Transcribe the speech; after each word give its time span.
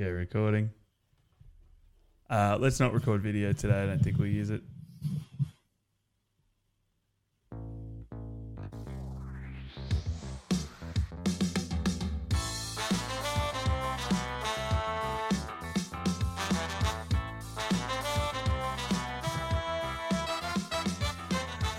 Go 0.00 0.08
recording. 0.08 0.70
Uh, 2.30 2.56
let's 2.58 2.80
not 2.80 2.94
record 2.94 3.20
video 3.20 3.52
today. 3.52 3.82
I 3.82 3.84
don't 3.84 4.02
think 4.02 4.16
we'll 4.16 4.28
use 4.28 4.48
it. 4.48 4.62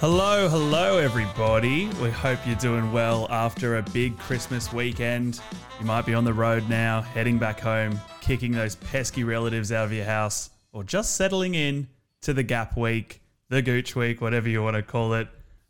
Hello, 0.01 0.49
hello, 0.49 0.97
everybody. 0.97 1.85
We 2.01 2.09
hope 2.09 2.39
you're 2.47 2.55
doing 2.55 2.91
well 2.91 3.27
after 3.29 3.77
a 3.77 3.83
big 3.83 4.17
Christmas 4.17 4.73
weekend. 4.73 5.39
You 5.79 5.85
might 5.85 6.07
be 6.07 6.15
on 6.15 6.23
the 6.23 6.33
road 6.33 6.67
now, 6.67 7.01
heading 7.01 7.37
back 7.37 7.59
home, 7.59 8.01
kicking 8.19 8.51
those 8.51 8.73
pesky 8.73 9.23
relatives 9.23 9.71
out 9.71 9.85
of 9.85 9.93
your 9.93 10.05
house, 10.05 10.49
or 10.73 10.83
just 10.83 11.17
settling 11.17 11.53
in 11.53 11.87
to 12.21 12.33
the 12.33 12.41
Gap 12.41 12.75
Week, 12.75 13.21
the 13.49 13.61
Gooch 13.61 13.95
Week, 13.95 14.21
whatever 14.21 14.49
you 14.49 14.63
want 14.63 14.75
to 14.75 14.81
call 14.81 15.13
it. 15.13 15.27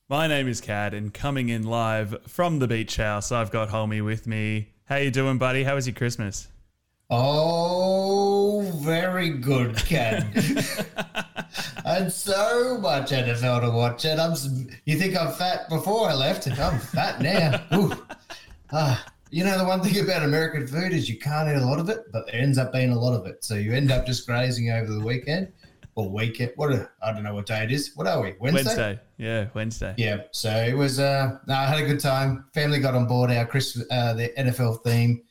My 0.07 0.27
name 0.27 0.47
is 0.47 0.61
Kad, 0.61 0.93
and 0.93 1.13
coming 1.13 1.49
in 1.49 1.63
live 1.63 2.15
from 2.25 2.59
the 2.59 2.69
beach 2.69 2.95
house, 2.95 3.33
I've 3.33 3.51
got 3.51 3.67
Homie 3.67 4.01
with 4.01 4.27
me. 4.27 4.69
How 4.85 4.95
you 4.95 5.11
doing, 5.11 5.39
buddy? 5.39 5.65
How 5.65 5.75
was 5.75 5.87
your 5.87 5.95
Christmas? 5.95 6.47
Oh, 7.09 8.61
very 8.75 9.31
good, 9.31 9.75
Ken. 9.75 10.31
and 11.85 12.11
so 12.11 12.77
much 12.79 13.11
NFL 13.11 13.61
to 13.61 13.71
watch. 13.71 14.05
And 14.05 14.19
I'm, 14.19 14.35
you 14.85 14.97
think 14.97 15.15
I'm 15.15 15.31
fat 15.31 15.69
before 15.69 16.09
I 16.09 16.13
left? 16.13 16.47
And 16.47 16.59
I'm 16.59 16.79
fat 16.79 17.21
now. 17.21 17.63
Ooh. 17.77 17.93
Ah, 18.71 19.05
you 19.31 19.43
know, 19.43 19.57
the 19.57 19.65
one 19.65 19.81
thing 19.81 20.03
about 20.03 20.23
American 20.23 20.67
food 20.67 20.93
is 20.93 21.09
you 21.09 21.17
can't 21.17 21.49
eat 21.49 21.61
a 21.61 21.65
lot 21.65 21.79
of 21.79 21.89
it, 21.89 22.11
but 22.11 22.25
there 22.27 22.41
ends 22.41 22.57
up 22.57 22.73
being 22.73 22.91
a 22.91 22.99
lot 22.99 23.13
of 23.13 23.25
it. 23.25 23.43
So 23.43 23.55
you 23.55 23.73
end 23.73 23.91
up 23.91 24.05
just 24.05 24.25
grazing 24.25 24.69
over 24.71 24.91
the 24.91 25.03
weekend 25.03 25.51
or 25.95 26.09
weekend. 26.09 26.51
What 26.55 26.73
I 26.73 26.85
I 27.01 27.13
don't 27.13 27.23
know 27.23 27.33
what 27.33 27.45
day 27.45 27.63
it 27.63 27.71
is. 27.71 27.91
What 27.95 28.07
are 28.07 28.21
we? 28.21 28.35
Wednesday. 28.39 28.65
Wednesday. 28.65 28.99
Yeah, 29.17 29.47
Wednesday. 29.53 29.93
Yeah. 29.97 30.23
So 30.31 30.49
it 30.49 30.73
was. 30.73 30.99
Uh, 30.99 31.37
no, 31.47 31.53
I 31.55 31.65
had 31.65 31.79
a 31.79 31.85
good 31.85 31.99
time. 31.99 32.45
Family 32.53 32.79
got 32.79 32.95
on 32.95 33.07
board 33.07 33.31
our 33.31 33.45
Christmas, 33.45 33.85
uh, 33.91 34.13
the 34.13 34.29
NFL 34.37 34.83
theme. 34.83 35.21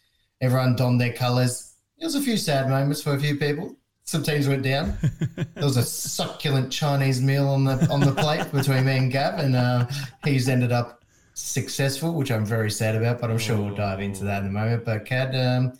Everyone 0.41 0.77
donned 0.77 1.01
their 1.01 1.13
colours. 1.13 1.75
There 1.99 2.07
was 2.07 2.15
a 2.15 2.23
few 2.23 2.39
sad 2.39 2.69
moments 2.69 3.03
for 3.03 3.15
a 3.15 3.21
few 3.21 3.37
people. 3.37 3.77
Some 4.11 4.25
teams 4.25 4.49
went 4.49 4.65
down. 4.65 4.99
there 5.37 5.63
was 5.63 5.77
a 5.77 5.85
succulent 5.85 6.73
Chinese 6.73 7.23
meal 7.23 7.47
on 7.47 7.63
the 7.63 7.89
on 7.93 8.01
the 8.01 8.11
plate 8.11 8.51
between 8.51 8.85
me 8.85 8.97
and 8.97 9.13
Gav, 9.13 9.39
and 9.39 9.55
uh, 9.55 9.87
he's 10.25 10.49
ended 10.49 10.73
up 10.73 11.05
successful, 11.35 12.15
which 12.15 12.33
I'm 12.33 12.45
very 12.45 12.73
sad 12.73 12.97
about. 12.97 13.21
But 13.21 13.31
I'm 13.31 13.39
sure 13.39 13.57
we'll 13.57 13.73
dive 13.73 14.01
into 14.01 14.25
that 14.25 14.43
in 14.43 14.49
a 14.49 14.51
moment. 14.51 14.85
But 14.85 15.05
Kad, 15.05 15.37
um, 15.37 15.75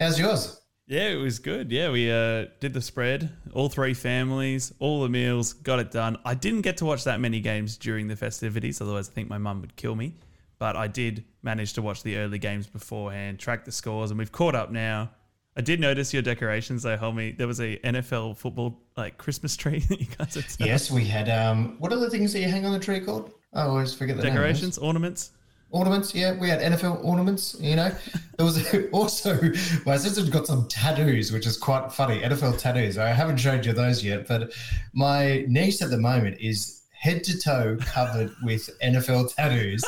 how's 0.00 0.18
yours? 0.18 0.60
Yeah, 0.88 1.10
it 1.10 1.20
was 1.20 1.38
good. 1.38 1.70
Yeah, 1.70 1.92
we 1.92 2.10
uh, 2.10 2.46
did 2.58 2.72
the 2.74 2.82
spread, 2.82 3.30
all 3.52 3.68
three 3.68 3.94
families, 3.94 4.74
all 4.80 5.02
the 5.02 5.08
meals, 5.08 5.52
got 5.52 5.78
it 5.78 5.92
done. 5.92 6.16
I 6.24 6.34
didn't 6.34 6.62
get 6.62 6.78
to 6.78 6.84
watch 6.84 7.04
that 7.04 7.20
many 7.20 7.38
games 7.38 7.76
during 7.76 8.08
the 8.08 8.16
festivities, 8.16 8.80
otherwise, 8.80 9.08
I 9.08 9.12
think 9.12 9.28
my 9.28 9.38
mum 9.38 9.60
would 9.60 9.76
kill 9.76 9.94
me. 9.94 10.16
But 10.58 10.74
I 10.74 10.88
did 10.88 11.22
manage 11.44 11.74
to 11.74 11.82
watch 11.82 12.02
the 12.02 12.16
early 12.16 12.40
games 12.40 12.66
beforehand, 12.66 13.38
track 13.38 13.64
the 13.64 13.70
scores, 13.70 14.10
and 14.10 14.18
we've 14.18 14.32
caught 14.32 14.56
up 14.56 14.72
now. 14.72 15.10
I 15.58 15.60
did 15.60 15.80
notice 15.80 16.14
your 16.14 16.22
decorations 16.22 16.84
though, 16.84 16.96
homie. 16.96 17.36
There 17.36 17.48
was 17.48 17.60
a 17.60 17.78
NFL 17.78 18.36
football 18.36 18.80
like 18.96 19.18
Christmas 19.18 19.56
tree 19.56 19.80
that 19.88 20.00
you 20.00 20.06
guys 20.16 20.36
had. 20.36 20.48
set. 20.48 20.66
Yes, 20.66 20.88
we 20.88 21.04
had. 21.04 21.28
Um, 21.28 21.74
what 21.80 21.92
are 21.92 21.98
the 21.98 22.08
things 22.08 22.32
that 22.32 22.38
you 22.40 22.48
hang 22.48 22.64
on 22.64 22.72
the 22.72 22.78
tree 22.78 23.00
called? 23.00 23.32
I 23.52 23.62
always 23.62 23.92
forget 23.92 24.16
the 24.16 24.22
name 24.22 24.34
decorations, 24.34 24.78
ornaments. 24.78 25.32
ornaments. 25.70 26.14
Yeah, 26.14 26.38
we 26.38 26.48
had 26.48 26.60
NFL 26.60 27.04
ornaments. 27.04 27.56
You 27.58 27.74
know, 27.74 27.90
there 28.36 28.46
was 28.46 28.72
also 28.92 29.36
my 29.84 29.96
sister's 29.96 30.30
got 30.30 30.46
some 30.46 30.68
tattoos, 30.68 31.32
which 31.32 31.44
is 31.44 31.56
quite 31.56 31.92
funny. 31.92 32.20
NFL 32.20 32.58
tattoos. 32.58 32.96
I 32.96 33.08
haven't 33.08 33.38
showed 33.38 33.66
you 33.66 33.72
those 33.72 34.04
yet, 34.04 34.28
but 34.28 34.52
my 34.92 35.44
niece 35.48 35.82
at 35.82 35.90
the 35.90 35.98
moment 35.98 36.36
is 36.40 36.82
head 36.92 37.24
to 37.24 37.36
toe 37.36 37.76
covered 37.80 38.32
with 38.44 38.70
NFL 38.80 39.34
tattoos, 39.34 39.84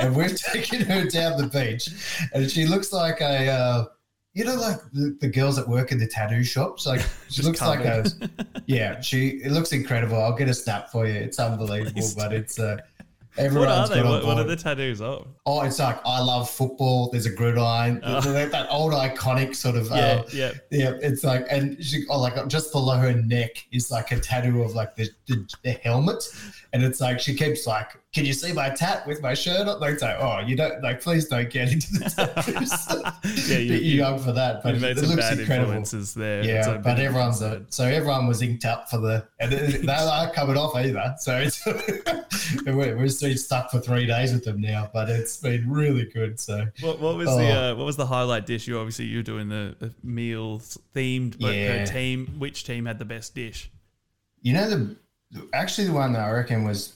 and 0.00 0.16
we've 0.16 0.36
taken 0.36 0.80
her 0.80 1.04
down 1.04 1.40
the 1.40 1.46
beach, 1.46 1.90
and 2.34 2.50
she 2.50 2.66
looks 2.66 2.92
like 2.92 3.20
a. 3.20 3.48
Uh, 3.48 3.84
you 4.34 4.44
know, 4.44 4.54
like 4.54 4.78
the, 4.92 5.16
the 5.20 5.28
girls 5.28 5.56
that 5.56 5.68
work 5.68 5.92
in 5.92 5.98
the 5.98 6.06
tattoo 6.06 6.42
shops. 6.44 6.86
Like 6.86 7.02
she 7.28 7.42
looks 7.42 7.60
like 7.60 7.84
a, 7.84 8.04
yeah. 8.66 9.00
She 9.00 9.40
it 9.44 9.52
looks 9.52 9.72
incredible. 9.72 10.20
I'll 10.20 10.34
get 10.36 10.48
a 10.48 10.54
snap 10.54 10.90
for 10.90 11.06
you. 11.06 11.14
It's 11.14 11.38
unbelievable, 11.38 12.08
but 12.16 12.32
it's 12.32 12.58
uh, 12.58 12.78
What 13.34 13.46
everyone's 13.46 13.90
are 13.90 13.94
they? 13.94 14.02
What, 14.02 14.26
what 14.26 14.36
are 14.38 14.44
the 14.44 14.56
tattoos 14.56 15.00
of? 15.00 15.26
Oh, 15.46 15.62
it's 15.62 15.78
like 15.78 15.98
I 16.04 16.20
love 16.20 16.50
football. 16.50 17.08
There's 17.10 17.24
a 17.24 17.30
gridiron. 17.30 18.02
Oh. 18.04 18.20
That, 18.20 18.50
that 18.52 18.66
old 18.70 18.92
iconic 18.92 19.56
sort 19.56 19.74
of. 19.76 19.86
Yeah, 19.88 19.94
Uh, 19.96 20.24
yeah. 20.34 20.52
yeah, 20.70 20.92
it's 21.00 21.24
like, 21.24 21.46
and 21.50 21.82
she, 21.82 22.04
oh, 22.10 22.20
like 22.20 22.46
just 22.48 22.72
below 22.72 22.98
her 22.98 23.14
neck 23.14 23.66
is 23.72 23.90
like 23.90 24.12
a 24.12 24.20
tattoo 24.20 24.62
of 24.62 24.74
like 24.74 24.96
the, 24.96 25.08
the, 25.36 25.54
the 25.62 25.70
helmet, 25.72 26.24
and 26.72 26.82
it's 26.82 27.00
like 27.00 27.20
she 27.20 27.34
keeps 27.34 27.66
like, 27.66 27.90
"Can 28.14 28.24
you 28.24 28.32
see 28.32 28.52
my 28.52 28.70
tat 28.70 29.06
with 29.06 29.20
my 29.22 29.34
shirt 29.34 29.66
on?" 29.68 29.80
Like, 29.80 29.94
it's 29.94 30.02
like, 30.02 30.16
oh, 30.20 30.40
you 30.40 30.56
don't 30.56 30.82
like, 30.82 31.00
please 31.00 31.26
don't 31.28 31.50
get 31.50 31.72
into 31.72 31.92
the 31.94 32.04
tattoos. 33.24 33.50
Yeah, 33.50 33.58
you- 33.58 33.72
you- 33.74 33.96
young 34.02 34.18
for 34.18 34.32
that, 34.32 34.62
but 34.62 34.74
it, 34.76 34.80
looks 34.96 35.30
incredible. 35.32 35.82
there. 36.16 36.44
Yeah, 36.44 36.62
So 36.64 36.78
but 36.78 36.98
everyone's 36.98 37.42
a, 37.42 37.64
so 37.70 37.84
everyone 37.84 38.26
was 38.26 38.42
inked 38.42 38.64
up 38.64 38.88
for 38.90 38.98
the 38.98 39.26
and 39.40 39.52
they 39.52 39.92
aren't 39.92 40.32
coming 40.34 40.56
off 40.56 40.74
either. 40.76 41.14
So 41.18 41.36
it's 41.38 41.64
we're, 42.66 42.96
we're 42.96 43.08
still 43.08 43.36
stuck 43.36 43.70
for 43.70 43.80
three 43.80 44.06
days 44.06 44.32
with 44.32 44.44
them 44.44 44.60
now, 44.60 44.90
but 44.92 45.08
it's 45.08 45.36
been 45.36 45.68
really 45.70 46.06
good. 46.06 46.38
So 46.40 46.66
What, 46.80 47.00
what 47.00 47.16
was 47.16 47.28
the 47.28 47.32
Oh. 47.50 47.72
uh, 47.72 47.74
what 47.74 47.84
was 47.84 47.96
the 47.96 48.06
highlight 48.06 48.46
dish? 48.46 48.66
You 48.66 48.78
obviously 48.78 49.06
you're 49.06 49.22
doing 49.22 49.48
the, 49.48 49.74
the 49.78 49.92
meals 50.02 50.78
themed, 50.94 51.38
but 51.40 51.54
Yeah. 51.54 51.84
the 51.84 51.90
team 51.90 52.26
which 52.38 52.64
team 52.64 52.86
had 52.86 52.98
the 52.98 53.04
best 53.04 53.34
dish? 53.34 53.70
you 54.44 54.52
know 54.52 54.68
the 54.68 54.96
actually 55.52 55.88
the 55.88 55.92
one 55.94 56.12
that 56.12 56.22
I 56.22 56.30
reckon 56.30 56.64
was 56.64 56.94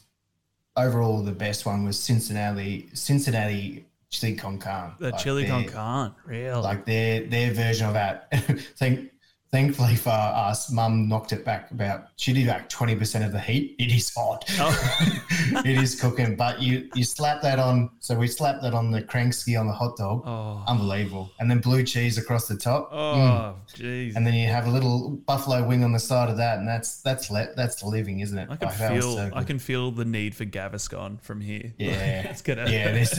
overall 0.76 1.22
the 1.22 1.32
best 1.32 1.66
one 1.66 1.84
was 1.84 1.98
Cincinnati 1.98 2.88
Cincinnati 2.92 3.86
chili 4.10 4.34
con 4.34 4.58
carne. 4.58 4.94
The 4.98 5.10
Like 5.10 5.22
chili 5.22 5.47
con 5.47 5.64
carne, 5.64 6.14
real. 6.24 6.62
Like 6.62 6.84
their 6.84 7.20
their 7.26 7.52
version 7.52 7.86
of 7.86 7.94
that. 7.94 8.28
Thank 8.76 9.10
thankfully 9.52 9.96
for 9.96 10.10
us, 10.10 10.70
Mum 10.70 11.08
knocked 11.08 11.32
it 11.32 11.44
back 11.44 11.70
about 11.70 12.06
she 12.16 12.32
did 12.32 12.46
like 12.46 12.68
twenty 12.68 12.94
percent 12.96 13.24
of 13.24 13.32
the 13.32 13.40
heat. 13.40 13.74
It 13.78 13.92
is 13.92 14.12
hot. 14.14 14.44
Oh. 14.58 15.00
it 15.64 15.82
is 15.82 16.00
cooking, 16.00 16.36
but 16.36 16.60
you 16.60 16.88
you 16.94 17.04
slap 17.04 17.42
that 17.42 17.58
on. 17.58 17.90
So 18.00 18.16
we 18.16 18.26
slap 18.26 18.60
that 18.62 18.74
on 18.74 18.90
the 18.90 19.02
kransky 19.02 19.58
on 19.58 19.66
the 19.66 19.72
hot 19.72 19.96
dog. 19.96 20.22
oh, 20.26 20.62
Unbelievable, 20.68 21.30
and 21.40 21.50
then 21.50 21.60
blue 21.60 21.82
cheese 21.84 22.18
across 22.18 22.46
the 22.48 22.56
top. 22.56 22.90
Mm. 22.92 22.96
oh, 22.96 23.56
jeez. 23.74 24.16
And 24.16 24.26
then 24.26 24.34
you 24.34 24.46
have 24.48 24.66
a 24.66 24.70
little 24.70 25.10
buffalo 25.26 25.66
wing 25.66 25.84
on 25.84 25.92
the 25.92 25.98
side 25.98 26.28
of 26.30 26.36
that, 26.38 26.58
and 26.58 26.68
that's 26.68 27.00
that's 27.02 27.30
le- 27.30 27.54
that's 27.56 27.82
living, 27.82 28.20
isn't 28.20 28.38
it? 28.38 28.48
I 28.50 28.56
can 28.56 28.68
Like, 28.68 28.76
feel 28.92 29.14
so 29.16 29.30
I 29.34 29.44
can 29.44 29.58
feel 29.58 29.90
the 29.90 30.04
need 30.04 30.34
for 30.34 30.44
Gaviscon 30.44 31.20
from 31.22 31.40
here. 31.40 31.72
Yeah, 31.86 32.30
it's 32.30 32.42
gonna. 32.42 32.68
yeah. 32.70 32.92
There's, 32.92 33.18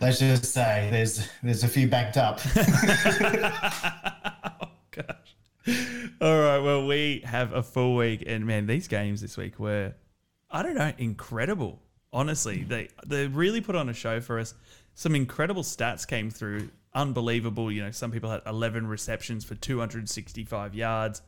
let's 0.00 0.18
just 0.18 0.44
say 0.46 0.88
there's 0.90 1.28
there's 1.42 1.62
a 1.64 1.68
few 1.68 1.88
backed 1.88 2.16
up. 2.16 2.40
oh 2.56 2.62
gosh. 4.90 5.36
All 6.20 6.40
right. 6.40 6.58
Well, 6.58 6.86
we 6.86 7.22
have 7.24 7.52
a 7.52 7.62
full 7.62 7.96
week, 7.96 8.24
and 8.26 8.46
man, 8.46 8.66
these 8.66 8.88
games 8.88 9.20
this 9.20 9.36
week 9.36 9.58
were, 9.58 9.94
I 10.50 10.62
don't 10.62 10.74
know, 10.74 10.92
incredible. 10.98 11.80
Honestly, 12.12 12.62
they 12.62 12.88
they 13.06 13.26
really 13.26 13.60
put 13.60 13.76
on 13.76 13.88
a 13.88 13.94
show 13.94 14.20
for 14.20 14.38
us. 14.38 14.54
Some 14.94 15.14
incredible 15.14 15.62
stats 15.62 16.06
came 16.06 16.30
through. 16.30 16.70
Unbelievable. 16.94 17.70
You 17.70 17.84
know, 17.84 17.90
some 17.90 18.10
people 18.10 18.30
had 18.30 18.40
11 18.46 18.86
receptions 18.86 19.44
for 19.44 19.54
265 19.54 20.74
yards. 20.74 21.22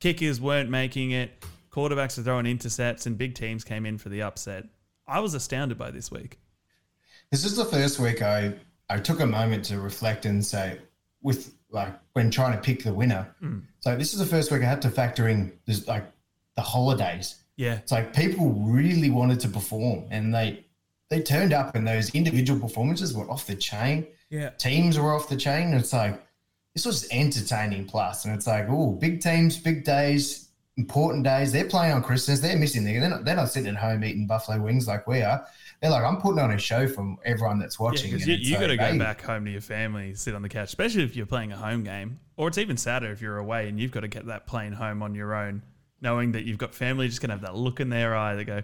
Kickers 0.00 0.40
weren't 0.40 0.68
making 0.68 1.12
it. 1.12 1.44
Quarterbacks 1.70 2.18
were 2.18 2.24
throwing 2.24 2.46
intercepts, 2.46 3.06
and 3.06 3.16
big 3.16 3.34
teams 3.34 3.62
came 3.62 3.86
in 3.86 3.98
for 3.98 4.08
the 4.08 4.22
upset. 4.22 4.64
I 5.06 5.20
was 5.20 5.34
astounded 5.34 5.78
by 5.78 5.90
this 5.92 6.10
week. 6.10 6.38
This 7.30 7.44
is 7.44 7.56
the 7.56 7.64
first 7.64 8.00
week 8.00 8.22
I 8.22 8.54
I 8.88 8.98
took 8.98 9.20
a 9.20 9.26
moment 9.26 9.64
to 9.66 9.80
reflect 9.80 10.26
and 10.26 10.44
say, 10.44 10.78
with 11.22 11.54
like 11.70 11.92
when 12.12 12.30
trying 12.30 12.52
to 12.52 12.58
pick 12.58 12.84
the 12.84 12.92
winner. 12.92 13.34
Mm. 13.42 13.62
So 13.80 13.96
this 13.96 14.12
is 14.12 14.18
the 14.18 14.26
first 14.26 14.50
week 14.50 14.62
I 14.62 14.66
had 14.66 14.82
to 14.82 14.90
factor 14.90 15.28
in 15.28 15.52
this 15.66 15.86
like 15.86 16.04
the 16.56 16.62
holidays. 16.62 17.36
Yeah. 17.56 17.74
It's 17.74 17.92
like 17.92 18.14
people 18.14 18.52
really 18.52 19.10
wanted 19.10 19.40
to 19.40 19.48
perform, 19.48 20.04
and 20.10 20.34
they 20.34 20.64
they 21.08 21.20
turned 21.20 21.52
up, 21.52 21.74
and 21.74 21.86
those 21.86 22.10
individual 22.14 22.60
performances 22.60 23.14
were 23.14 23.28
off 23.30 23.46
the 23.46 23.54
chain. 23.54 24.06
Yeah. 24.30 24.50
Teams 24.50 24.98
were 24.98 25.14
off 25.14 25.28
the 25.28 25.36
chain. 25.36 25.68
And 25.68 25.74
it's 25.74 25.92
like 25.92 26.22
this 26.74 26.86
was 26.86 27.08
entertaining 27.10 27.86
plus, 27.86 28.24
and 28.24 28.34
it's 28.34 28.46
like 28.46 28.66
oh, 28.68 28.92
big 28.92 29.20
teams, 29.20 29.56
big 29.56 29.84
days, 29.84 30.48
important 30.76 31.24
days. 31.24 31.52
They're 31.52 31.64
playing 31.64 31.92
on 31.92 32.02
Christmas. 32.02 32.40
They're 32.40 32.58
missing. 32.58 32.84
They're 32.84 33.08
not, 33.08 33.24
they're 33.24 33.36
not 33.36 33.50
sitting 33.50 33.68
at 33.68 33.76
home 33.76 34.04
eating 34.04 34.26
buffalo 34.26 34.60
wings 34.60 34.86
like 34.86 35.06
we 35.06 35.22
are. 35.22 35.46
They're 35.80 35.90
like, 35.90 36.04
I'm 36.04 36.18
putting 36.20 36.38
on 36.40 36.50
a 36.50 36.58
show 36.58 36.86
from 36.86 37.18
everyone 37.24 37.58
that's 37.58 37.78
Yeah, 37.80 37.84
watching. 37.84 38.10
because 38.10 38.26
you, 38.26 38.34
you 38.34 38.58
got 38.58 38.66
to 38.66 38.76
go 38.76 38.98
back 38.98 39.22
home 39.22 39.46
to 39.46 39.50
your 39.50 39.62
family, 39.62 40.14
sit 40.14 40.34
on 40.34 40.42
the 40.42 40.48
couch, 40.48 40.68
especially 40.68 41.04
if 41.04 41.16
you're 41.16 41.24
playing 41.26 41.52
a 41.52 41.56
home 41.56 41.84
game, 41.84 42.20
or 42.36 42.48
it's 42.48 42.58
even 42.58 42.76
sadder 42.76 43.10
if 43.12 43.22
you're 43.22 43.38
away 43.38 43.68
and 43.68 43.80
you've 43.80 43.90
got 43.90 44.00
to 44.00 44.08
get 44.08 44.26
that 44.26 44.46
plane 44.46 44.72
home 44.72 45.02
on 45.02 45.14
your 45.14 45.34
own, 45.34 45.62
knowing 46.02 46.32
that 46.32 46.44
you've 46.44 46.58
got 46.58 46.74
family 46.74 47.08
just 47.08 47.20
gonna 47.22 47.32
have 47.32 47.42
that 47.42 47.54
look 47.56 47.80
in 47.80 47.88
their 47.88 48.14
eye. 48.14 48.34
They 48.34 48.44
go, 48.44 48.62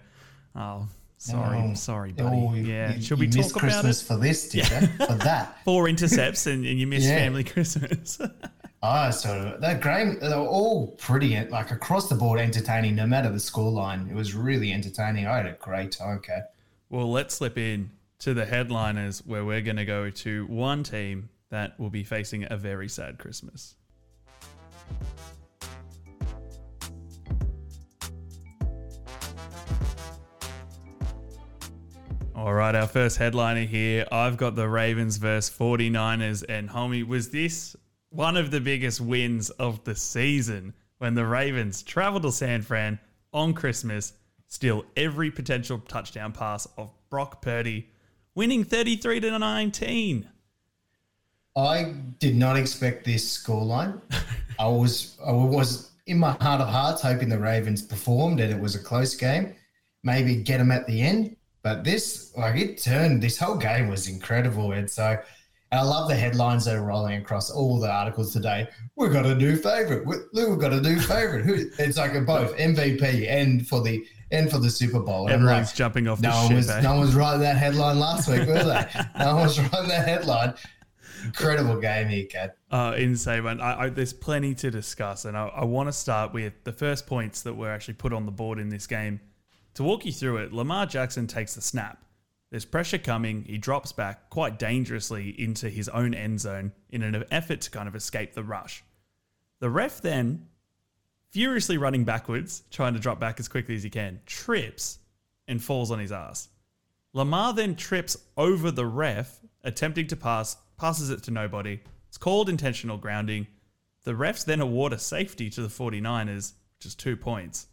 "Oh, 0.54 0.88
sorry, 1.16 1.58
Oh, 1.58 1.74
sorry, 1.74 2.14
oh, 2.18 2.22
buddy. 2.24 2.36
Oh, 2.36 2.54
yeah, 2.54 2.94
you, 2.96 3.02
should 3.02 3.18
we 3.18 3.26
missed 3.28 3.54
talk 3.54 3.62
about 3.62 3.82
Christmas 3.82 4.02
it? 4.02 4.06
for 4.06 4.16
this, 4.18 4.48
did 4.50 4.68
you? 4.68 4.86
For 5.06 5.14
that. 5.14 5.56
Four 5.64 5.88
intercepts 5.88 6.46
and, 6.46 6.66
and 6.66 6.78
you 6.78 6.86
miss 6.86 7.04
Yeah. 7.06 7.16
family 7.16 7.44
Christmas. 7.44 8.20
Oh, 8.82 9.10
so 9.10 9.56
that 9.60 9.82
game, 9.82 10.18
they 10.20 10.28
were 10.28 10.34
all 10.46 10.88
pretty, 10.98 11.42
like 11.48 11.70
across 11.70 12.08
the 12.10 12.14
board, 12.14 12.38
entertaining, 12.40 12.94
no 12.94 13.06
matter 13.06 13.30
the 13.30 13.36
scoreline. 13.38 14.10
It 14.10 14.14
was 14.14 14.34
really 14.34 14.70
entertaining. 14.72 15.26
I 15.26 15.38
had 15.38 15.46
a 15.46 15.52
great 15.54 15.92
time, 15.92 16.20
Kad. 16.20 16.44
Well, 16.88 17.10
let's 17.10 17.34
slip 17.34 17.58
in 17.58 17.90
to 18.20 18.32
the 18.32 18.44
headliners 18.44 19.18
where 19.26 19.44
we're 19.44 19.60
going 19.60 19.76
to 19.76 19.84
go 19.84 20.08
to 20.08 20.46
one 20.46 20.84
team 20.84 21.30
that 21.50 21.78
will 21.80 21.90
be 21.90 22.04
facing 22.04 22.46
a 22.48 22.56
very 22.56 22.88
sad 22.88 23.18
Christmas. 23.18 23.74
All 32.36 32.54
right, 32.54 32.74
our 32.74 32.86
first 32.86 33.16
headliner 33.16 33.64
here. 33.64 34.06
I've 34.12 34.36
got 34.36 34.54
the 34.54 34.68
Ravens 34.68 35.16
versus 35.16 35.52
49ers. 35.58 36.44
And, 36.48 36.70
homie, 36.70 37.04
was 37.04 37.30
this 37.30 37.74
one 38.10 38.36
of 38.36 38.52
the 38.52 38.60
biggest 38.60 39.00
wins 39.00 39.50
of 39.50 39.82
the 39.82 39.96
season 39.96 40.72
when 40.98 41.14
the 41.14 41.26
Ravens 41.26 41.82
traveled 41.82 42.22
to 42.22 42.30
San 42.30 42.62
Fran 42.62 43.00
on 43.32 43.54
Christmas, 43.54 44.12
steal 44.48 44.84
every 44.96 45.30
potential 45.30 45.78
touchdown 45.88 46.32
pass 46.32 46.66
of 46.76 46.90
Brock 47.10 47.42
Purdy, 47.42 47.88
winning 48.34 48.64
33 48.64 49.20
to 49.20 49.38
19? 49.38 50.28
I 51.56 51.94
did 52.18 52.36
not 52.36 52.56
expect 52.56 53.04
this 53.04 53.38
scoreline. 53.38 54.00
I 54.58 54.68
was 54.68 55.18
I 55.26 55.32
was 55.32 55.90
in 56.06 56.18
my 56.18 56.32
heart 56.32 56.60
of 56.60 56.68
hearts 56.68 57.02
hoping 57.02 57.28
the 57.28 57.38
Ravens 57.38 57.82
performed 57.82 58.40
and 58.40 58.52
it 58.52 58.58
was 58.58 58.74
a 58.74 58.78
close 58.78 59.14
game. 59.14 59.54
Maybe 60.02 60.36
get 60.36 60.58
them 60.58 60.70
at 60.70 60.86
the 60.86 61.00
end. 61.00 61.36
But 61.66 61.82
this, 61.82 62.32
like, 62.36 62.54
it 62.54 62.80
turned. 62.80 63.20
This 63.20 63.38
whole 63.38 63.56
game 63.56 63.88
was 63.88 64.06
incredible, 64.06 64.70
and 64.70 64.88
so. 64.88 65.18
And 65.72 65.80
I 65.80 65.82
love 65.82 66.08
the 66.08 66.14
headlines 66.14 66.64
that 66.66 66.76
are 66.76 66.84
rolling 66.84 67.20
across 67.20 67.50
all 67.50 67.80
the 67.80 67.90
articles 67.90 68.32
today. 68.32 68.68
We've 68.94 69.12
got 69.12 69.26
a 69.26 69.34
new 69.34 69.56
favorite. 69.56 70.06
We've 70.06 70.60
got 70.60 70.72
a 70.72 70.80
new 70.80 71.00
favorite. 71.00 71.72
It's 71.80 71.98
like 71.98 72.14
a 72.14 72.20
both 72.20 72.56
MVP 72.56 73.28
and 73.28 73.66
for 73.66 73.82
the 73.82 74.06
and 74.30 74.50
for 74.50 74.58
the 74.58 74.70
Super 74.70 75.00
Bowl. 75.00 75.28
Everyone's 75.28 75.68
like, 75.68 75.76
jumping 75.76 76.08
off. 76.08 76.20
No 76.20 76.30
one 76.30 76.48
ship, 76.48 76.56
was 76.56 76.70
eh? 76.70 76.80
no 76.80 76.92
one 76.92 77.00
was 77.00 77.14
writing 77.14 77.40
that 77.42 77.56
headline 77.56 77.98
last 77.98 78.28
week, 78.28 78.46
were 78.46 78.64
they? 78.64 78.86
no 79.18 79.36
one 79.36 79.44
was 79.44 79.58
writing 79.58 79.88
that 79.88 80.08
headline. 80.08 80.54
Incredible 81.24 81.80
game 81.80 82.08
here, 82.08 82.26
Kad. 82.26 82.52
Uh, 82.70 82.94
insane 82.96 83.44
one. 83.44 83.60
I, 83.60 83.82
I, 83.82 83.88
there's 83.88 84.12
plenty 84.12 84.54
to 84.56 84.70
discuss, 84.70 85.24
and 85.24 85.36
I, 85.36 85.46
I 85.48 85.64
want 85.64 85.88
to 85.88 85.92
start 85.92 86.32
with 86.32 86.52
the 86.64 86.72
first 86.72 87.06
points 87.06 87.42
that 87.42 87.54
were 87.54 87.70
actually 87.70 87.94
put 87.94 88.12
on 88.12 88.26
the 88.26 88.32
board 88.32 88.58
in 88.58 88.68
this 88.68 88.86
game. 88.86 89.20
To 89.74 89.82
walk 89.82 90.06
you 90.06 90.12
through 90.12 90.38
it, 90.38 90.52
Lamar 90.52 90.86
Jackson 90.86 91.26
takes 91.26 91.54
the 91.54 91.60
snap. 91.60 92.02
There's 92.50 92.64
pressure 92.64 92.98
coming. 92.98 93.44
He 93.44 93.58
drops 93.58 93.92
back 93.92 94.30
quite 94.30 94.58
dangerously 94.58 95.30
into 95.40 95.68
his 95.68 95.88
own 95.88 96.14
end 96.14 96.40
zone 96.40 96.72
in 96.90 97.02
an 97.02 97.24
effort 97.30 97.60
to 97.62 97.70
kind 97.70 97.88
of 97.88 97.96
escape 97.96 98.34
the 98.34 98.44
rush. 98.44 98.84
The 99.58 99.70
ref 99.70 100.00
then, 100.00 100.46
furiously 101.36 101.76
running 101.76 102.02
backwards, 102.02 102.62
trying 102.70 102.94
to 102.94 102.98
drop 102.98 103.20
back 103.20 103.38
as 103.38 103.46
quickly 103.46 103.74
as 103.74 103.82
he 103.82 103.90
can, 103.90 104.18
trips 104.24 105.00
and 105.46 105.62
falls 105.62 105.90
on 105.90 105.98
his 105.98 106.10
ass. 106.10 106.48
Lamar 107.12 107.52
then 107.52 107.76
trips 107.76 108.16
over 108.38 108.70
the 108.70 108.86
ref, 108.86 109.40
attempting 109.62 110.06
to 110.06 110.16
pass, 110.16 110.56
passes 110.78 111.10
it 111.10 111.22
to 111.24 111.30
nobody. 111.30 111.78
It's 112.08 112.16
called 112.16 112.48
intentional 112.48 112.96
grounding. 112.96 113.48
The 114.04 114.12
refs 114.12 114.46
then 114.46 114.62
award 114.62 114.94
a 114.94 114.98
safety 114.98 115.50
to 115.50 115.60
the 115.60 115.68
49ers, 115.68 116.54
which 116.78 116.86
is 116.86 116.94
two 116.94 117.18
points. 117.18 117.66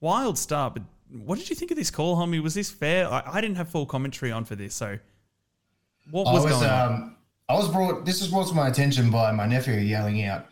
Wild 0.00 0.36
start, 0.36 0.74
but 0.74 0.82
what 1.08 1.38
did 1.38 1.50
you 1.50 1.54
think 1.54 1.70
of 1.70 1.76
this 1.76 1.92
call, 1.92 2.16
homie? 2.16 2.42
Was 2.42 2.54
this 2.54 2.72
fair? 2.72 3.08
I, 3.08 3.22
I 3.24 3.40
didn't 3.40 3.58
have 3.58 3.68
full 3.68 3.86
commentary 3.86 4.32
on 4.32 4.44
for 4.44 4.56
this, 4.56 4.74
so 4.74 4.98
what 6.10 6.24
was, 6.24 6.42
was 6.42 6.54
going 6.54 6.68
on? 6.68 6.92
Um, 6.92 7.16
I 7.48 7.54
was 7.54 7.68
brought. 7.68 8.04
This 8.04 8.20
was 8.20 8.30
brought 8.32 8.48
to 8.48 8.54
my 8.54 8.66
attention 8.66 9.12
by 9.12 9.30
my 9.30 9.46
nephew 9.46 9.74
yelling 9.74 10.24
out, 10.24 10.46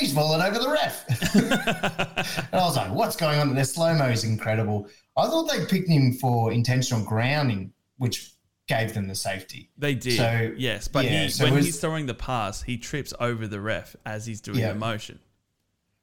"He's 0.00 0.12
fallen 0.12 0.40
over 0.40 0.58
the 0.58 0.70
ref!" 0.70 1.34
and 1.34 2.54
I 2.54 2.64
was 2.64 2.76
like, 2.76 2.92
"What's 2.92 3.16
going 3.16 3.38
on?" 3.38 3.54
Their 3.54 3.64
slow 3.64 3.94
mo 3.94 4.06
is 4.06 4.24
incredible. 4.24 4.88
I 5.16 5.26
thought 5.26 5.50
they 5.50 5.64
picked 5.66 5.88
him 5.88 6.14
for 6.14 6.52
intentional 6.52 7.04
grounding, 7.04 7.72
which 7.98 8.32
gave 8.70 8.94
them 8.94 9.08
the 9.08 9.14
safety. 9.14 9.68
They 9.76 9.94
did. 9.94 10.16
So 10.16 10.52
yes, 10.56 10.88
but 10.88 11.04
yeah, 11.04 11.24
he, 11.24 11.28
so 11.28 11.44
when 11.44 11.54
was, 11.54 11.66
he's 11.66 11.80
throwing 11.80 12.06
the 12.06 12.14
pass, 12.14 12.62
he 12.62 12.78
trips 12.78 13.12
over 13.20 13.46
the 13.46 13.60
ref 13.60 13.96
as 14.06 14.24
he's 14.26 14.40
doing 14.40 14.58
yeah. 14.58 14.72
the 14.72 14.78
motion. 14.78 15.18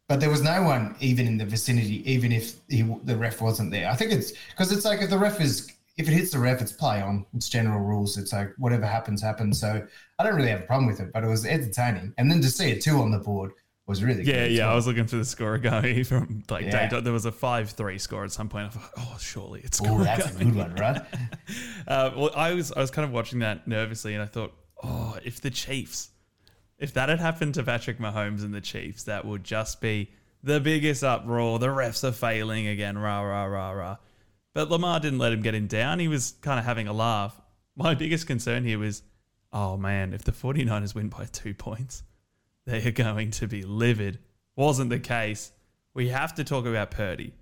But 0.08 0.20
there 0.20 0.30
was 0.30 0.42
no 0.42 0.62
one 0.64 0.96
even 1.00 1.28
in 1.28 1.38
the 1.38 1.46
vicinity, 1.46 2.10
even 2.10 2.32
if 2.32 2.56
he, 2.70 2.82
the 3.04 3.16
ref 3.16 3.42
wasn't 3.42 3.72
there. 3.72 3.90
I 3.90 3.96
think 3.96 4.12
it's 4.12 4.34
because 4.52 4.72
it's 4.72 4.86
like 4.86 5.02
if 5.02 5.10
the 5.10 5.18
ref 5.18 5.42
is, 5.42 5.72
if 5.98 6.08
it 6.08 6.12
hits 6.12 6.32
the 6.32 6.40
ref, 6.40 6.62
it's 6.62 6.72
play 6.72 7.02
on. 7.02 7.26
It's 7.34 7.50
general 7.50 7.80
rules. 7.80 8.18
It's 8.18 8.32
like 8.32 8.54
whatever 8.58 8.86
happens, 8.86 9.22
happens. 9.22 9.60
So 9.60 9.86
I 10.20 10.24
don't 10.24 10.36
really 10.36 10.50
have 10.50 10.62
a 10.62 10.66
problem 10.66 10.88
with 10.88 11.00
it, 11.00 11.12
but 11.14 11.24
it 11.24 11.28
was 11.28 11.46
entertaining. 11.46 12.14
And 12.18 12.30
then 12.30 12.42
to 12.42 12.50
see 12.50 12.72
a 12.72 12.80
two 12.80 13.00
on 13.00 13.12
the 13.12 13.20
board 13.20 13.52
was 13.88 14.04
really 14.04 14.24
yeah, 14.24 14.46
good. 14.46 14.52
Yeah, 14.52 14.66
well. 14.66 14.74
I 14.74 14.76
was 14.76 14.88
looking 14.88 15.08
for 15.08 15.16
the 15.16 15.26
score 15.26 15.58
going 15.58 16.04
from 16.06 16.44
like 16.50 16.66
yeah. 16.66 16.90
day, 16.90 17.02
there 17.02 17.14
was 17.14 17.26
a 17.26 17.32
five 17.32 17.72
three 17.72 17.98
score 17.98 18.24
at 18.24 18.32
some 18.32 18.50
point. 18.50 18.68
I 18.68 18.70
thought, 18.70 18.92
oh, 18.98 19.18
surely 19.20 19.62
it's 19.64 19.82
Oh, 19.84 20.04
that's 20.04 20.32
going. 20.32 20.42
a 20.42 20.46
good 20.46 20.56
one, 20.56 20.76
right? 20.76 21.02
uh, 21.88 22.12
well, 22.16 22.32
I 22.36 22.54
was 22.54 22.72
I 22.72 22.80
was 22.80 22.92
kind 22.92 23.06
of 23.06 23.12
watching 23.12 23.40
that 23.40 23.68
nervously, 23.68 24.14
and 24.14 24.22
I 24.22 24.28
thought, 24.28 24.54
oh, 24.84 25.18
if 25.24 25.42
the 25.42 25.50
Chiefs 25.50 26.10
if 26.78 26.94
that 26.94 27.10
had 27.10 27.20
happened 27.20 27.56
to 27.56 27.64
Patrick 27.64 27.98
Mahomes 27.98 28.44
and 28.44 28.54
the 28.54 28.62
Chiefs, 28.62 29.04
that 29.04 29.26
would 29.26 29.44
just 29.44 29.82
be 29.82 30.12
the 30.44 30.60
biggest 30.60 31.04
uproar. 31.04 31.60
The 31.60 31.68
refs 31.68 32.04
are 32.04 32.12
failing 32.12 32.68
again, 32.68 32.98
rah, 32.98 33.22
rah, 33.22 33.46
rah, 33.46 33.72
rah. 33.72 33.98
But 34.54 34.70
Lamar 34.70 35.00
didn't 35.00 35.20
let 35.20 35.34
him 35.34 35.42
get 35.42 35.56
him 35.56 35.68
down. 35.68 36.00
He 36.00 36.08
was 36.08 36.36
kind 36.42 36.60
of 36.60 36.66
having 36.66 36.88
a 36.88 36.94
laugh. 36.94 37.40
My 37.76 37.96
biggest 37.96 38.28
concern 38.28 38.64
here 38.64 38.80
was, 38.80 39.02
oh 39.52 39.78
man, 39.78 40.14
if 40.14 40.24
the 40.24 40.32
49ers 40.32 40.94
win 40.94 41.10
by 41.10 41.26
two 41.26 41.54
points, 41.54 42.04
they 42.68 42.86
are 42.86 42.92
going 42.92 43.32
to 43.32 43.48
be 43.48 43.64
livid. 43.64 44.20
Wasn't 44.56 44.90
the 44.90 45.00
case. 45.00 45.52
We 45.94 46.10
have 46.10 46.36
to 46.36 46.44
talk 46.44 46.66
about 46.66 46.92
Purdy. 46.92 47.34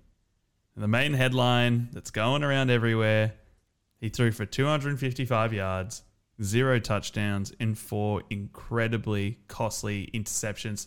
And 0.74 0.84
the 0.84 0.88
main 0.88 1.14
headline 1.14 1.88
that's 1.92 2.10
going 2.10 2.44
around 2.44 2.70
everywhere 2.70 3.34
he 3.98 4.08
threw 4.08 4.30
for 4.30 4.46
255 4.46 5.52
yards, 5.52 6.02
zero 6.42 6.78
touchdowns, 6.78 7.52
and 7.58 7.76
four 7.76 8.22
incredibly 8.30 9.38
costly 9.48 10.10
interceptions. 10.14 10.86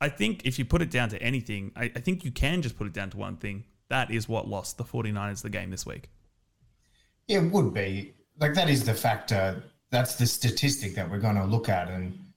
I 0.00 0.08
think 0.08 0.46
if 0.46 0.58
you 0.58 0.64
put 0.64 0.80
it 0.80 0.90
down 0.90 1.10
to 1.10 1.22
anything, 1.22 1.72
I, 1.76 1.84
I, 1.94 2.00
think 2.00 2.24
you 2.24 2.30
can 2.30 2.62
just 2.62 2.78
put 2.78 2.86
it 2.86 2.94
down 2.94 3.10
to 3.10 3.18
one 3.18 3.36
thing. 3.36 3.64
That 3.88 4.10
is 4.10 4.28
what 4.28 4.48
lost 4.48 4.78
the 4.78 4.84
49ers 4.84 5.42
the 5.42 5.50
game 5.50 5.70
this 5.70 5.84
week. 5.84 6.08
It 7.28 7.40
would 7.40 7.74
be. 7.74 8.14
Like, 8.38 8.54
that 8.54 8.70
is 8.70 8.84
the 8.84 8.94
factor. 8.94 9.62
That's 9.90 10.14
the 10.14 10.24
statistic 10.24 10.94
that 10.94 11.10
we're 11.10 11.18
going 11.18 11.34
to 11.34 11.44
look 11.44 11.68
at. 11.68 11.88
And, 11.88 12.29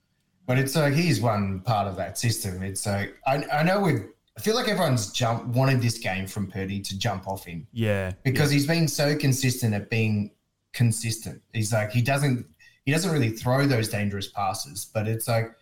but 0.46 0.58
it's 0.58 0.76
like, 0.76 0.94
he's 0.94 1.22
one 1.22 1.62
part 1.62 1.88
of 1.88 1.96
that 1.98 2.18
system. 2.18 2.62
It's 2.64 2.86
like, 2.86 3.16
I, 3.26 3.44
I 3.46 3.64
know 3.64 3.80
we 3.80 3.94
I 4.38 4.42
feel 4.42 4.56
like 4.56 4.68
everyone's 4.68 5.12
jump 5.12 5.46
wanted 5.56 5.82
this 5.82 6.00
game 6.00 6.26
from 6.26 6.48
Purdy 6.48 6.80
to 6.82 6.98
jump 6.98 7.28
off 7.28 7.46
him. 7.46 7.68
Yeah. 7.72 8.14
Because 8.24 8.52
yeah. 8.52 8.58
he's 8.58 8.68
been 8.68 8.88
so 8.88 9.16
consistent 9.16 9.74
at 9.74 9.90
being 9.90 10.32
consistent. 10.74 11.42
He's 11.54 11.72
like 11.72 11.92
he 11.92 12.02
doesn't 12.02 12.48
he 12.86 12.92
doesn't 12.92 13.12
really 13.12 13.30
throw 13.30 13.66
those 13.66 13.90
dangerous 13.90 14.28
passes, 14.28 14.90
but 14.92 15.08
it's 15.08 15.28
like 15.28 15.56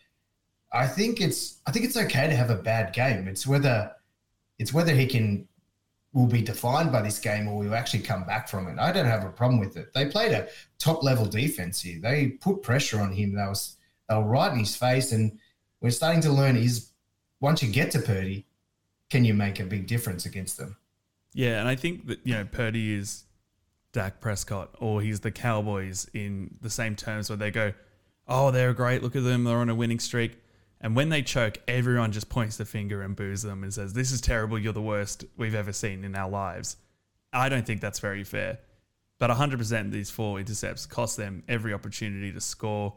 I 0.71 0.87
think 0.87 1.19
it's 1.19 1.59
I 1.67 1.71
think 1.71 1.85
it's 1.85 1.97
okay 1.97 2.27
to 2.27 2.35
have 2.35 2.49
a 2.49 2.55
bad 2.55 2.93
game. 2.93 3.27
It's 3.27 3.45
whether 3.45 3.91
it's 4.57 4.73
whether 4.73 4.93
he 4.93 5.05
can 5.05 5.47
will 6.13 6.27
be 6.27 6.41
defined 6.41 6.91
by 6.91 7.01
this 7.01 7.19
game 7.19 7.47
or 7.47 7.57
will 7.57 7.75
actually 7.75 8.03
come 8.03 8.25
back 8.25 8.47
from 8.47 8.67
it. 8.67 8.77
I 8.79 8.91
don't 8.91 9.05
have 9.05 9.23
a 9.23 9.29
problem 9.29 9.59
with 9.59 9.77
it. 9.77 9.93
They 9.93 10.05
played 10.05 10.31
a 10.33 10.47
top 10.77 11.03
level 11.03 11.25
defense 11.25 11.81
here. 11.81 11.99
They 12.01 12.27
put 12.27 12.63
pressure 12.63 12.99
on 12.99 13.13
him. 13.13 13.33
They 13.33 13.43
was 13.43 13.77
they 14.11 14.17
were 14.17 14.29
right 14.29 14.51
in 14.51 14.59
his 14.59 14.75
face, 14.75 15.11
and 15.11 15.39
we're 15.79 15.91
starting 15.91 16.21
to 16.21 16.31
learn 16.31 16.55
is 16.55 16.91
once 17.39 17.63
you 17.63 17.71
get 17.71 17.91
to 17.91 17.99
Purdy, 17.99 18.45
can 19.09 19.25
you 19.25 19.33
make 19.33 19.59
a 19.59 19.63
big 19.63 19.87
difference 19.87 20.25
against 20.25 20.57
them? 20.57 20.77
Yeah, 21.33 21.59
and 21.59 21.67
I 21.67 21.75
think 21.75 22.07
that 22.07 22.19
you 22.23 22.33
know 22.33 22.45
Purdy 22.45 22.93
is 22.93 23.23
Dak 23.93 24.19
Prescott 24.19 24.75
or 24.79 25.01
he's 25.01 25.21
the 25.21 25.31
Cowboys 25.31 26.09
in 26.13 26.57
the 26.61 26.69
same 26.69 26.95
terms 26.95 27.29
where 27.29 27.37
they 27.37 27.51
go, 27.51 27.73
"Oh, 28.27 28.51
they're 28.51 28.73
great. 28.73 29.01
Look 29.01 29.15
at 29.15 29.23
them. 29.23 29.43
They're 29.43 29.57
on 29.57 29.69
a 29.69 29.75
winning 29.75 29.99
streak." 29.99 30.37
And 30.81 30.95
when 30.95 31.09
they 31.09 31.21
choke, 31.21 31.59
everyone 31.67 32.11
just 32.11 32.27
points 32.27 32.57
the 32.57 32.65
finger 32.65 33.03
and 33.03 33.15
boos 33.15 33.43
them 33.43 33.61
and 33.61 33.71
says, 33.71 33.93
This 33.93 34.11
is 34.11 34.19
terrible. 34.19 34.57
You're 34.57 34.73
the 34.73 34.81
worst 34.81 35.23
we've 35.37 35.53
ever 35.53 35.71
seen 35.71 36.03
in 36.03 36.15
our 36.15 36.29
lives. 36.29 36.75
I 37.31 37.49
don't 37.49 37.65
think 37.65 37.81
that's 37.81 37.99
very 37.99 38.23
fair. 38.23 38.57
But 39.19 39.29
100% 39.29 39.91
these 39.91 40.09
four 40.09 40.39
intercepts 40.39 40.87
cost 40.87 41.17
them 41.17 41.43
every 41.47 41.71
opportunity 41.71 42.31
to 42.33 42.41
score. 42.41 42.95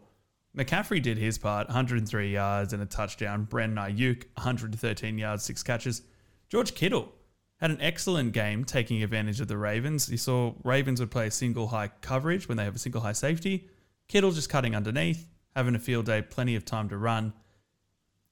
McCaffrey 0.56 1.02
did 1.02 1.18
his 1.18 1.36
part 1.36 1.66
103 1.66 2.30
yards 2.30 2.72
and 2.72 2.82
a 2.82 2.86
touchdown. 2.86 3.44
Brandon 3.44 3.84
Aiyuk, 3.84 4.24
113 4.34 5.18
yards, 5.18 5.42
six 5.42 5.62
catches. 5.62 6.02
George 6.48 6.74
Kittle 6.74 7.12
had 7.56 7.70
an 7.70 7.80
excellent 7.80 8.32
game 8.32 8.64
taking 8.64 9.02
advantage 9.02 9.40
of 9.40 9.48
the 9.48 9.58
Ravens. 9.58 10.08
You 10.08 10.16
saw 10.16 10.54
Ravens 10.62 11.00
would 11.00 11.10
play 11.10 11.30
single 11.30 11.68
high 11.68 11.88
coverage 12.00 12.48
when 12.48 12.56
they 12.56 12.64
have 12.64 12.76
a 12.76 12.78
single 12.78 13.00
high 13.00 13.12
safety. 13.12 13.68
Kittle 14.06 14.30
just 14.30 14.50
cutting 14.50 14.76
underneath, 14.76 15.26
having 15.56 15.74
a 15.74 15.78
field 15.78 16.06
day, 16.06 16.22
plenty 16.22 16.54
of 16.54 16.64
time 16.64 16.88
to 16.88 16.96
run. 16.96 17.32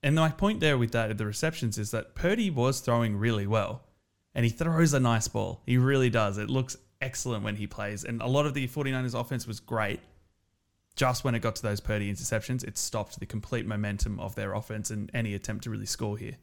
And 0.03 0.15
my 0.15 0.29
point 0.29 0.61
there 0.61 0.79
with 0.79 0.93
that, 0.93 1.17
the 1.17 1.27
receptions, 1.27 1.79
is 1.79 1.91
that 1.93 2.15
Purdy 2.15 2.51
was 2.51 2.81
throwing 2.81 3.17
really 3.17 3.47
well. 3.47 3.83
And 4.35 4.45
he 4.45 4.51
throws 4.51 4.95
a 4.95 5.01
nice 5.01 5.29
ball. 5.29 5.63
He 5.67 5.77
really 5.77 6.11
does. 6.11 6.39
It 6.39 6.51
looks 6.51 6.77
excellent 7.01 7.45
when 7.45 7.57
he 7.57 7.67
plays. 7.67 8.05
And 8.05 8.23
a 8.23 8.27
lot 8.27 8.47
of 8.47 8.55
the 8.55 8.67
49ers 8.69 9.19
offense 9.19 9.47
was 9.47 9.61
great. 9.61 10.01
Just 10.97 11.25
when 11.25 11.35
it 11.35 11.41
got 11.41 11.57
to 11.57 11.63
those 11.63 11.81
Purdy 11.81 12.13
interceptions, 12.13 12.65
it 12.65 12.77
stopped 12.77 13.19
the 13.19 13.27
complete 13.27 13.67
momentum 13.67 14.21
of 14.21 14.35
their 14.35 14.55
offense 14.55 14.91
and 14.91 15.11
any 15.15 15.35
attempt 15.35 15.65
to 15.65 15.71
really 15.71 15.87
score 15.87 16.19
here. 16.19 16.37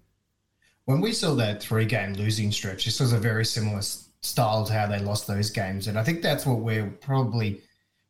When 0.85 1.01
we 1.01 1.13
saw 1.13 1.35
that 1.35 1.61
three 1.61 1.85
game 1.85 2.13
losing 2.13 2.51
stretch, 2.51 2.85
this 2.85 2.99
was 2.99 3.13
a 3.13 3.19
very 3.19 3.45
similar 3.45 3.81
style 4.21 4.65
to 4.65 4.73
how 4.73 4.87
they 4.87 4.99
lost 4.99 5.27
those 5.27 5.51
games. 5.51 5.87
And 5.87 5.99
I 5.99 6.03
think 6.03 6.21
that's 6.21 6.45
what 6.45 6.59
we're 6.59 6.87
probably 6.87 7.61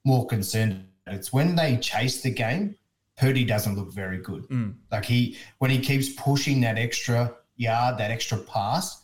more 0.05 0.25
concerned 0.27 0.85
about. 1.05 1.15
It's 1.15 1.33
when 1.33 1.55
they 1.55 1.77
chase 1.77 2.21
the 2.21 2.31
game, 2.31 2.75
Purdy 3.17 3.43
doesn't 3.43 3.75
look 3.75 3.91
very 3.91 4.19
good. 4.19 4.47
Mm. 4.47 4.75
Like 4.91 5.03
he, 5.05 5.35
when 5.57 5.71
he 5.71 5.79
keeps 5.79 6.09
pushing 6.13 6.61
that 6.61 6.77
extra 6.77 7.35
yard, 7.57 7.97
that 7.97 8.11
extra 8.11 8.37
pass, 8.37 9.03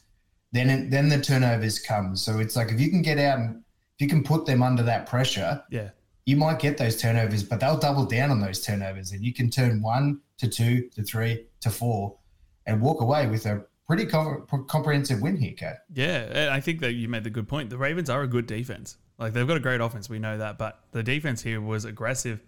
then 0.54 0.70
it, 0.70 0.90
then 0.90 1.10
the 1.10 1.20
turnovers 1.20 1.80
come. 1.80 2.16
So 2.16 2.40
it's 2.40 2.56
like 2.56 2.72
if 2.72 2.80
you 2.80 2.90
can 2.90 3.02
get 3.02 3.18
out 3.18 3.40
and 3.40 3.58
if 3.58 4.02
you 4.02 4.08
can 4.08 4.24
put 4.24 4.46
them 4.46 4.64
under 4.64 4.84
that 4.84 5.06
pressure, 5.06 5.62
Yeah. 5.70 5.90
You 6.26 6.38
might 6.38 6.60
get 6.60 6.78
those 6.78 7.00
turnovers, 7.00 7.44
but 7.44 7.60
they'll 7.60 7.78
double 7.78 8.06
down 8.06 8.32
on 8.32 8.40
those 8.40 8.62
turnovers, 8.62 9.12
and 9.12 9.24
you 9.24 9.34
can 9.34 9.50
turn 9.50 9.82
one 9.82 10.22
to 10.40 10.48
two 10.48 10.90
to 10.96 11.04
three 11.04 11.46
to 11.62 11.70
four, 11.70 12.18
and 12.66 12.82
walk 12.82 13.02
away 13.02 13.28
with 13.28 13.46
a 13.46 13.66
pretty 13.88 14.06
com- 14.06 14.46
comprehensive 14.68 15.22
win 15.22 15.38
here, 15.38 15.54
Kad. 15.54 15.78
Yeah, 15.94 16.50
I 16.52 16.60
think 16.60 16.82
that 16.82 16.94
you 16.94 17.08
made 17.08 17.24
the 17.24 17.30
good 17.30 17.48
point. 17.48 17.70
The 17.70 17.78
Ravens 17.78 18.10
are 18.10 18.24
a 18.24 18.28
good 18.28 18.48
defense. 18.48 18.98
Like 19.18 19.34
they've 19.34 19.48
got 19.48 19.58
a 19.58 19.62
great 19.62 19.82
offense, 19.82 20.10
we 20.10 20.20
know 20.20 20.38
that, 20.38 20.58
but 20.58 20.80
the 20.92 21.04
defense 21.04 21.42
here 21.42 21.62
was 21.62 21.86
aggressive. 21.86 22.42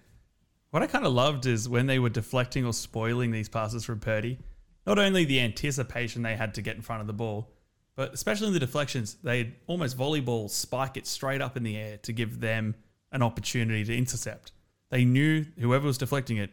What 0.72 0.84
I 0.84 0.88
kind 0.88 1.06
of 1.06 1.14
loved 1.14 1.46
is 1.46 1.70
when 1.70 1.88
they 1.88 2.00
were 2.00 2.10
deflecting 2.10 2.66
or 2.66 2.74
spoiling 2.74 3.32
these 3.32 3.48
passes 3.48 3.86
from 3.86 4.00
Purdy. 4.00 4.40
Not 4.86 5.00
only 5.00 5.24
the 5.24 5.40
anticipation 5.40 6.24
they 6.24 6.36
had 6.36 6.54
to 6.56 6.62
get 6.62 6.76
in 6.76 6.82
front 6.82 7.02
of 7.02 7.08
the 7.08 7.14
ball, 7.14 7.54
but 7.96 8.14
especially 8.14 8.48
in 8.48 8.54
the 8.54 8.60
deflections, 8.60 9.18
they'd 9.24 9.56
almost 9.66 9.98
volleyball 9.98 10.50
spike 10.50 10.98
it 10.98 11.08
straight 11.08 11.42
up 11.42 11.56
in 11.56 11.64
the 11.64 11.78
air 11.78 11.98
to 11.98 12.12
give 12.12 12.40
them 12.40 12.76
an 13.12 13.22
opportunity 13.22 13.84
to 13.84 13.96
intercept. 13.96 14.52
They 14.90 15.06
knew 15.06 15.46
whoever 15.60 15.86
was 15.86 15.98
deflecting 15.98 16.38
it 16.38 16.52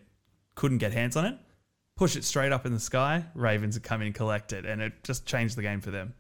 couldn't 0.55 0.79
get 0.79 0.93
hands 0.93 1.17
on 1.17 1.25
it. 1.25 1.37
Push 1.97 2.17
it 2.17 2.25
straight 2.25 2.53
up 2.53 2.67
in 2.67 2.73
the 2.73 2.81
sky. 2.81 3.25
Ravens 3.35 3.77
would 3.77 3.85
come 3.85 4.01
in 4.01 4.09
and 4.09 4.15
collect 4.15 4.53
it, 4.53 4.65
and 4.65 4.83
it 4.83 5.05
just 5.05 5.27
changed 5.27 5.57
the 5.57 5.63
game 5.63 5.81
for 5.81 5.91
them. 5.91 6.15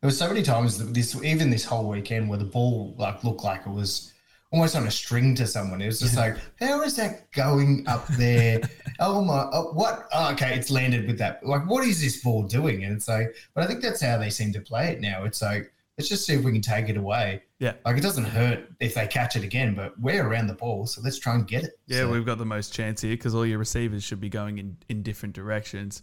There 0.00 0.08
was 0.08 0.18
so 0.18 0.28
many 0.28 0.42
times 0.42 0.78
that 0.78 0.94
this, 0.94 1.14
even 1.22 1.50
this 1.50 1.64
whole 1.64 1.88
weekend, 1.88 2.28
where 2.28 2.38
the 2.38 2.44
ball 2.44 2.94
like 2.98 3.22
looked 3.22 3.44
like 3.44 3.66
it 3.66 3.70
was 3.70 4.12
almost 4.52 4.76
on 4.76 4.86
a 4.86 4.90
string 4.90 5.34
to 5.34 5.46
someone. 5.46 5.80
It 5.80 5.86
was 5.86 6.00
just 6.00 6.16
like, 6.16 6.36
how 6.60 6.82
is 6.82 6.96
that 6.96 7.30
going 7.32 7.84
up 7.86 8.06
there? 8.08 8.60
oh 9.00 9.24
my, 9.24 9.48
oh, 9.52 9.72
what? 9.72 10.08
Oh, 10.12 10.32
okay, 10.32 10.54
it's 10.54 10.70
landed 10.70 11.06
with 11.06 11.18
that. 11.18 11.44
Like, 11.44 11.66
what 11.68 11.84
is 11.84 12.00
this 12.00 12.22
ball 12.22 12.42
doing? 12.42 12.84
And 12.84 12.94
it's 12.94 13.08
like, 13.08 13.34
but 13.54 13.64
I 13.64 13.66
think 13.66 13.82
that's 13.82 14.02
how 14.02 14.18
they 14.18 14.30
seem 14.30 14.52
to 14.52 14.60
play 14.60 14.88
it 14.88 15.00
now. 15.00 15.24
It's 15.24 15.40
like, 15.42 15.72
let's 15.98 16.08
just 16.08 16.26
see 16.26 16.34
if 16.34 16.42
we 16.44 16.52
can 16.52 16.62
take 16.62 16.88
it 16.88 16.96
away. 16.96 17.42
Yeah. 17.58 17.74
Like, 17.84 17.96
it 17.96 18.02
doesn't 18.02 18.24
hurt 18.24 18.68
if 18.80 18.94
they 18.94 19.06
catch 19.06 19.36
it 19.36 19.44
again, 19.44 19.74
but 19.74 19.98
we're 20.00 20.26
around 20.26 20.46
the 20.46 20.54
ball, 20.54 20.86
so 20.86 21.00
let's 21.02 21.18
try 21.18 21.34
and 21.34 21.46
get 21.46 21.64
it. 21.64 21.78
Yeah, 21.86 22.00
So- 22.00 22.12
we've 22.12 22.26
got 22.26 22.38
the 22.38 22.46
most 22.46 22.72
chance 22.72 23.02
here 23.02 23.12
because 23.14 23.34
all 23.34 23.46
your 23.46 23.58
receivers 23.58 24.02
should 24.02 24.20
be 24.20 24.28
going 24.28 24.58
in, 24.58 24.76
in 24.88 25.02
different 25.02 25.34
directions. 25.34 26.02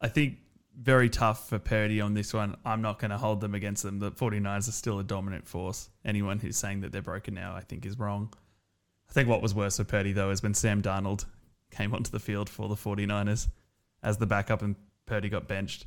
I 0.00 0.08
think 0.08 0.38
very 0.76 1.08
tough 1.08 1.48
for 1.48 1.58
Purdy 1.60 2.00
on 2.00 2.14
this 2.14 2.34
one. 2.34 2.56
I'm 2.64 2.82
not 2.82 2.98
going 2.98 3.12
to 3.12 3.16
hold 3.16 3.40
them 3.40 3.54
against 3.54 3.84
them. 3.84 4.00
The 4.00 4.10
49ers 4.10 4.68
are 4.68 4.72
still 4.72 4.98
a 4.98 5.04
dominant 5.04 5.46
force. 5.46 5.88
Anyone 6.04 6.40
who's 6.40 6.56
saying 6.56 6.80
that 6.80 6.90
they're 6.90 7.00
broken 7.00 7.34
now, 7.34 7.54
I 7.54 7.60
think, 7.60 7.86
is 7.86 7.96
wrong. 7.98 8.32
I 9.08 9.12
think 9.12 9.28
what 9.28 9.40
was 9.40 9.54
worse 9.54 9.76
for 9.76 9.84
Purdy, 9.84 10.12
though, 10.12 10.30
is 10.30 10.42
when 10.42 10.54
Sam 10.54 10.82
Darnold 10.82 11.26
came 11.70 11.94
onto 11.94 12.10
the 12.10 12.18
field 12.18 12.48
for 12.50 12.68
the 12.68 12.74
49ers 12.74 13.48
as 14.02 14.18
the 14.18 14.26
backup 14.26 14.62
and 14.62 14.74
Purdy 15.06 15.28
got 15.28 15.46
benched. 15.46 15.86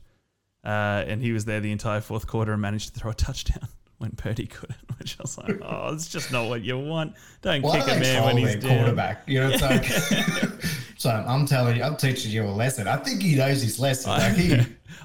Uh, 0.64 1.04
and 1.08 1.22
he 1.22 1.32
was 1.32 1.46
there 1.46 1.60
the 1.62 1.72
entire 1.72 2.02
fourth 2.02 2.28
quarter 2.28 2.52
and 2.54 2.62
managed 2.62 2.94
to 2.94 3.00
throw 3.00 3.12
a 3.12 3.14
touchdown 3.14 3.68
when 4.00 4.12
Purdy 4.12 4.48
couldn't, 4.48 4.78
which 5.00 5.18
I 5.20 5.24
was 5.24 5.38
like, 5.38 5.60
oh, 5.62 5.94
it's 5.94 6.08
just 6.08 6.32
not 6.32 6.50
what 6.50 6.62
you 6.62 6.78
want. 6.78 7.14
Don't 7.42 7.62
Why 7.62 7.78
kick 7.80 7.86
do 7.88 7.92
a 7.94 8.00
man 8.00 8.24
when 8.26 8.38
he's 8.38 8.56
down. 8.56 8.78
quarterback? 8.78 9.24
You 9.28 9.40
know, 9.42 9.50
it's 9.54 9.62
like. 9.62 9.86
so 10.98 11.10
I'm 11.10 11.46
telling 11.46 11.78
you, 11.78 11.84
I'm 11.84 11.96
teaching 11.96 12.32
you 12.32 12.44
a 12.44 12.52
lesson. 12.52 12.88
I 12.88 12.98
think 12.98 13.22
he 13.22 13.36
knows 13.36 13.62
his 13.62 13.80
lesson. 13.80 14.12
Like 14.12 14.36
he, 14.36 14.56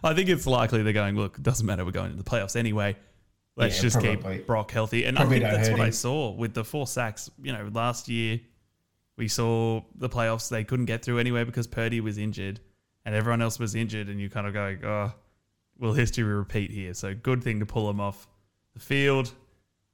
I 0.02 0.14
think 0.14 0.28
it's 0.28 0.47
likely 0.47 0.82
they're 0.82 0.92
going, 0.92 1.16
look, 1.16 1.37
it 1.38 1.42
doesn't 1.42 1.64
matter. 1.66 1.85
We're 1.85 1.92
going 1.92 2.11
to 2.11 2.16
the 2.16 2.25
playoffs 2.25 2.56
anyway. 2.56 2.97
Let's 3.54 3.76
Yeah, 3.76 3.82
just 3.82 4.00
probably. 4.00 4.38
keep 4.38 4.47
Brock 4.47 4.71
healthy. 4.71 5.04
And 5.04 5.16
Probably 5.16 5.37
I 5.44 5.50
think 5.50 5.54
that's 5.56 5.71
what 5.71 5.80
I 5.80 5.90
saw 5.90 6.30
with 6.30 6.54
the 6.54 6.64
four 6.64 6.87
sacks. 6.87 7.30
You 7.42 7.52
know, 7.52 7.68
last 7.73 8.09
year 8.09 8.40
we 9.18 9.28
saw 9.28 9.82
the 9.94 10.09
playoffs 10.09 10.49
they 10.49 10.64
couldn't 10.64 10.87
get 10.87 11.04
through 11.04 11.18
anyway 11.18 11.44
because 11.44 11.66
Purdy 11.66 12.00
was 12.00 12.16
injured 12.16 12.61
and 13.04 13.14
everyone 13.14 13.42
else 13.42 13.59
was 13.59 13.75
injured. 13.75 14.09
And 14.09 14.18
you 14.18 14.30
kind 14.30 14.47
of 14.47 14.54
go, 14.54 14.76
oh, 14.82 15.12
will 15.82 15.92
history 15.92 16.24
repeat 16.24 16.70
here? 16.70 16.94
So 16.94 17.14
good 17.14 17.42
thing 17.42 17.60
to 17.60 17.66
pull 17.66 17.86
them 17.88 18.00
off 18.00 18.26
the 18.72 18.80
field. 18.80 19.32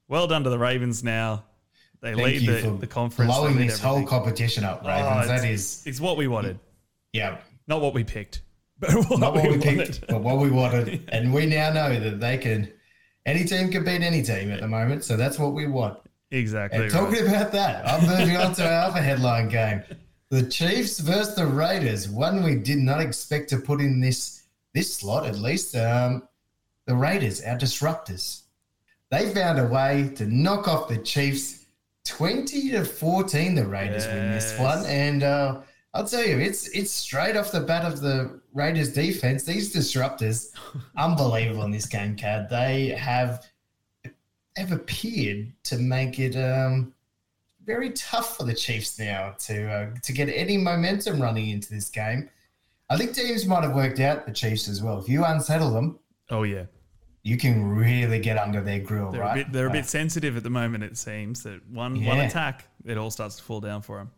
Well 0.07 0.27
done 0.27 0.45
to 0.45 0.51
the 0.51 0.59
Ravens 0.59 1.03
now. 1.03 1.45
They 2.01 2.15
thank 2.15 2.43
lead 2.43 2.49
the, 2.49 2.71
the 2.79 2.87
conference. 2.87 3.35
blowing 3.35 3.57
this 3.57 3.81
whole 3.81 4.07
competition 4.07 4.63
up, 4.63 4.83
Oh, 4.85 4.89
Ravens. 4.89 5.25
it's- 5.25 5.41
that 5.43 5.49
is, 5.49 5.83
It's 5.85 6.01
what 6.01 6.17
we 6.17 6.29
wanted, 6.29 6.61
yeah, 7.13 7.39
not 7.67 7.81
what 7.81 7.95
we 7.95 8.05
picked. 8.05 8.43
But 8.81 8.95
what, 8.95 9.19
not 9.19 9.35
what 9.35 9.43
we, 9.43 9.49
wanted. 9.59 9.63
picked, 9.63 10.07
but 10.07 10.23
what 10.23 10.39
we 10.39 10.51
wanted. 10.53 11.03
And 11.13 11.35
we 11.35 11.47
now 11.47 11.73
know 11.73 11.99
that 11.99 12.21
they 12.21 12.39
can, 12.39 12.73
any 13.27 13.45
team 13.45 13.73
can 13.73 13.83
beat 13.83 14.03
any 14.03 14.23
team 14.23 14.53
at 14.53 14.61
the 14.61 14.69
moment. 14.69 15.03
So 15.03 15.17
that's 15.17 15.37
what 15.37 15.53
we 15.53 15.67
want. 15.67 15.99
Exactly. 16.31 16.85
And 16.85 16.93
right. 16.93 17.03
talking 17.03 17.27
about 17.27 17.51
that, 17.51 17.89
I'm 17.89 18.07
moving 18.07 18.37
on 18.37 18.55
to 18.55 18.65
our 18.65 18.85
other 18.89 19.03
headline 19.03 19.49
game. 19.49 19.83
The 20.31 20.45
Chiefs 20.45 21.01
versus 21.01 21.35
the 21.35 21.47
Raiders. 21.47 22.09
One 22.09 22.45
we 22.45 22.55
did 22.55 22.79
not 22.79 23.01
expect 23.01 23.49
to 23.49 23.57
put 23.59 23.81
in 23.81 23.99
this 24.01 24.45
this 24.75 24.95
slot, 24.95 25.27
at 25.27 25.39
least. 25.39 25.77
Um, 25.77 26.29
the 26.87 26.95
Raiders, 26.95 27.43
our 27.43 27.57
disruptors. 27.57 28.43
They 29.11 29.33
found 29.33 29.59
a 29.59 29.67
way 29.67 30.11
to 30.17 30.27
knock 30.27 30.69
off 30.69 30.89
the 30.89 30.99
Chiefs 30.99 31.67
20 32.07 32.71
to 32.71 32.85
14. 32.85 33.55
The 33.55 33.67
Raiders 33.67 34.07
win 34.07 34.33
this 34.33 34.59
one. 34.59 34.85
And 34.87 35.23
uh, 35.23 35.61
I'll 35.95 36.07
tell 36.07 36.25
you, 36.25 36.39
it's 36.39 36.69
it's 36.69 36.91
straight 36.91 37.37
off 37.37 37.53
the 37.53 37.61
bat 37.61 37.85
of 37.85 38.01
the 38.01 38.41
Raiders 38.55 38.93
defense. 38.93 39.45
These 39.45 39.75
disruptors, 39.75 40.51
unbelievable 40.97 41.63
in 41.65 41.71
this 41.71 41.87
game, 41.87 42.17
Kad. 42.17 42.49
They 42.49 42.89
have 42.89 43.47
have 44.57 44.73
appeared 44.73 45.53
to 45.65 45.79
make 45.79 46.19
it 46.19 46.37
um, 46.37 46.93
very 47.65 47.91
tough 47.91 48.37
for 48.37 48.45
the 48.45 48.55
Chiefs 48.55 48.99
now 48.99 49.35
to 49.41 49.71
uh, 49.71 49.91
to 50.03 50.13
get 50.13 50.29
any 50.29 50.57
momentum 50.57 51.21
running 51.21 51.51
into 51.51 51.73
this 51.73 51.89
game. 51.89 52.31
I 52.91 52.97
think 52.97 53.13
teams 53.15 53.47
might 53.47 53.65
have 53.65 53.75
worked 53.75 54.01
out 54.01 54.27
the 54.27 54.33
Chiefs 54.33 54.69
as 54.69 54.83
well. 54.83 54.99
If 54.99 55.09
you 55.09 55.25
unsettle 55.25 55.71
them, 55.73 55.99
Oh 56.31 56.43
yeah, 56.43 56.65
you 57.23 57.37
can 57.37 57.65
really 57.69 58.19
get 58.19 58.39
under 58.39 58.61
their 58.63 58.79
grill, 58.81 59.11
they're 59.13 59.21
right? 59.21 59.33
a 59.33 59.45
bit 59.45 59.53
they're 59.53 59.67
a 59.67 59.71
Uh, 59.71 59.73
bit 59.73 59.87
sensitive 59.87 60.37
at 60.37 60.43
the 60.43 60.51
moment. 60.51 60.85
It 60.85 60.97
seems 60.97 61.43
that 61.43 61.67
one 61.69 62.03
one 62.05 62.21
attack, 62.21 62.65
it 62.85 62.97
all 62.99 63.11
starts 63.11 63.37
to 63.37 63.43
fall 63.43 63.61
down 63.61 63.83
for 63.83 63.99
them. 63.99 64.11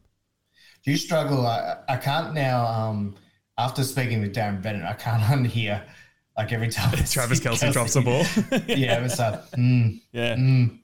do 0.85 0.91
you 0.93 0.97
struggle? 0.97 1.47
I, 1.47 1.77
I 1.89 1.97
can't 1.97 2.33
now. 2.35 2.65
Um, 2.67 3.17
after 3.59 3.83
speaking 3.85 4.21
with 4.23 4.35
Darren 4.35 4.63
Bennett, 4.63 4.85
I 4.85 4.95
can't 4.95 5.23
unhear 5.47 5.83
like 6.39 6.53
every 6.53 6.69
time 6.71 6.91
Travis 7.07 7.39
see 7.39 7.45
Kelce 7.49 7.73
drops 7.73 7.95
the 7.95 8.01
ball. 8.01 8.25
yeah, 8.69 9.05
it's 9.05 9.19
like, 9.19 9.51
mm, 9.53 10.01
yeah. 10.13 10.37
mm. 10.37 10.79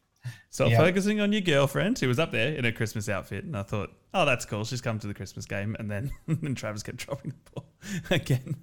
Stop 0.51 0.71
Yeah. 0.71 0.79
focusing 0.79 1.21
on 1.21 1.33
your 1.33 1.41
girlfriend 1.43 1.99
who 1.99 2.09
was 2.09 2.19
up 2.19 2.33
there 2.33 2.53
in 2.55 2.65
a 2.65 2.73
Christmas 2.73 3.09
outfit, 3.09 3.45
and 3.45 3.57
I 3.57 3.63
thought, 3.63 3.91
oh, 4.15 4.25
that's 4.25 4.45
cool. 4.45 4.65
She's 4.65 4.81
come 4.81 4.99
to 4.99 5.07
the 5.07 5.15
Christmas 5.15 5.47
game, 5.47 5.77
and 5.79 5.91
then 5.91 6.11
and 6.27 6.57
Travis 6.57 6.83
kept 6.83 6.99
dropping 6.99 7.33
the 7.33 7.51
ball 7.53 7.67
again. 8.11 8.57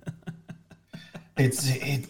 it's 1.38 1.68
it. 1.70 2.08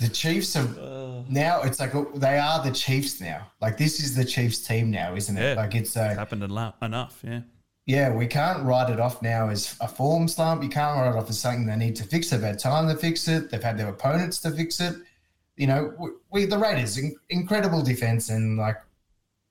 The 0.00 0.08
Chiefs 0.08 0.56
are 0.56 1.24
now. 1.28 1.62
It's 1.62 1.80
like 1.80 1.92
they 2.14 2.38
are 2.38 2.62
the 2.62 2.72
Chiefs 2.72 3.20
now. 3.20 3.50
Like 3.60 3.76
this 3.76 4.00
is 4.00 4.14
the 4.14 4.24
Chiefs 4.24 4.66
team 4.66 4.90
now, 4.90 5.14
isn't 5.14 5.36
it? 5.36 5.42
Yeah. 5.42 5.54
Like 5.54 5.74
it's 5.74 5.96
uh, 5.96 6.14
Happened 6.14 6.42
enough, 6.42 7.20
yeah. 7.24 7.40
yeah. 7.86 8.12
We 8.12 8.26
can't 8.26 8.64
write 8.64 8.90
it 8.90 9.00
off 9.00 9.22
now 9.22 9.48
as 9.48 9.76
a 9.80 9.88
form 9.88 10.28
slump. 10.28 10.62
You 10.62 10.68
can't 10.68 10.96
write 10.98 11.10
it 11.10 11.16
off 11.16 11.30
as 11.30 11.38
something 11.38 11.66
they 11.66 11.76
need 11.76 11.96
to 11.96 12.04
fix. 12.04 12.30
They've 12.30 12.40
had 12.40 12.58
time 12.58 12.88
to 12.88 12.96
fix 12.96 13.28
it. 13.28 13.50
They've 13.50 13.62
had 13.62 13.78
their 13.78 13.88
opponents 13.88 14.40
to 14.40 14.50
fix 14.50 14.80
it. 14.80 14.94
You 15.56 15.66
know, 15.66 15.92
we, 15.98 16.10
we 16.30 16.44
the 16.46 16.58
Raiders 16.58 16.98
in, 16.98 17.16
incredible 17.30 17.82
defense 17.82 18.28
and 18.28 18.56
like 18.58 18.76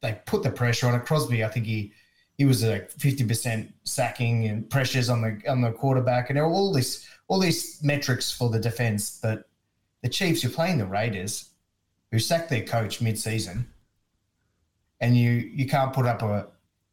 they 0.02 0.20
put 0.26 0.44
the 0.44 0.52
pressure 0.52 0.88
on 0.88 0.96
it. 0.96 1.06
Crosby, 1.06 1.44
I 1.44 1.50
think 1.50 1.66
he 1.66 1.92
he 2.38 2.46
was 2.46 2.64
like 2.64 2.92
fifty 2.92 3.26
percent 3.26 3.74
sacking 3.84 4.46
and 4.46 4.70
pressures 4.70 5.10
on 5.10 5.22
the 5.22 5.42
on 5.50 5.62
the 5.62 5.72
quarterback, 5.72 6.30
and 6.30 6.40
all 6.40 6.72
this 6.72 7.08
all 7.28 7.40
these 7.40 7.82
metrics 7.84 8.32
for 8.32 8.50
the 8.50 8.60
defense. 8.60 9.20
But 9.22 9.50
the 10.04 10.10
Chiefs, 10.10 10.44
you're 10.44 10.52
playing 10.52 10.78
the 10.78 10.86
Raiders, 10.86 11.50
who 12.12 12.20
sacked 12.20 12.50
their 12.50 12.64
coach 12.64 13.02
mid-season, 13.02 13.68
and 15.02 15.18
you 15.18 15.32
you 15.32 15.68
can't 15.68 15.94
put 15.94 16.06
up 16.06 16.22
a 16.22 16.48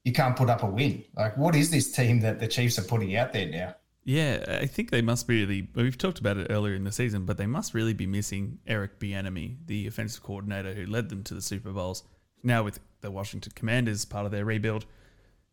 you 0.04 0.12
can't 0.12 0.36
put 0.36 0.50
up 0.50 0.62
a 0.62 0.66
win. 0.66 1.04
Like, 1.16 1.36
what 1.36 1.54
is 1.54 1.70
this 1.70 1.92
team 1.92 2.20
that 2.20 2.40
the 2.40 2.48
Chiefs 2.48 2.78
are 2.78 2.82
putting 2.82 3.16
out 3.16 3.32
there 3.32 3.48
now? 3.48 3.74
Yeah, 4.06 4.44
I 4.60 4.66
think 4.66 4.90
they 4.90 5.00
must 5.00 5.26
be 5.26 5.40
really. 5.40 5.68
We've 5.74 5.96
talked 5.96 6.18
about 6.18 6.36
it 6.36 6.48
earlier 6.50 6.74
in 6.74 6.84
the 6.84 6.92
season, 6.92 7.24
but 7.24 7.38
they 7.38 7.46
must 7.46 7.72
really 7.72 7.94
be 7.94 8.06
missing 8.06 8.58
Eric 8.66 8.98
Bieniemy, 8.98 9.56
the 9.66 9.86
offensive 9.86 10.22
coordinator 10.22 10.74
who 10.74 10.86
led 10.86 11.08
them 11.08 11.22
to 11.24 11.34
the 11.34 11.40
Super 11.40 11.70
Bowls. 11.70 12.02
Now 12.42 12.62
with 12.62 12.80
the 13.00 13.10
Washington 13.10 13.52
Commanders, 13.54 14.04
part 14.04 14.26
of 14.26 14.32
their 14.32 14.44
rebuild, 14.44 14.84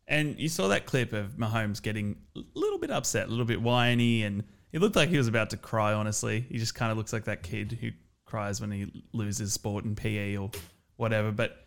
and 0.06 0.38
you 0.38 0.48
saw 0.48 0.68
that 0.68 0.86
clip 0.86 1.12
of 1.12 1.36
Mahomes 1.36 1.80
getting 1.80 2.16
a 2.36 2.40
little 2.54 2.78
bit 2.78 2.90
upset, 2.90 3.28
a 3.28 3.30
little 3.30 3.44
bit 3.44 3.62
whiny, 3.62 4.22
and 4.22 4.44
he 4.70 4.78
looked 4.78 4.96
like 4.96 5.08
he 5.08 5.16
was 5.16 5.28
about 5.28 5.50
to 5.50 5.56
cry. 5.56 5.92
Honestly, 5.92 6.44
he 6.48 6.58
just 6.58 6.74
kind 6.74 6.90
of 6.90 6.98
looks 6.98 7.12
like 7.12 7.24
that 7.24 7.42
kid 7.42 7.78
who 7.80 7.90
cries 8.24 8.60
when 8.60 8.70
he 8.70 9.04
loses 9.12 9.52
sport 9.52 9.84
in 9.84 9.94
PE 9.94 10.36
or 10.36 10.50
whatever. 10.96 11.30
But 11.30 11.64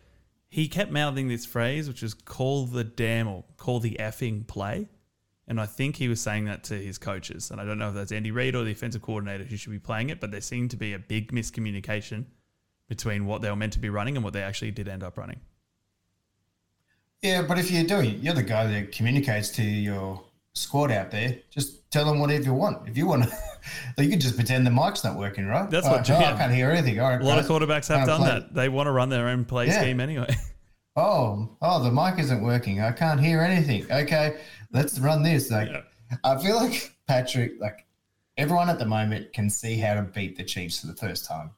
he 0.48 0.68
kept 0.68 0.90
mouthing 0.90 1.28
this 1.28 1.46
phrase, 1.46 1.88
which 1.88 2.02
was 2.02 2.14
call 2.14 2.66
the 2.66 2.84
damn 2.84 3.28
or 3.28 3.44
call 3.56 3.80
the 3.80 3.96
effing 4.00 4.46
play. 4.46 4.88
And 5.48 5.60
I 5.60 5.66
think 5.66 5.96
he 5.96 6.08
was 6.08 6.20
saying 6.20 6.46
that 6.46 6.64
to 6.64 6.74
his 6.74 6.98
coaches. 6.98 7.50
And 7.50 7.60
I 7.60 7.64
don't 7.64 7.78
know 7.78 7.90
if 7.90 7.94
that's 7.94 8.10
Andy 8.10 8.32
Reid 8.32 8.56
or 8.56 8.64
the 8.64 8.72
offensive 8.72 9.02
coordinator 9.02 9.44
who 9.44 9.56
should 9.56 9.70
be 9.70 9.78
playing 9.78 10.10
it, 10.10 10.20
but 10.20 10.32
there 10.32 10.40
seemed 10.40 10.72
to 10.72 10.76
be 10.76 10.92
a 10.92 10.98
big 10.98 11.30
miscommunication 11.30 12.24
between 12.88 13.26
what 13.26 13.42
they 13.42 13.50
were 13.50 13.56
meant 13.56 13.72
to 13.74 13.78
be 13.78 13.88
running 13.88 14.16
and 14.16 14.24
what 14.24 14.32
they 14.32 14.42
actually 14.42 14.72
did 14.72 14.88
end 14.88 15.04
up 15.04 15.16
running. 15.16 15.40
Yeah, 17.22 17.42
but 17.42 17.58
if 17.58 17.70
you're 17.70 17.84
doing, 17.84 18.18
you're 18.20 18.34
the 18.34 18.42
guy 18.42 18.66
that 18.66 18.92
communicates 18.92 19.48
to 19.50 19.62
your 19.62 20.22
squad 20.54 20.90
out 20.90 21.10
there. 21.10 21.38
Just 21.50 21.90
tell 21.90 22.04
them 22.04 22.18
whatever 22.20 22.44
you 22.44 22.54
want. 22.54 22.88
If 22.88 22.96
you 22.96 23.06
want, 23.06 23.24
you 23.98 24.08
can 24.08 24.20
just 24.20 24.36
pretend 24.36 24.66
the 24.66 24.70
mic's 24.70 25.02
not 25.02 25.16
working, 25.16 25.46
right? 25.46 25.68
That's 25.70 25.86
oh, 25.86 25.92
what. 25.92 26.10
Oh. 26.10 26.16
I 26.16 26.34
can't 26.34 26.52
hear 26.54 26.70
anything. 26.70 27.00
All 27.00 27.10
right, 27.10 27.20
A 27.20 27.24
lot 27.24 27.38
of 27.38 27.46
quarterbacks 27.46 27.88
have 27.88 28.06
done 28.06 28.20
play. 28.20 28.28
that. 28.28 28.54
They 28.54 28.68
want 28.68 28.86
to 28.86 28.92
run 28.92 29.08
their 29.08 29.28
own 29.28 29.44
play 29.44 29.66
Yeah. 29.66 29.80
scheme 29.80 30.00
anyway. 30.00 30.34
Oh, 30.98 31.50
oh, 31.60 31.82
the 31.84 31.92
mic 31.92 32.18
isn't 32.18 32.42
working. 32.42 32.80
I 32.80 32.90
can't 32.90 33.20
hear 33.20 33.42
anything. 33.42 33.84
Okay, 33.92 34.38
let's 34.72 34.98
run 34.98 35.22
this. 35.22 35.50
Like, 35.50 35.68
Yeah. 35.68 35.82
I 36.24 36.38
feel 36.42 36.56
like 36.56 36.96
Patrick, 37.06 37.52
like 37.60 37.84
everyone 38.38 38.70
at 38.70 38.78
the 38.78 38.86
moment 38.86 39.30
can 39.34 39.50
see 39.50 39.76
how 39.76 39.92
to 39.92 40.00
beat 40.00 40.38
the 40.38 40.42
Chiefs 40.42 40.80
for 40.80 40.86
the 40.86 40.94
first 40.96 41.26
time, 41.26 41.50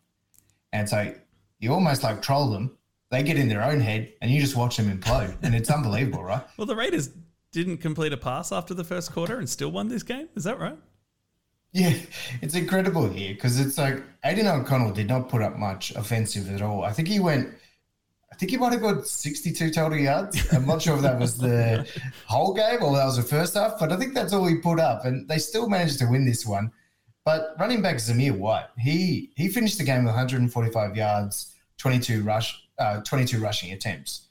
and 0.73 0.89
so 0.89 1.15
you 1.61 1.73
almost 1.73 2.03
like 2.03 2.21
troll 2.21 2.51
them. 2.51 2.77
They 3.11 3.23
get 3.23 3.39
in 3.39 3.49
their 3.49 3.63
own 3.63 3.81
head, 3.81 4.13
and 4.21 4.31
you 4.31 4.41
just 4.41 4.55
watch 4.55 4.77
them 4.77 4.95
implode, 4.95 5.37
and 5.43 5.55
it's 5.55 5.71
unbelievable, 5.71 6.23
right? 6.23 6.43
well, 6.59 6.67
the 6.67 6.77
Raiders 6.77 7.11
didn't 7.53 7.79
complete 7.79 8.13
a 8.13 8.17
pass 8.17 8.53
after 8.53 8.75
the 8.75 8.85
first 8.85 9.13
quarter 9.13 9.39
and 9.39 9.49
still 9.49 9.71
won 9.71 9.89
this 9.89 10.03
game. 10.03 10.29
Is 10.37 10.45
that 10.45 10.59
right? 10.59 10.79
Yeah, 11.73 11.95
it's 12.41 12.55
incredible 12.55 13.09
here 13.09 13.35
because 13.35 13.61
it's 13.61 13.79
like 13.79 14.03
Aidan 14.25 14.47
O'Connell 14.47 14.93
did 14.93 15.09
not 15.09 15.29
put 15.29 15.43
up 15.43 15.57
much 15.57 15.91
offensive 15.93 16.51
at 16.53 16.63
all. 16.63 16.85
I 16.85 16.93
think 16.93 17.09
he 17.09 17.21
went, 17.21 17.55
I 18.33 18.37
think 18.37 18.51
he 18.51 18.57
might 18.57 18.73
have 18.73 18.83
got 18.83 19.07
62 19.07 19.71
total 19.71 19.99
yards. 19.99 20.53
I'm 20.53 20.67
not 20.67 20.81
sure 20.81 20.97
if 20.97 21.03
that 21.03 21.19
was 21.19 21.37
the 21.37 21.87
whole 22.27 22.55
game 22.55 22.83
or 22.83 22.97
that 22.97 23.05
was 23.05 23.17
the 23.17 23.23
first 23.23 23.55
half, 23.55 23.79
but 23.79 23.93
I 23.93 23.97
think 23.97 24.15
that's 24.15 24.33
all 24.33 24.47
he 24.47 24.57
put 24.57 24.81
up. 24.81 25.05
And 25.05 25.29
they 25.29 25.39
still 25.39 25.69
managed 25.69 25.99
to 26.01 26.07
win 26.07 26.25
this 26.25 26.47
one. 26.47 26.73
But 27.25 27.55
running 27.59 27.83
back 27.83 27.97
Zamir 27.97 28.37
White, 28.39 28.69
he 28.79 29.33
he 29.37 29.49
finished 29.49 29.77
the 29.77 29.85
game 29.85 30.05
with 30.05 30.15
145 30.15 30.97
yards, 30.97 31.55
22 31.77 32.23
rush, 32.23 32.67
uh, 32.79 33.01
22 33.03 33.41
rushing 33.41 33.73
attempts. 33.73 34.23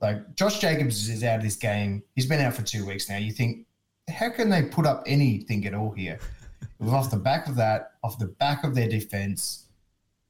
Like 0.00 0.34
Josh 0.36 0.58
Jacobs 0.60 1.08
is 1.08 1.24
out 1.24 1.36
of 1.38 1.42
this 1.42 1.56
game. 1.56 2.02
He's 2.14 2.26
been 2.26 2.40
out 2.40 2.54
for 2.54 2.62
two 2.62 2.86
weeks 2.86 3.08
now. 3.08 3.16
You 3.16 3.32
think, 3.32 3.66
how 4.08 4.30
can 4.30 4.48
they 4.48 4.62
put 4.62 4.86
up 4.86 5.02
anything 5.06 5.66
at 5.66 5.74
all 5.74 5.90
here? 5.90 6.18
It 6.62 6.82
was 6.84 6.92
off 6.92 7.10
the 7.10 7.16
back 7.16 7.48
of 7.48 7.56
that, 7.56 7.92
off 8.04 8.18
the 8.18 8.26
back 8.26 8.64
of 8.64 8.74
their 8.74 8.88
defense. 8.88 9.64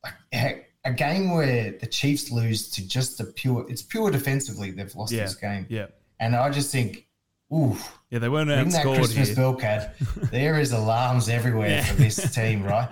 Like, 0.03 0.15
heck, 0.33 0.71
a 0.85 0.93
game 0.93 1.33
where 1.35 1.73
the 1.79 1.87
Chiefs 1.87 2.31
lose 2.31 2.71
to 2.71 2.87
just 2.87 3.19
the 3.19 3.25
pure, 3.25 3.67
it's 3.69 3.83
pure 3.83 4.11
defensively 4.11 4.71
they've 4.71 4.95
lost 4.95 5.13
Yeah. 5.13 5.25
this 5.25 5.35
game. 5.35 5.67
Yeah. 5.69 5.87
And 6.21 6.35
I 6.35 6.49
just 6.51 6.73
think, 6.73 7.07
ooh, 7.53 7.77
Yeah, 8.11 8.21
they 8.21 8.29
weren't 8.31 8.49
ring 8.49 8.71
that 8.71 8.87
outscored 8.87 8.97
Christmas 8.97 9.29
here. 9.29 9.37
bell, 9.37 9.55
Kad. 9.55 9.93
There 10.31 10.59
is 10.59 10.73
alarms 10.73 11.29
everywhere 11.29 11.69
Yeah. 11.71 11.85
for 11.85 11.95
this 11.95 12.35
team, 12.35 12.63
right? 12.65 12.89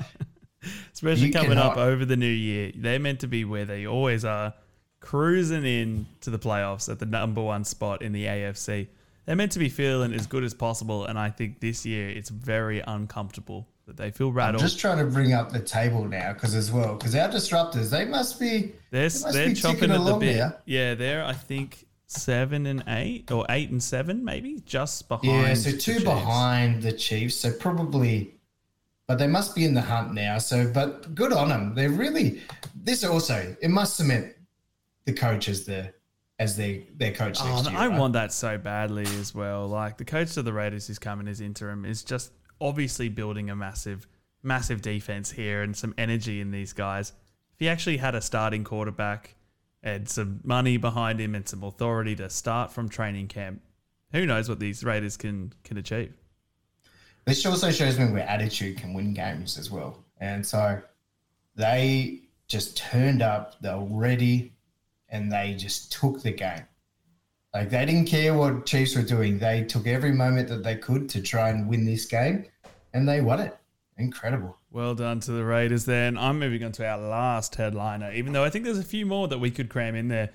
Especially 0.93 1.29
You 1.29 1.33
coming 1.33 1.59
up 1.59 1.77
over 1.77 2.05
the 2.05 2.17
new 2.17 2.27
year. 2.27 2.73
They're 2.75 2.99
meant 2.99 3.21
to 3.21 3.27
be 3.27 3.45
where 3.45 3.65
they 3.65 3.87
always 3.87 4.25
are, 4.25 4.55
cruising 5.01 5.65
in 5.65 6.07
to 6.23 6.31
the 6.31 6.39
playoffs 6.39 6.89
at 6.91 6.99
the 6.99 7.07
number 7.07 7.43
one 7.43 7.65
spot 7.65 8.03
in 8.03 8.13
the 8.13 8.25
AFC. 8.25 8.89
They're 9.25 9.37
meant 9.37 9.53
to 9.53 9.59
be 9.59 9.69
feeling 9.69 10.13
as 10.13 10.27
good 10.27 10.45
as 10.45 10.55
possible, 10.55 11.07
and 11.07 11.19
I 11.19 11.31
think 11.31 11.61
this 11.61 11.85
year 11.85 12.09
it's 12.09 12.31
very 12.31 12.83
uncomfortable 12.87 13.67
that 13.87 13.97
they 13.97 14.11
feel 14.11 14.29
I'm 14.29 14.35
rattled. 14.35 14.63
just 14.63 14.79
trying 14.79 14.99
to 14.99 15.05
bring 15.05 15.33
up 15.33 15.51
the 15.53 15.61
table 15.61 16.05
now 16.05 16.33
because 16.33 16.55
as 16.55 16.71
well, 16.73 16.95
because 16.97 17.15
our 17.15 17.29
disruptors, 17.29 17.91
they 17.91 18.05
must 18.05 18.39
be 18.39 18.73
they're 18.91 19.03
they 19.03 19.05
must 19.05 19.33
they're 19.33 19.49
be 19.49 19.55
ticking 19.55 19.91
at 19.91 20.05
the 20.05 20.17
bit. 20.17 20.37
now. 20.37 20.55
Yeah, 20.65 20.95
they're 20.95 21.25
I 21.25 21.33
think 21.33 21.87
seven 22.07 22.67
and 22.67 22.85
eight 22.89 23.31
or 23.33 23.45
eight 23.49 23.71
and 23.71 23.83
seven, 23.83 24.25
maybe 24.25 24.61
just 24.65 25.09
behind. 25.09 25.27
Yeah, 25.27 25.55
so 25.55 25.71
two 25.73 25.79
Chiefs. 25.79 26.05
behind 26.05 26.83
the 26.83 26.93
Chiefs. 26.93 27.37
So 27.37 27.53
probably, 27.53 28.35
but 29.07 29.19
they 29.19 29.27
must 29.27 29.55
be 29.55 29.65
in 29.65 29.75
the 29.75 29.81
hunt 29.81 30.15
now. 30.15 30.39
So, 30.39 30.71
but 30.73 31.15
good 31.15 31.33
on 31.33 31.49
them. 31.49 31.75
They're 31.75 31.91
really. 31.91 32.43
This 32.75 33.04
also 33.04 33.57
it 33.61 33.71
must 33.71 33.97
cement 33.97 34.35
the 35.04 35.13
coach 35.13 35.49
as 35.49 35.65
the 35.65 35.93
as 36.39 36.57
their 36.57 36.80
their 36.97 37.13
coach 37.13 37.39
Oh, 37.41 37.63
year. 37.63 37.78
I 37.78 37.87
right? 37.89 37.99
want 37.99 38.13
that 38.15 38.33
so 38.33 38.59
badly 38.59 39.07
as 39.21 39.35
well. 39.35 39.67
Like 39.67 39.97
the 39.97 40.04
coach 40.04 40.37
of 40.37 40.45
the 40.45 40.52
Raiders 40.52 40.87
who's 40.87 40.99
coming 40.99 41.28
as 41.28 41.41
interim 41.41 41.85
is 41.85 42.02
just 42.02 42.33
obviously 42.61 43.09
building 43.09 43.50
a 43.50 43.57
massive, 43.57 44.07
massive 44.43 44.83
defense 44.83 45.30
here 45.30 45.63
and 45.63 45.76
some 45.76 45.95
energy 45.97 46.41
in 46.41 46.50
these 46.50 46.73
guys. 46.73 47.13
If 47.54 47.61
he 47.61 47.69
actually 47.69 47.97
had 47.99 48.15
a 48.15 48.21
starting 48.21 48.65
quarterback 48.65 49.35
and 49.83 50.09
some 50.09 50.41
money 50.45 50.76
behind 50.76 51.21
him 51.21 51.35
and 51.35 51.49
some 51.49 51.63
authority 51.63 52.17
to 52.17 52.28
start 52.28 52.73
from 52.73 52.89
training 52.89 53.28
camp, 53.28 53.63
who 54.13 54.26
knows 54.26 54.49
what 54.49 54.59
these 54.59 54.85
Raiders 54.85 55.17
can 55.17 55.52
can 55.65 55.78
achieve. 55.78 56.13
This 57.26 57.45
also 57.45 57.73
shows 57.73 57.99
me 57.99 58.06
where 58.06 58.28
attitude 58.28 58.78
can 58.78 58.95
win 58.95 59.12
games 59.12 59.58
as 59.58 59.69
well. 59.69 60.04
And 60.21 60.47
so 60.47 60.80
they 61.56 62.21
just 62.47 62.76
turned 62.76 63.21
up, 63.21 63.60
they 63.60 63.75
were 63.75 63.84
ready, 63.91 64.52
and 65.08 65.30
they 65.30 65.54
just 65.54 65.93
took 65.93 66.23
the 66.23 66.30
game. 66.30 66.62
Like 67.52 67.71
they 67.71 67.84
didn't 67.84 68.06
care 68.06 68.34
what 68.34 68.65
Chiefs 68.67 68.95
were 68.95 69.02
doing. 69.02 69.39
They 69.39 69.65
took 69.65 69.86
every 69.86 70.12
moment 70.12 70.49
that 70.49 70.62
they 70.62 70.76
could 70.76 71.08
to 71.10 71.21
try 71.21 71.49
and 71.49 71.69
win 71.69 71.84
this 71.84 72.06
game, 72.06 72.45
and 72.93 73.08
they 73.08 73.21
won 73.21 73.41
it. 73.41 73.56
Incredible. 73.99 74.56
Well 74.71 74.95
done 74.95 75.21
to 75.21 75.32
the 75.32 75.45
Raiders 75.45 75.84
then. 75.84 76.19
I'm 76.19 76.39
moving 76.39 76.62
on 76.62 76.73
to 76.73 76.86
our 76.86 76.99
last 76.99 77.54
headliner, 77.54 78.12
even 78.12 78.34
though 78.34 78.45
I 78.45 78.50
think 78.50 78.67
there's 78.67 78.78
a 78.78 78.84
few 78.84 79.06
more 79.06 79.26
that 79.28 79.39
we 79.39 79.50
could 79.50 79.71
cram 79.71 79.95
in 79.95 80.08
there. 80.08 80.30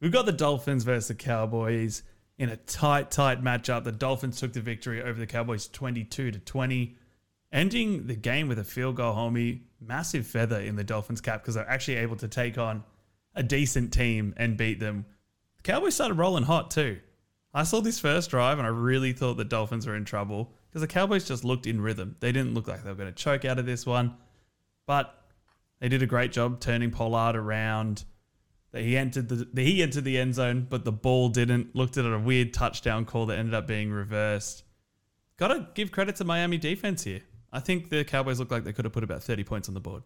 We've 0.00 0.12
got 0.12 0.26
the 0.26 0.32
Dolphins 0.32 0.84
versus 0.84 1.08
the 1.08 1.14
Cowboys 1.14 2.02
in 2.40 2.48
a 2.48 2.56
tight, 2.56 3.10
tight 3.10 3.44
matchup. 3.44 3.84
The 3.84 3.92
Dolphins 3.92 4.40
took 4.40 4.54
the 4.54 4.62
victory 4.62 5.02
over 5.02 5.20
the 5.20 5.26
Cowboys 5.26 5.68
22 5.68 6.30
to 6.30 6.38
20, 6.38 6.96
ending 7.52 8.06
the 8.06 8.16
game 8.16 8.48
with 8.48 8.58
a 8.58 8.64
field 8.64 8.96
goal, 8.96 9.14
homie. 9.14 9.60
Massive 9.78 10.26
feather 10.26 10.58
in 10.58 10.76
the 10.76 10.82
Dolphins' 10.82 11.20
cap 11.20 11.42
because 11.42 11.54
they're 11.54 11.68
actually 11.68 11.98
able 11.98 12.16
to 12.16 12.28
take 12.28 12.56
on 12.56 12.82
a 13.34 13.42
decent 13.42 13.92
team 13.92 14.32
and 14.38 14.56
beat 14.56 14.80
them. 14.80 15.04
The 15.58 15.62
Cowboys 15.64 15.94
started 15.94 16.14
rolling 16.14 16.44
hot 16.44 16.70
too. 16.70 17.00
I 17.52 17.64
saw 17.64 17.80
this 17.80 18.00
first 18.00 18.30
drive 18.30 18.58
and 18.58 18.66
I 18.66 18.70
really 18.70 19.12
thought 19.12 19.36
the 19.36 19.44
Dolphins 19.44 19.86
were 19.86 19.96
in 19.96 20.06
trouble 20.06 20.52
because 20.68 20.80
the 20.80 20.86
Cowboys 20.86 21.28
just 21.28 21.44
looked 21.44 21.66
in 21.66 21.80
rhythm. 21.80 22.16
They 22.20 22.32
didn't 22.32 22.54
look 22.54 22.68
like 22.68 22.84
they 22.84 22.90
were 22.90 22.96
going 22.96 23.12
to 23.12 23.22
choke 23.22 23.44
out 23.44 23.58
of 23.58 23.66
this 23.66 23.84
one, 23.84 24.16
but 24.86 25.14
they 25.78 25.90
did 25.90 26.02
a 26.02 26.06
great 26.06 26.32
job 26.32 26.60
turning 26.60 26.90
Pollard 26.90 27.36
around. 27.36 28.04
That 28.72 28.82
he 28.82 28.96
entered 28.96 29.28
the 29.28 29.48
the- 29.52 29.64
he 29.64 29.82
entered 29.82 30.04
the 30.04 30.18
end 30.18 30.34
zone, 30.34 30.66
but 30.68 30.84
the 30.84 30.92
ball 30.92 31.28
didn't. 31.28 31.74
Looked 31.74 31.96
at 31.96 32.04
a 32.04 32.18
weird 32.18 32.54
touchdown 32.54 33.04
call 33.04 33.26
that 33.26 33.38
ended 33.38 33.54
up 33.54 33.66
being 33.66 33.90
reversed. 33.90 34.64
Got 35.36 35.48
to 35.48 35.66
give 35.74 35.90
credit 35.90 36.16
to 36.16 36.24
Miami 36.24 36.58
defense 36.58 37.02
here. 37.04 37.22
I 37.52 37.60
think 37.60 37.90
the 37.90 38.04
Cowboys 38.04 38.38
looked 38.38 38.52
like 38.52 38.64
they 38.64 38.72
could 38.72 38.84
have 38.84 38.92
put 38.92 39.02
about 39.02 39.22
thirty 39.22 39.42
points 39.42 39.68
on 39.68 39.74
the 39.74 39.80
board. 39.80 40.02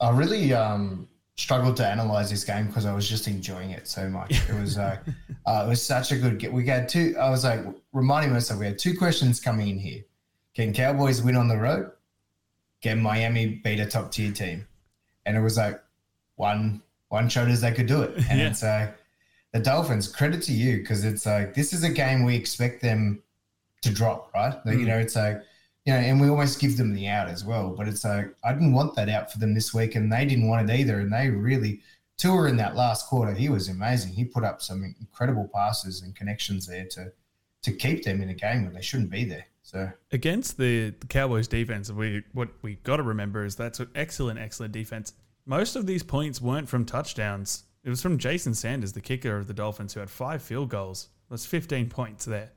I 0.00 0.10
really 0.10 0.52
um, 0.54 1.08
struggled 1.36 1.76
to 1.76 1.86
analyze 1.86 2.30
this 2.30 2.44
game 2.44 2.66
because 2.66 2.86
I 2.86 2.94
was 2.94 3.08
just 3.08 3.26
enjoying 3.28 3.70
it 3.70 3.86
so 3.86 4.08
much. 4.08 4.32
It 4.48 4.60
was 4.60 4.78
uh, 4.78 4.98
uh, 5.46 5.64
it 5.66 5.68
was 5.68 5.84
such 5.84 6.12
a 6.12 6.16
good 6.16 6.38
game. 6.38 6.52
We 6.52 6.66
had 6.66 6.88
two. 6.88 7.14
I 7.20 7.30
was 7.30 7.44
like 7.44 7.60
reminding 7.92 8.32
myself 8.32 8.60
we 8.60 8.66
had 8.66 8.78
two 8.78 8.96
questions 8.96 9.40
coming 9.40 9.68
in 9.68 9.78
here. 9.78 10.02
Can 10.54 10.72
Cowboys 10.72 11.22
win 11.22 11.36
on 11.36 11.48
the 11.48 11.56
road? 11.56 11.90
Can 12.82 13.00
Miami 13.00 13.46
beat 13.46 13.80
a 13.80 13.86
top 13.86 14.10
tier 14.10 14.32
team? 14.32 14.66
And 15.24 15.36
it 15.36 15.40
was 15.40 15.56
like 15.56 15.80
one 16.36 16.82
one 17.12 17.28
showed 17.28 17.50
us 17.50 17.60
they 17.60 17.72
could 17.72 17.86
do 17.86 18.02
it. 18.02 18.16
And 18.30 18.40
Yeah. 18.40 18.48
it's 18.48 18.62
like 18.62 18.96
the 19.52 19.60
Dolphins. 19.60 20.08
Credit 20.08 20.40
to 20.44 20.52
you 20.52 20.78
because 20.78 21.04
it's 21.04 21.26
like 21.26 21.54
this 21.54 21.72
is 21.72 21.84
a 21.84 21.90
game 21.90 22.24
we 22.24 22.34
expect 22.34 22.80
them 22.82 23.22
to 23.82 23.90
drop, 23.92 24.32
right? 24.34 24.54
Like, 24.64 24.78
You 24.78 24.84
Mm. 24.86 24.88
know, 24.88 24.98
it's 24.98 25.14
like 25.16 25.42
you 25.84 25.92
know, 25.92 25.98
and 25.98 26.20
we 26.20 26.28
almost 26.28 26.60
give 26.60 26.76
them 26.76 26.94
the 26.94 27.08
out 27.08 27.28
as 27.28 27.44
well. 27.44 27.70
But 27.76 27.88
it's 27.88 28.04
like 28.04 28.34
I 28.44 28.52
didn't 28.52 28.72
want 28.72 28.94
that 28.96 29.08
out 29.08 29.30
for 29.32 29.38
them 29.38 29.52
this 29.52 29.74
week, 29.74 29.94
and 29.96 30.10
they 30.12 30.24
didn't 30.24 30.48
want 30.48 30.68
it 30.70 30.74
either. 30.80 31.00
And 31.00 31.12
they 31.12 31.28
really 31.28 31.80
Tua 32.18 32.48
in 32.48 32.56
that 32.58 32.76
last 32.76 33.06
quarter, 33.08 33.34
he 33.34 33.48
was 33.48 33.68
amazing. 33.68 34.12
He 34.12 34.24
put 34.24 34.44
up 34.44 34.62
some 34.62 34.94
incredible 35.00 35.50
passes 35.52 36.02
and 36.02 36.14
connections 36.14 36.66
there 36.66 36.86
to 36.92 37.12
to 37.62 37.72
keep 37.72 38.04
them 38.04 38.22
in 38.22 38.28
a 38.30 38.34
game 38.34 38.64
when 38.64 38.74
they 38.74 38.80
shouldn't 38.82 39.10
be 39.10 39.24
there. 39.24 39.46
So 39.64 39.90
against 40.12 40.56
the, 40.58 40.90
the 40.98 41.06
Cowboys 41.06 41.46
defense, 41.48 41.90
we 41.90 42.22
what 42.32 42.48
we 42.62 42.76
got 42.84 42.96
to 42.96 43.02
remember 43.02 43.44
is 43.44 43.54
that's 43.56 43.80
an 43.80 43.88
excellent, 43.94 44.38
excellent 44.38 44.72
defense. 44.72 45.12
Most 45.44 45.76
of 45.76 45.86
these 45.86 46.02
points 46.02 46.40
weren't 46.40 46.68
from 46.68 46.84
touchdowns. 46.84 47.64
It 47.84 47.90
was 47.90 48.00
from 48.00 48.18
Jason 48.18 48.54
Sanders, 48.54 48.92
the 48.92 49.00
kicker 49.00 49.36
of 49.36 49.48
the 49.48 49.54
Dolphins, 49.54 49.92
who 49.92 50.00
had 50.00 50.10
five 50.10 50.42
field 50.42 50.68
goals. 50.68 51.08
That's 51.30 51.46
15 51.46 51.88
points 51.88 52.24
there. 52.24 52.52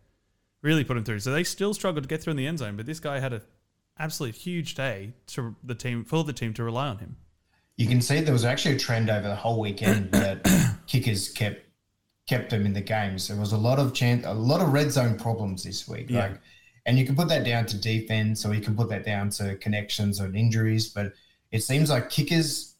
Really 0.61 0.83
put 0.83 0.97
him 0.97 1.03
through. 1.03 1.19
So 1.19 1.31
they 1.31 1.43
still 1.43 1.73
struggled 1.73 2.03
to 2.03 2.07
get 2.07 2.21
through 2.21 2.31
in 2.31 2.37
the 2.37 2.47
end 2.47 2.59
zone, 2.59 2.75
but 2.75 2.85
this 2.85 2.99
guy 2.99 3.19
had 3.19 3.33
an 3.33 3.41
absolute 3.97 4.35
huge 4.35 4.75
day 4.75 5.13
to 5.27 5.55
the 5.63 5.75
team 5.75 6.03
for 6.03 6.23
the 6.23 6.33
team 6.33 6.53
to 6.53 6.63
rely 6.63 6.87
on 6.87 6.97
him. 6.99 7.17
you 7.77 7.87
can 7.87 8.01
see 8.01 8.21
there 8.21 8.33
was 8.33 8.45
actually 8.45 8.75
a 8.75 8.79
trend 8.79 9.09
over 9.09 9.27
the 9.27 9.35
whole 9.35 9.59
weekend 9.59 10.11
that 10.11 10.45
kickers 10.87 11.29
kept 11.29 11.65
kept 12.27 12.49
them 12.49 12.65
in 12.65 12.73
the 12.73 12.81
games. 12.81 13.27
There 13.27 13.37
was 13.37 13.51
a 13.51 13.57
lot 13.57 13.79
of 13.79 13.93
chance, 13.93 14.25
a 14.25 14.33
lot 14.33 14.61
of 14.61 14.73
red 14.73 14.91
zone 14.91 15.17
problems 15.17 15.63
this 15.63 15.87
week. 15.87 16.09
Yeah. 16.09 16.21
Like, 16.21 16.41
and 16.87 16.97
you 16.97 17.05
can 17.05 17.15
put 17.15 17.27
that 17.29 17.43
down 17.43 17.65
to 17.67 17.77
defense, 17.77 18.45
or 18.45 18.53
you 18.53 18.61
can 18.61 18.75
put 18.75 18.89
that 18.89 19.05
down 19.05 19.29
to 19.31 19.55
connections 19.57 20.19
or 20.21 20.33
injuries. 20.33 20.89
But 20.89 21.13
it 21.51 21.61
seems 21.61 21.89
like 21.89 22.09
kickers 22.09 22.74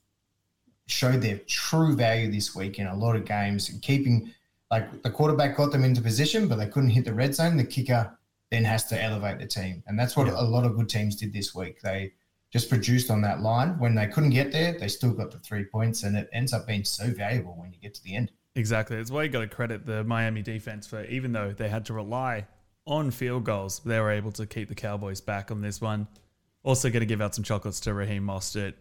showed 0.87 1.21
their 1.21 1.39
true 1.47 1.95
value 1.95 2.31
this 2.31 2.55
week 2.55 2.79
in 2.79 2.87
a 2.87 2.95
lot 2.95 3.15
of 3.15 3.25
games 3.25 3.69
and 3.69 3.81
keeping 3.81 4.31
like 4.71 5.03
the 5.03 5.09
quarterback 5.09 5.57
got 5.57 5.71
them 5.71 5.83
into 5.83 6.01
position, 6.01 6.47
but 6.47 6.57
they 6.57 6.67
couldn't 6.67 6.89
hit 6.89 7.05
the 7.05 7.13
red 7.13 7.35
zone. 7.35 7.57
The 7.57 7.63
kicker 7.63 8.17
then 8.51 8.63
has 8.63 8.85
to 8.85 9.01
elevate 9.01 9.39
the 9.39 9.47
team. 9.47 9.83
And 9.87 9.97
that's 9.97 10.15
what 10.15 10.27
yeah. 10.27 10.33
a 10.37 10.43
lot 10.43 10.65
of 10.65 10.75
good 10.75 10.89
teams 10.89 11.15
did 11.15 11.33
this 11.33 11.53
week. 11.55 11.81
They 11.81 12.13
just 12.51 12.69
produced 12.69 13.11
on 13.11 13.21
that 13.21 13.41
line. 13.41 13.77
When 13.79 13.95
they 13.95 14.07
couldn't 14.07 14.29
get 14.31 14.51
there, 14.51 14.77
they 14.77 14.87
still 14.87 15.11
got 15.11 15.31
the 15.31 15.39
three 15.39 15.65
points, 15.65 16.03
and 16.03 16.15
it 16.15 16.29
ends 16.31 16.53
up 16.53 16.67
being 16.67 16.83
so 16.83 17.09
valuable 17.11 17.55
when 17.57 17.71
you 17.73 17.79
get 17.79 17.93
to 17.95 18.03
the 18.03 18.15
end. 18.15 18.31
Exactly. 18.55 18.97
It's 18.97 19.11
why 19.11 19.23
you 19.23 19.29
got 19.29 19.41
to 19.41 19.47
credit 19.47 19.85
the 19.85 20.03
Miami 20.03 20.41
defense 20.41 20.87
for 20.87 21.03
even 21.05 21.33
though 21.33 21.51
they 21.51 21.67
had 21.67 21.85
to 21.87 21.93
rely 21.93 22.47
on 22.87 23.11
field 23.11 23.43
goals, 23.43 23.79
they 23.79 23.99
were 23.99 24.11
able 24.11 24.31
to 24.33 24.45
keep 24.45 24.69
the 24.69 24.75
Cowboys 24.75 25.19
back 25.19 25.51
on 25.51 25.61
this 25.61 25.81
one. 25.81 26.07
Also, 26.63 26.89
going 26.89 27.01
to 27.01 27.05
give 27.05 27.21
out 27.21 27.35
some 27.35 27.43
chocolates 27.43 27.79
to 27.81 27.93
Raheem 27.93 28.23
Mostert, 28.23 28.73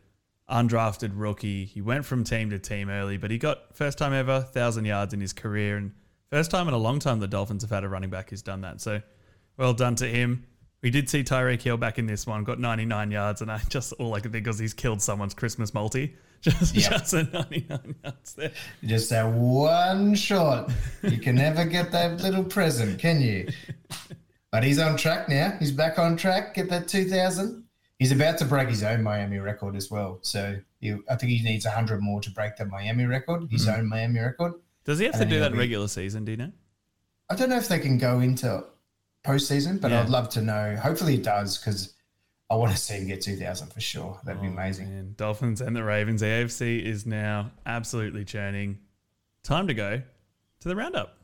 undrafted 0.51 1.13
rookie. 1.15 1.65
He 1.65 1.81
went 1.81 2.05
from 2.05 2.25
team 2.25 2.51
to 2.51 2.59
team 2.59 2.91
early, 2.91 3.17
but 3.17 3.31
he 3.31 3.39
got 3.39 3.75
first 3.77 3.99
time 3.99 4.13
ever 4.13 4.41
thousand 4.41 4.85
yards 4.85 5.15
in 5.15 5.21
his 5.21 5.33
career, 5.33 5.77
and 5.77 5.93
first 6.31 6.51
time 6.51 6.69
in 6.69 6.75
a 6.75 6.79
long 6.79 6.99
time 6.99 7.21
the 7.21 7.29
Dolphins 7.29 7.63
have 7.63 7.71
had 7.71 7.85
a 7.85 7.89
running 7.89 8.11
back 8.11 8.31
who's 8.31 8.43
done 8.43 8.61
that. 8.63 8.81
So, 8.81 9.01
well 9.57 9.75
done 9.75 9.95
to 9.97 10.07
him. 10.07 10.47
We 10.83 10.91
did 10.91 11.09
see 11.09 11.25
Tyreek 11.25 11.63
Hill 11.63 11.79
back 11.79 11.99
in 11.99 12.07
this 12.07 12.27
one, 12.27 12.45
got 12.45 12.61
99 12.61 13.11
yards, 13.11 13.41
and 13.41 13.51
I 13.51 13.59
just 13.69 13.93
all 13.95 14.15
I 14.15 14.21
could 14.21 14.33
think 14.33 14.47
was 14.47 14.59
he's 14.59 14.75
killed 14.75 15.01
someone's 15.01 15.35
Christmas 15.35 15.73
multi. 15.75 16.15
Just, 16.45 16.75
yep. 16.75 16.91
just 16.91 17.15
a 17.15 17.23
99 17.23 17.95
yards 18.05 18.35
there. 18.35 18.53
Just 18.85 19.09
that 19.09 19.27
one 19.33 20.15
shot. 20.15 20.71
You 21.03 21.17
can 21.17 21.37
never 21.37 21.65
get 21.65 21.91
that 21.93 22.21
little 22.21 22.45
present, 22.45 22.99
can 22.99 23.23
you? 23.23 23.49
But 24.55 24.63
he's 24.63 24.79
on 24.79 24.97
track 24.97 25.29
now. 25.29 25.57
He's 25.59 25.73
back 25.73 25.99
on 25.99 26.17
track. 26.17 26.55
Get 26.55 26.71
that 26.71 26.87
2,000. 26.87 27.64
He's 27.99 28.13
about 28.13 28.39
to 28.39 28.45
break 28.45 28.69
his 28.69 28.83
own 28.83 29.03
Miami 29.03 29.39
record 29.39 29.77
as 29.77 29.91
well. 29.91 30.19
So 30.23 30.57
he, 30.81 30.97
I 31.09 31.17
think 31.17 31.31
he 31.31 31.43
needs 31.43 31.65
100 31.65 32.03
more 32.03 32.21
to 32.21 32.31
break 32.31 32.57
the 32.57 32.67
Miami 32.67 33.05
record, 33.05 33.49
his 33.51 33.67
mm-hmm. 33.67 33.81
own 33.81 33.89
Miami 33.89 34.21
record. 34.21 34.55
Does 34.85 34.99
he 34.99 35.07
have 35.07 35.15
and 35.15 35.25
to 35.25 35.29
do 35.29 35.41
that 35.41 35.53
in 35.53 35.59
regular 35.59 35.89
season, 35.89 36.25
do 36.25 36.33
you 36.33 36.37
know? 36.37 36.53
I 37.31 37.37
don't 37.37 37.49
know 37.49 37.57
if 37.57 37.69
they 37.69 37.79
can 37.79 37.97
go 37.97 38.21
into 38.21 38.65
postseason, 39.25 39.81
but 39.81 39.91
yeah. 39.91 40.03
I'd 40.03 40.11
love 40.11 40.29
to 40.31 40.43
know. 40.43 40.77
Hopefully, 40.77 41.15
it 41.15 41.23
does 41.23 41.57
because 41.57 41.95
I 42.51 42.57
want 42.57 42.73
to 42.73 42.79
see 42.79 42.95
him 42.95 43.07
get 43.07 43.23
2,000 43.23 43.73
for 43.73 43.81
sure. 43.81 44.21
That'd 44.25 44.41
oh, 44.41 44.43
be 44.43 44.49
amazing. 44.49 44.89
Man. 44.89 45.15
Dolphins 45.17 45.61
and 45.61 45.75
the 45.75 45.83
Ravens. 45.83 46.23
AFC 46.23 46.83
is 46.83 47.07
now 47.07 47.51
absolutely 47.65 48.25
churning. 48.25 48.79
Time 49.43 49.67
to 49.67 49.75
go 49.75 50.03
to 50.61 50.69
the 50.69 50.77
roundup. 50.77 51.17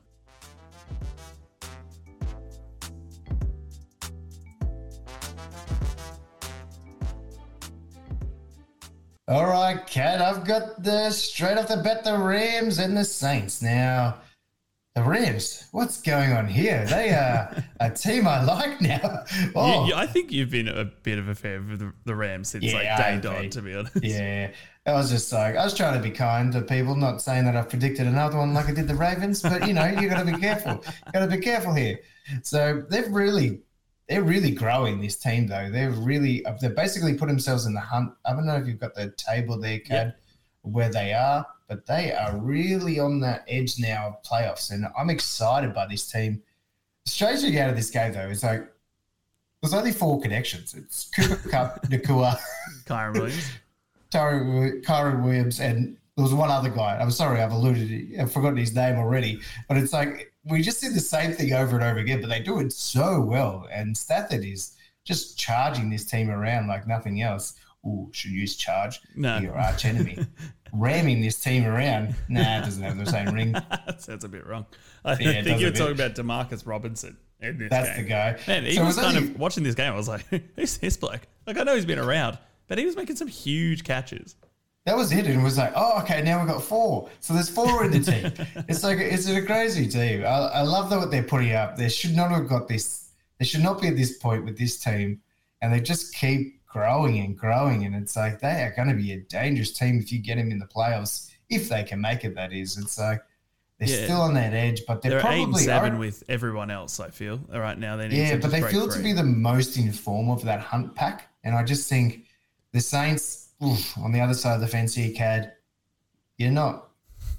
All 9.30 9.46
right, 9.46 9.86
Kad, 9.86 10.20
I've 10.20 10.44
got 10.44 10.82
the 10.82 11.08
straight 11.12 11.56
off 11.56 11.68
the 11.68 11.76
bat 11.76 12.02
the 12.02 12.18
Rams 12.18 12.80
and 12.80 12.96
the 12.96 13.04
Saints. 13.04 13.62
Now, 13.62 14.16
the 14.96 15.04
Rams, 15.04 15.68
what's 15.70 16.02
going 16.02 16.32
on 16.32 16.48
here? 16.48 16.84
They 16.86 17.10
are 17.10 17.62
a 17.78 17.90
team 17.90 18.26
I 18.26 18.42
like 18.42 18.80
now. 18.80 19.22
Oh. 19.54 19.94
I 19.94 20.08
think 20.08 20.32
you've 20.32 20.50
been 20.50 20.66
a 20.66 20.84
bit 20.84 21.20
of 21.20 21.28
a 21.28 21.36
fan 21.36 21.70
of 21.70 21.78
the, 21.78 21.92
the 22.06 22.16
Rams 22.16 22.48
since 22.48 22.64
yeah, 22.64 22.74
like 22.74 22.96
day 22.96 23.20
dawn, 23.20 23.50
to 23.50 23.62
be 23.62 23.72
honest. 23.72 24.02
Yeah, 24.02 24.50
I 24.84 24.92
was 24.94 25.10
just 25.10 25.32
like, 25.32 25.54
I 25.54 25.62
was 25.62 25.74
trying 25.74 25.94
to 25.94 26.02
be 26.02 26.10
kind 26.10 26.52
to 26.54 26.62
people, 26.62 26.96
not 26.96 27.22
saying 27.22 27.44
that 27.44 27.54
I 27.54 27.62
predicted 27.62 28.08
another 28.08 28.36
one 28.38 28.52
like 28.52 28.68
I 28.68 28.72
did 28.72 28.88
the 28.88 28.96
Ravens, 28.96 29.42
but 29.42 29.64
you 29.68 29.74
know, 29.74 29.86
you've 29.86 30.10
got 30.10 30.26
to 30.26 30.32
be 30.32 30.40
careful. 30.40 30.84
Got 31.12 31.20
to 31.20 31.28
be 31.28 31.38
careful 31.38 31.72
here. 31.72 32.00
So 32.42 32.82
they've 32.90 33.08
really, 33.12 33.60
they're 34.10 34.22
really 34.22 34.50
growing 34.50 35.00
this 35.00 35.16
team 35.16 35.46
though. 35.46 35.70
They're 35.70 35.90
really, 35.90 36.44
uh, 36.44 36.58
they've 36.60 36.74
basically 36.74 37.14
put 37.14 37.28
themselves 37.28 37.64
in 37.64 37.72
the 37.72 37.80
hunt. 37.80 38.12
I 38.26 38.34
don't 38.34 38.44
know 38.44 38.56
if 38.56 38.66
you've 38.66 38.78
got 38.78 38.94
the 38.94 39.14
table 39.16 39.58
there, 39.58 39.78
Kad, 39.78 40.08
yep. 40.08 40.20
where 40.62 40.90
they 40.90 41.14
are 41.14 41.46
but 41.70 41.86
they 41.86 42.12
are 42.12 42.36
really 42.36 42.98
on 42.98 43.20
that 43.20 43.44
edge 43.46 43.78
now 43.78 44.08
of 44.08 44.22
playoffs, 44.24 44.72
and 44.72 44.86
I'm 44.98 45.08
excited 45.08 45.72
by 45.72 45.86
this 45.86 46.10
team. 46.10 46.42
The 47.04 47.12
strange 47.12 47.42
thing 47.42 47.56
out 47.60 47.70
of 47.70 47.76
this 47.76 47.90
game, 47.90 48.12
though, 48.12 48.26
is 48.26 48.42
like 48.42 48.68
there's 49.62 49.72
only 49.72 49.92
four 49.92 50.20
connections. 50.20 50.74
It's 50.74 51.08
Cooper 51.14 51.36
Kupp, 51.48 51.84
Nacua, 51.84 52.36
Kyren 52.86 53.12
Williams, 53.12 53.50
Kyren 54.10 55.22
Williams, 55.22 55.60
and 55.60 55.96
there 56.16 56.24
was 56.24 56.34
one 56.34 56.50
other 56.50 56.70
guy. 56.70 56.98
I'm 57.00 57.12
sorry, 57.12 57.40
I've 57.40 57.52
alluded, 57.52 58.18
I've 58.18 58.32
forgotten 58.32 58.56
his 58.58 58.74
name 58.74 58.96
already, 58.96 59.40
but 59.68 59.76
it's 59.76 59.92
like 59.92 60.29
we 60.44 60.62
just 60.62 60.80
see 60.80 60.88
the 60.88 61.00
same 61.00 61.32
thing 61.32 61.52
over 61.52 61.76
and 61.76 61.84
over 61.84 61.98
again, 61.98 62.20
but 62.20 62.30
they 62.30 62.40
do 62.40 62.60
it 62.60 62.72
so 62.72 63.20
well. 63.20 63.68
And 63.72 63.96
Stafford 63.96 64.44
is 64.44 64.76
just 65.04 65.38
charging 65.38 65.90
this 65.90 66.04
team 66.04 66.30
around 66.30 66.68
like 66.68 66.86
nothing 66.86 67.22
else. 67.22 67.54
Ooh, 67.86 68.10
should 68.12 68.32
use 68.32 68.56
charge. 68.56 69.00
No. 69.16 69.38
Your 69.38 69.56
arch 69.56 69.84
enemy. 69.84 70.18
ramming 70.72 71.20
this 71.20 71.40
team 71.40 71.66
around. 71.66 72.14
Nah, 72.28 72.58
it 72.58 72.64
doesn't 72.64 72.82
have 72.82 72.98
the 72.98 73.06
same 73.06 73.28
ring. 73.34 73.52
that 73.52 74.02
sounds 74.02 74.24
a 74.24 74.28
bit 74.28 74.46
wrong. 74.46 74.66
I 75.04 75.12
yeah, 75.12 75.42
think 75.42 75.60
you're 75.60 75.72
talking 75.72 75.94
about 75.94 76.14
Demarcus 76.14 76.66
Robinson. 76.66 77.16
In 77.40 77.56
this 77.56 77.70
That's 77.70 77.88
game. 77.96 78.04
the 78.04 78.08
guy. 78.08 78.38
Man, 78.46 78.64
he 78.66 78.74
so 78.74 78.84
was, 78.84 78.96
was 78.96 79.04
kind 79.04 79.16
of 79.16 79.38
watching 79.38 79.64
this 79.64 79.74
game. 79.74 79.92
I 79.92 79.96
was 79.96 80.08
like, 80.08 80.26
who's 80.56 80.76
this 80.76 80.98
bloke? 80.98 81.22
Like, 81.46 81.56
I 81.56 81.62
know 81.62 81.74
he's 81.74 81.86
been 81.86 81.98
around, 81.98 82.38
but 82.68 82.76
he 82.76 82.84
was 82.84 82.96
making 82.96 83.16
some 83.16 83.28
huge 83.28 83.82
catches. 83.82 84.36
That 84.86 84.96
was 84.96 85.12
it. 85.12 85.26
And 85.26 85.40
it 85.40 85.44
was 85.44 85.58
like, 85.58 85.72
oh, 85.76 86.00
okay, 86.00 86.22
now 86.22 86.38
we've 86.38 86.48
got 86.48 86.62
four. 86.62 87.10
So 87.20 87.34
there's 87.34 87.50
four 87.50 87.84
in 87.84 87.90
the 87.90 88.00
team. 88.00 88.64
it's 88.68 88.82
like, 88.82 88.98
it's 88.98 89.28
a 89.28 89.42
crazy 89.42 89.86
team. 89.86 90.24
I, 90.24 90.26
I 90.26 90.62
love 90.62 90.90
what 90.90 91.10
they're 91.10 91.22
putting 91.22 91.52
up. 91.52 91.76
They 91.76 91.88
should 91.88 92.16
not 92.16 92.30
have 92.30 92.48
got 92.48 92.68
this. 92.68 93.10
They 93.38 93.44
should 93.44 93.62
not 93.62 93.80
be 93.80 93.88
at 93.88 93.96
this 93.96 94.18
point 94.18 94.44
with 94.44 94.58
this 94.58 94.78
team. 94.78 95.20
And 95.62 95.72
they 95.72 95.80
just 95.80 96.14
keep 96.14 96.64
growing 96.66 97.18
and 97.18 97.36
growing. 97.36 97.84
And 97.84 97.94
it's 97.94 98.16
like 98.16 98.40
they 98.40 98.62
are 98.62 98.72
going 98.74 98.88
to 98.88 98.94
be 98.94 99.12
a 99.12 99.18
dangerous 99.18 99.72
team 99.72 99.98
if 99.98 100.10
you 100.10 100.18
get 100.18 100.36
them 100.36 100.50
in 100.50 100.58
the 100.58 100.66
playoffs, 100.66 101.30
if 101.50 101.68
they 101.68 101.84
can 101.84 102.00
make 102.00 102.24
it, 102.24 102.34
that 102.36 102.52
is. 102.52 102.78
It's 102.78 102.98
like 102.98 103.20
they're 103.80 103.88
yeah. 103.88 104.04
still 104.04 104.20
on 104.20 104.34
that 104.34 104.52
edge, 104.52 104.82
but 104.86 105.00
they're, 105.00 105.12
they're 105.12 105.20
probably 105.20 105.40
eight 105.40 105.46
and 105.46 105.56
seven 105.56 105.98
with 105.98 106.22
everyone 106.28 106.70
else, 106.70 107.00
I 107.00 107.08
feel. 107.08 107.38
Right 107.48 107.78
now, 107.78 107.96
they 107.96 108.08
Yeah, 108.08 108.36
but 108.36 108.50
they 108.50 108.60
feel 108.62 108.88
to 108.88 108.98
be 108.98 109.12
the 109.12 109.24
most 109.24 109.78
in 109.78 109.90
form 109.90 110.30
of 110.30 110.44
that 110.44 110.60
hunt 110.60 110.94
pack. 110.94 111.28
And 111.44 111.56
I 111.56 111.64
just 111.64 111.88
think 111.88 112.26
the 112.72 112.80
Saints, 112.80 113.39
oof, 113.64 113.96
on 113.98 114.12
the 114.12 114.20
other 114.20 114.34
side 114.34 114.54
of 114.54 114.60
the 114.60 114.66
fence 114.66 114.94
here, 114.94 115.12
Kad, 115.14 115.52
you're 116.36 116.50
not 116.50 116.90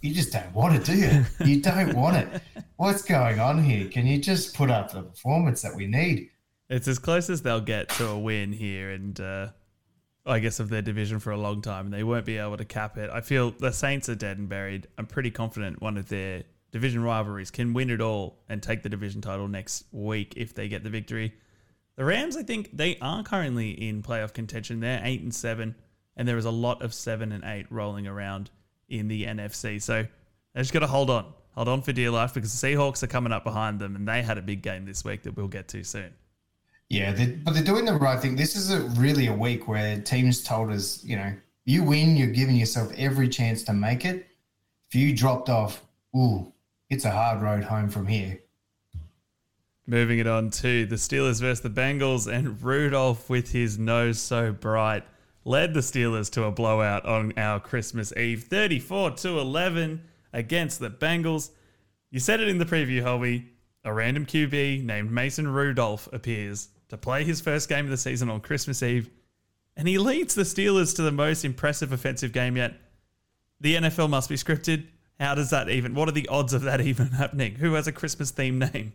you 0.02 0.14
just 0.14 0.34
don't 0.34 0.54
want 0.54 0.76
it, 0.76 0.84
do 0.84 0.96
you? 0.96 1.26
You 1.46 1.62
don't 1.62 1.94
want 1.94 2.18
it. 2.18 2.42
What's 2.78 3.04
going 3.04 3.40
on 3.40 3.64
here? 3.64 3.88
Can 3.88 4.08
you 4.08 4.18
just 4.18 4.56
put 4.56 4.72
up 4.72 4.92
the 4.92 5.04
performance 5.04 5.62
that 5.62 5.76
we 5.76 5.86
need? 5.86 6.30
It's 6.70 6.88
as 6.88 6.98
close 6.98 7.30
as 7.30 7.42
they'll 7.42 7.62
get 7.62 7.90
to 7.90 8.08
a 8.08 8.18
win 8.18 8.52
here, 8.52 8.92
and 8.92 9.20
uh, 9.20 9.48
I 10.26 10.40
guess 10.40 10.60
of 10.60 10.70
their 10.70 10.82
division 10.82 11.20
for 11.20 11.32
a 11.32 11.38
long 11.38 11.62
time, 11.62 11.86
and 11.86 11.94
they 11.94 12.04
won't 12.04 12.26
be 12.26 12.38
able 12.38 12.58
to 12.58 12.66
cap 12.66 12.98
it. 12.98 13.10
I 13.12 13.22
feel 13.22 13.52
the 13.52 13.72
Saints 13.72 14.10
are 14.10 14.16
dead 14.16 14.38
and 14.40 14.50
buried. 14.50 14.88
I'm 14.98 15.06
pretty 15.06 15.30
confident 15.30 15.82
one 15.82 15.98
of 15.98 16.10
their 16.10 16.44
division 16.72 17.04
rivalries 17.04 17.52
can 17.52 17.74
win 17.74 17.90
it 17.90 18.02
all 18.02 18.40
and 18.50 18.64
take 18.64 18.82
the 18.82 18.90
division 18.90 19.22
title 19.22 19.48
next 19.48 19.84
week 19.92 20.34
if 20.38 20.56
they 20.56 20.68
get 20.68 20.84
the 20.84 20.90
victory. 20.90 21.34
The 21.98 22.06
Rams, 22.06 22.38
I 22.38 22.44
think 22.44 22.76
they 22.76 22.98
are 23.02 23.22
currently 23.22 23.72
in 23.72 24.02
playoff 24.02 24.34
contention. 24.34 24.80
They're 24.80 25.02
eight 25.04 25.22
and 25.22 25.36
seven, 25.36 25.76
and 26.18 26.28
there 26.28 26.38
is 26.38 26.46
a 26.46 26.52
lot 26.52 26.82
of 26.82 26.94
seven 26.94 27.32
and 27.32 27.44
eight 27.44 27.66
rolling 27.70 28.08
around 28.08 28.50
in 28.90 29.08
the 29.08 29.26
NFC. 29.26 29.82
So 29.82 30.06
they 30.54 30.62
just 30.62 30.74
got 30.74 30.80
to 30.80 30.88
hold 30.88 31.10
on, 31.10 31.34
hold 31.56 31.68
on 31.68 31.82
for 31.82 31.94
dear 31.94 32.12
life 32.12 32.34
because 32.34 32.60
the 32.60 32.68
Seahawks 32.68 33.02
are 33.04 33.08
coming 33.08 33.32
up 33.32 33.44
behind 33.44 33.80
them, 33.80 33.96
and 33.96 34.08
they 34.08 34.22
had 34.22 34.38
a 34.38 34.42
big 34.42 34.62
game 34.62 34.86
this 34.86 35.04
week 35.04 35.24
that 35.24 35.36
we'll 35.36 35.48
get 35.48 35.68
to 35.70 35.84
soon. 35.84 36.14
Yeah, 36.90 37.14
they're, 37.14 37.40
but 37.44 37.54
they're 37.54 37.64
doing 37.64 37.86
the 37.86 37.94
right 37.94 38.20
thing. 38.20 38.36
This 38.36 38.56
is 38.58 38.70
a 38.70 38.82
really 39.00 39.28
a 39.28 39.34
week 39.34 39.68
where 39.68 40.00
teams 40.02 40.44
told 40.44 40.72
us, 40.72 41.02
you 41.06 41.16
know, 41.16 41.34
you 41.64 41.84
win, 41.84 42.18
you're 42.18 42.28
giving 42.28 42.56
yourself 42.58 42.92
every 42.98 43.30
chance 43.30 43.64
to 43.64 43.74
make 43.74 44.04
it. 44.04 44.28
If 44.90 44.96
you 44.96 45.16
dropped 45.16 45.48
off, 45.48 45.82
ooh, 46.16 46.52
it's 46.90 47.06
a 47.06 47.12
hard 47.12 47.42
road 47.42 47.64
home 47.64 47.90
from 47.90 48.08
here. 48.08 48.42
Moving 49.88 50.20
it 50.20 50.28
on 50.28 50.50
to 50.50 50.86
the 50.86 50.96
Steelers 50.96 51.40
versus 51.40 51.62
the 51.62 51.70
Bengals, 51.70 52.32
and 52.32 52.62
Rudolph 52.62 53.30
with 53.30 53.52
his 53.52 53.80
nose 53.80 54.20
so 54.20 54.52
bright 54.52 55.04
led 55.44 55.74
the 55.74 55.80
Steelers 55.80 56.32
to 56.32 56.44
a 56.44 56.52
blowout 56.52 57.06
on 57.06 57.34
our 57.38 57.60
Christmas 57.60 58.16
Eve, 58.16 58.44
34 58.44 59.12
to 59.12 59.40
11 59.40 60.02
against 60.34 60.80
the 60.80 60.90
Bengals. 60.90 61.52
You 62.10 62.20
said 62.20 62.40
it 62.40 62.48
in 62.48 62.58
the 62.58 62.66
preview, 62.66 63.02
Hobie. 63.02 63.46
A 63.84 63.92
random 63.92 64.28
QB 64.28 64.84
named 64.84 65.12
Mason 65.12 65.48
Rudolph 65.48 66.08
appears 66.14 66.70
to 66.90 66.98
play 66.98 67.24
his 67.24 67.42
first 67.42 67.68
game 67.68 67.86
of 67.86 67.92
the 67.92 67.98
season 67.98 68.30
on 68.30 68.42
Christmas 68.42 68.84
Eve, 68.84 69.10
and 69.76 69.88
he 69.88 69.98
leads 69.98 70.36
the 70.36 70.44
Steelers 70.44 70.96
to 70.96 71.02
the 71.02 71.12
most 71.12 71.44
impressive 71.44 71.92
offensive 71.92 72.32
game 72.32 72.58
yet. 72.58 72.76
The 73.60 73.76
NFL 73.76 74.10
must 74.10 74.30
be 74.30 74.36
scripted. 74.36 74.86
How 75.20 75.34
does 75.34 75.50
that 75.50 75.70
even? 75.70 75.96
What 75.96 76.10
are 76.10 76.14
the 76.14 76.28
odds 76.28 76.54
of 76.54 76.64
that 76.64 76.82
even 76.86 77.08
happening? 77.08 77.56
Who 77.56 77.74
has 77.74 77.88
a 77.88 77.92
Christmas 77.92 78.32
themed 78.32 78.74
name? 78.74 78.94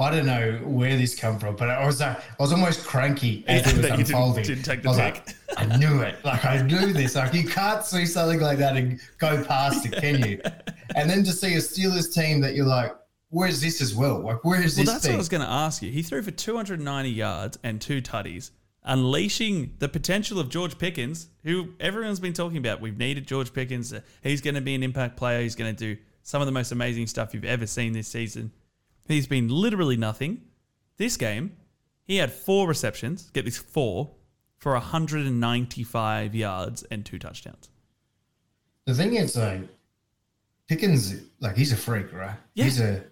I 0.00 0.10
don't 0.10 0.26
know 0.26 0.58
where 0.64 0.96
this 0.96 1.14
come 1.14 1.38
from, 1.38 1.56
but 1.56 1.68
I 1.68 1.84
was 1.84 2.00
uh, 2.00 2.18
I 2.18 2.42
was 2.42 2.52
almost 2.52 2.86
cranky 2.86 3.44
as 3.46 3.72
it 3.72 3.76
was 3.76 3.86
unfolding. 3.90 4.44
Didn't, 4.44 4.62
didn't 4.62 4.64
take 4.64 4.82
the 4.82 4.88
I 4.88 4.92
was 4.92 4.98
pick. 4.98 5.36
like, 5.58 5.72
I 5.72 5.76
knew 5.76 6.00
it. 6.00 6.16
Like 6.24 6.44
I 6.44 6.62
knew 6.62 6.92
this. 6.92 7.14
Like 7.14 7.34
you 7.34 7.46
can't 7.46 7.84
see 7.84 8.06
something 8.06 8.40
like 8.40 8.58
that 8.58 8.76
and 8.76 8.98
go 9.18 9.44
past 9.44 9.86
it, 9.86 9.92
can 9.92 10.24
you? 10.26 10.40
And 10.96 11.08
then 11.08 11.22
to 11.22 11.32
see 11.32 11.54
a 11.54 11.58
Steelers 11.58 12.12
team 12.12 12.40
that 12.40 12.56
you're 12.56 12.66
like, 12.66 12.92
where's 13.28 13.60
this 13.60 13.80
as 13.80 13.94
well? 13.94 14.18
Like, 14.18 14.44
where 14.44 14.60
is 14.60 14.76
well, 14.76 14.86
this? 14.86 14.94
that's 14.94 15.06
what 15.06 15.14
I 15.14 15.18
was 15.18 15.28
going 15.28 15.42
to 15.42 15.48
ask 15.48 15.82
you. 15.82 15.92
He 15.92 16.02
threw 16.02 16.20
for 16.20 16.32
290 16.32 17.08
yards 17.08 17.60
and 17.62 17.80
two 17.80 18.02
tutties 18.02 18.50
unleashing 18.84 19.74
the 19.78 19.88
potential 19.88 20.40
of 20.40 20.48
George 20.48 20.78
Pickens, 20.78 21.28
who 21.44 21.68
everyone's 21.78 22.20
been 22.20 22.32
talking 22.32 22.58
about. 22.58 22.80
We've 22.80 22.98
needed 22.98 23.26
George 23.26 23.52
Pickens. 23.52 23.94
He's 24.22 24.40
going 24.40 24.54
to 24.54 24.60
be 24.60 24.74
an 24.74 24.82
impact 24.82 25.16
player. 25.16 25.42
He's 25.42 25.54
going 25.54 25.74
to 25.74 25.94
do 25.94 26.00
some 26.22 26.42
of 26.42 26.46
the 26.46 26.52
most 26.52 26.72
amazing 26.72 27.06
stuff 27.06 27.34
you've 27.34 27.44
ever 27.44 27.66
seen 27.66 27.92
this 27.92 28.08
season. 28.08 28.52
He's 29.10 29.26
been 29.26 29.48
literally 29.48 29.96
nothing. 29.96 30.42
This 30.96 31.16
game, 31.16 31.56
he 32.04 32.16
had 32.16 32.32
four 32.32 32.68
receptions. 32.68 33.30
Get 33.32 33.44
this, 33.44 33.58
four 33.58 34.12
for 34.58 34.72
195 34.72 36.34
yards 36.34 36.82
and 36.84 37.04
two 37.04 37.18
touchdowns. 37.18 37.70
The 38.86 38.94
thing 38.94 39.14
is, 39.14 39.36
like, 39.36 39.62
Pickens, 40.68 41.14
like, 41.40 41.56
he's 41.56 41.72
a 41.72 41.76
freak, 41.76 42.12
right? 42.12 42.36
Yeah. 42.54 42.64
He's 42.64 42.80
a. 42.80 43.04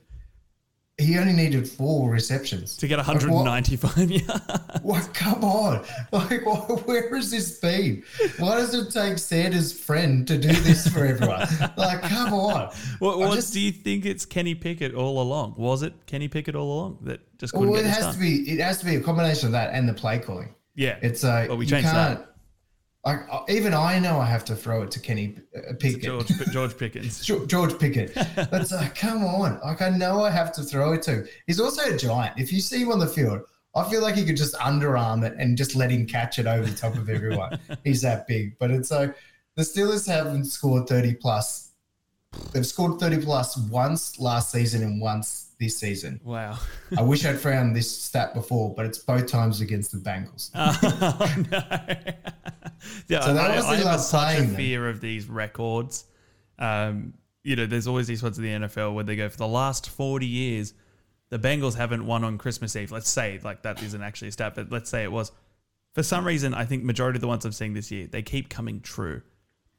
He 1.00 1.16
only 1.16 1.32
needed 1.32 1.68
four 1.68 2.10
receptions 2.10 2.76
To 2.78 2.88
get 2.88 2.98
Like, 2.98 3.06
what- 3.06 3.22
195 3.30 4.10
yards. 4.10 4.28
What? 4.82 5.12
Come 5.14 5.44
on! 5.44 5.84
Like, 6.12 6.44
what, 6.46 6.86
where 6.86 7.14
has 7.14 7.30
this 7.30 7.58
been? 7.58 8.02
Why 8.38 8.56
does 8.56 8.74
it 8.74 8.90
take 8.90 9.18
Santa's 9.18 9.72
friend 9.72 10.26
to 10.26 10.38
do 10.38 10.48
this 10.48 10.88
for 10.88 11.04
everyone? 11.04 11.46
like, 11.76 12.00
come 12.02 12.32
on! 12.32 12.72
What, 13.00 13.18
what 13.18 13.34
just- 13.34 13.52
do 13.52 13.60
you 13.60 13.70
think 13.72 14.06
it's 14.06 14.24
Kenny 14.26 14.54
Pickett 14.54 14.94
all 14.94 15.20
along? 15.22 15.54
Was 15.56 15.82
it 15.82 15.92
Kenny 16.06 16.26
Pickett 16.28 16.54
all 16.56 16.72
along 16.72 16.98
that 17.02 17.20
just 17.38 17.52
couldn't 17.52 17.70
Well, 17.70 17.80
it 17.80 17.86
has 17.86 18.04
done? 18.04 18.14
to 18.14 18.20
be. 18.20 18.50
It 18.50 18.60
has 18.60 18.78
to 18.80 18.84
be 18.86 18.96
a 18.96 19.00
combination 19.00 19.46
of 19.46 19.52
that 19.52 19.74
and 19.74 19.88
the 19.88 19.94
play 19.94 20.18
calling. 20.18 20.54
yeah, 20.74 20.96
It's 21.02 21.22
like 21.22 21.48
Well, 21.48 21.58
we 21.58 21.66
changed 21.66 21.88
can't. 21.88 22.18
that. 22.20 22.34
Like 23.04 23.20
uh, 23.30 23.42
even 23.48 23.74
I 23.74 23.98
know 23.98 24.18
I 24.18 24.26
have 24.26 24.44
to 24.46 24.56
throw 24.56 24.82
it 24.82 24.90
to 24.90 25.00
Kenny 25.00 25.36
uh, 25.56 25.72
Pickett. 25.78 26.02
George 26.02 26.28
George 26.52 26.76
Pickens. 26.78 27.24
George, 27.24 27.48
George 27.48 27.78
Pickett. 27.78 28.14
But 28.14 28.60
it's 28.60 28.72
like, 28.72 28.94
come 28.94 29.24
on. 29.24 29.60
Like, 29.64 29.80
I 29.82 29.90
know 29.90 30.22
I 30.24 30.30
have 30.30 30.52
to 30.52 30.62
throw 30.62 30.92
it 30.92 31.02
to. 31.02 31.26
He's 31.46 31.60
also 31.60 31.82
a 31.82 31.96
giant. 31.96 32.38
If 32.38 32.52
you 32.52 32.60
see 32.60 32.82
him 32.82 32.90
on 32.90 32.98
the 32.98 33.06
field, 33.06 33.42
I 33.74 33.88
feel 33.88 34.02
like 34.02 34.16
you 34.16 34.24
could 34.24 34.36
just 34.36 34.54
underarm 34.54 35.24
it 35.24 35.34
and 35.38 35.56
just 35.56 35.76
let 35.76 35.90
him 35.90 36.06
catch 36.06 36.38
it 36.38 36.46
over 36.46 36.66
the 36.66 36.76
top 36.76 36.96
of 36.96 37.08
everyone. 37.08 37.58
He's 37.84 38.02
that 38.02 38.26
big. 38.26 38.58
But 38.58 38.70
it's 38.72 38.90
like 38.90 39.14
the 39.54 39.62
Steelers 39.62 40.06
haven't 40.06 40.46
scored 40.46 40.88
30 40.88 41.14
plus. 41.14 41.72
They've 42.52 42.66
scored 42.66 42.98
30 42.98 43.24
plus 43.24 43.56
once 43.56 44.18
last 44.18 44.50
season 44.50 44.82
and 44.82 45.00
once 45.00 45.47
this 45.58 45.78
season. 45.78 46.20
Wow. 46.24 46.58
I 46.96 47.02
wish 47.02 47.24
I'd 47.24 47.38
found 47.40 47.74
this 47.74 47.90
stat 47.90 48.34
before, 48.34 48.74
but 48.74 48.86
it's 48.86 48.98
both 48.98 49.26
times 49.26 49.60
against 49.60 49.92
the 49.92 49.98
Bengals. 49.98 50.50
Oh 50.54 51.34
no. 51.50 51.62
yeah, 53.08 53.20
So 53.24 53.34
they 53.34 53.40
I, 53.40 53.46
obviously 53.48 53.76
I 53.84 53.90
have 53.90 54.00
such 54.00 54.38
a 54.38 54.42
them. 54.42 54.54
fear 54.54 54.88
of 54.88 55.00
these 55.00 55.26
records. 55.26 56.04
Um, 56.58 57.14
you 57.42 57.56
know, 57.56 57.66
there's 57.66 57.86
always 57.86 58.06
these 58.06 58.22
ones 58.22 58.38
in 58.38 58.44
the 58.44 58.68
NFL 58.68 58.94
where 58.94 59.04
they 59.04 59.16
go 59.16 59.28
for 59.28 59.36
the 59.36 59.48
last 59.48 59.88
40 59.88 60.26
years, 60.26 60.74
the 61.30 61.38
Bengals 61.38 61.74
haven't 61.74 62.06
won 62.06 62.24
on 62.24 62.38
Christmas 62.38 62.74
Eve. 62.76 62.92
Let's 62.92 63.08
say 63.08 63.40
like 63.42 63.62
that 63.62 63.82
isn't 63.82 64.02
actually 64.02 64.28
a 64.28 64.32
stat, 64.32 64.54
but 64.54 64.70
let's 64.70 64.90
say 64.90 65.02
it 65.02 65.12
was. 65.12 65.32
For 65.94 66.02
some 66.02 66.26
reason, 66.26 66.54
I 66.54 66.64
think 66.64 66.84
majority 66.84 67.16
of 67.16 67.20
the 67.22 67.28
ones 67.28 67.44
I'm 67.44 67.52
seeing 67.52 67.74
this 67.74 67.90
year, 67.90 68.06
they 68.06 68.22
keep 68.22 68.48
coming 68.48 68.80
true. 68.80 69.22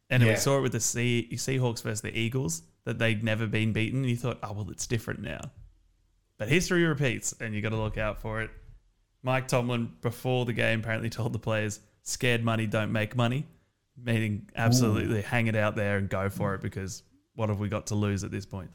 And 0.10 0.24
we 0.24 0.36
saw 0.36 0.58
it 0.58 0.62
with 0.62 0.72
the 0.72 0.80
sea, 0.80 1.30
Seahawks 1.34 1.84
versus 1.84 2.02
the 2.02 2.18
Eagles 2.18 2.64
that 2.86 2.98
they'd 2.98 3.24
never 3.24 3.46
been 3.46 3.74
beaten. 3.74 4.00
And 4.00 4.10
you 4.10 4.18
thought, 4.18 4.40
oh 4.42 4.54
well, 4.54 4.70
it's 4.72 4.88
different 4.88 5.22
now. 5.22 5.40
But 6.40 6.48
history 6.48 6.84
repeats, 6.86 7.36
and 7.40 7.54
you 7.54 7.62
got 7.62 7.70
to 7.70 7.78
look 7.78 7.98
out 7.98 8.20
for 8.22 8.42
it. 8.42 8.50
Mike 9.22 9.48
Tomlin, 9.48 9.92
before 10.02 10.46
the 10.46 10.54
game, 10.54 10.80
apparently 10.80 11.10
told 11.10 11.34
the 11.34 11.40
players, 11.40 11.82
"Scared 12.02 12.44
money 12.44 12.66
don't 12.66 12.92
make 12.92 13.16
money," 13.16 13.46
meaning 14.02 14.50
absolutely 14.56 15.22
hang 15.22 15.48
it 15.48 15.56
out 15.56 15.76
there 15.76 15.98
and 15.98 16.10
go 16.10 16.30
for 16.30 16.56
it 16.56 16.62
because 16.62 17.04
what 17.36 17.50
have 17.50 17.60
we 17.60 17.70
got 17.70 17.88
to 17.88 17.96
lose 17.96 18.24
at 18.24 18.32
this 18.32 18.46
point? 18.46 18.72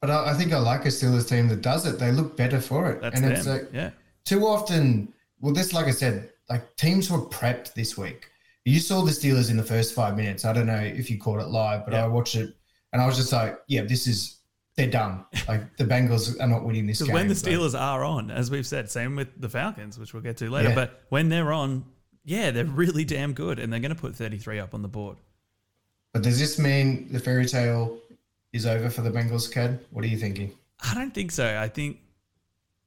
But 0.00 0.10
I, 0.10 0.30
I 0.30 0.34
think 0.34 0.52
I 0.52 0.58
like 0.58 0.84
a 0.84 0.88
Steelers 0.88 1.28
team 1.28 1.48
that 1.48 1.60
does 1.60 1.86
it. 1.86 1.98
They 1.98 2.12
look 2.12 2.36
better 2.36 2.60
for 2.60 2.90
it. 2.90 3.00
That's 3.00 3.16
and 3.16 3.24
them. 3.24 3.32
it's 3.32 3.46
like, 3.46 3.68
yeah, 3.72 3.90
too 4.24 4.46
often, 4.46 5.12
well, 5.40 5.52
this, 5.52 5.72
like 5.72 5.86
I 5.86 5.90
said, 5.90 6.30
like 6.48 6.76
teams 6.76 7.10
were 7.10 7.18
prepped 7.26 7.74
this 7.74 7.98
week. 7.98 8.28
You 8.64 8.78
saw 8.78 9.02
the 9.02 9.10
Steelers 9.10 9.50
in 9.50 9.56
the 9.56 9.64
first 9.64 9.92
five 9.94 10.16
minutes. 10.16 10.44
I 10.44 10.52
don't 10.52 10.66
know 10.66 10.78
if 10.78 11.10
you 11.10 11.18
caught 11.18 11.40
it 11.40 11.48
live, 11.48 11.84
but 11.84 11.94
Yeah. 11.94 12.04
I 12.04 12.06
watched 12.06 12.36
it 12.36 12.54
and 12.92 13.02
I 13.02 13.06
was 13.06 13.16
just 13.16 13.32
like, 13.32 13.58
yeah, 13.66 13.82
this 13.82 14.06
is, 14.06 14.38
they're 14.76 14.90
done. 14.90 15.24
Like 15.48 15.76
the 15.76 15.84
Bengals 15.84 16.40
are 16.40 16.46
not 16.46 16.64
winning 16.64 16.86
this 16.86 17.02
game. 17.02 17.12
when 17.12 17.28
the 17.28 17.34
Steelers 17.34 17.78
are 17.78 18.04
on, 18.04 18.30
as 18.30 18.50
we've 18.50 18.66
said, 18.66 18.90
same 18.90 19.16
with 19.16 19.28
the 19.40 19.48
Falcons, 19.48 19.98
which 19.98 20.14
we'll 20.14 20.22
get 20.22 20.38
to 20.38 20.50
later. 20.50 20.70
Yeah. 20.70 20.74
But 20.74 21.02
when 21.10 21.28
they're 21.28 21.52
on, 21.52 21.84
yeah, 22.24 22.50
they're 22.50 22.64
really 22.64 23.04
damn 23.04 23.32
good, 23.34 23.58
and 23.58 23.72
they're 23.72 23.80
going 23.80 23.94
to 23.94 24.00
put 24.00 24.14
33 24.14 24.58
up 24.60 24.74
on 24.74 24.82
the 24.82 24.88
board. 24.88 25.18
But 26.12 26.22
does 26.22 26.38
this 26.38 26.58
mean 26.58 27.10
the 27.10 27.18
fairy 27.18 27.46
tale 27.46 27.98
is 28.52 28.66
over 28.66 28.90
for 28.90 29.02
the 29.02 29.10
Bengals, 29.10 29.50
Kad? 29.50 29.80
What 29.90 30.04
are 30.04 30.08
you 30.08 30.18
thinking? 30.18 30.52
I 30.80 30.94
don't 30.94 31.14
think 31.14 31.30
so. 31.32 31.58
I 31.58 31.68
think 31.68 31.98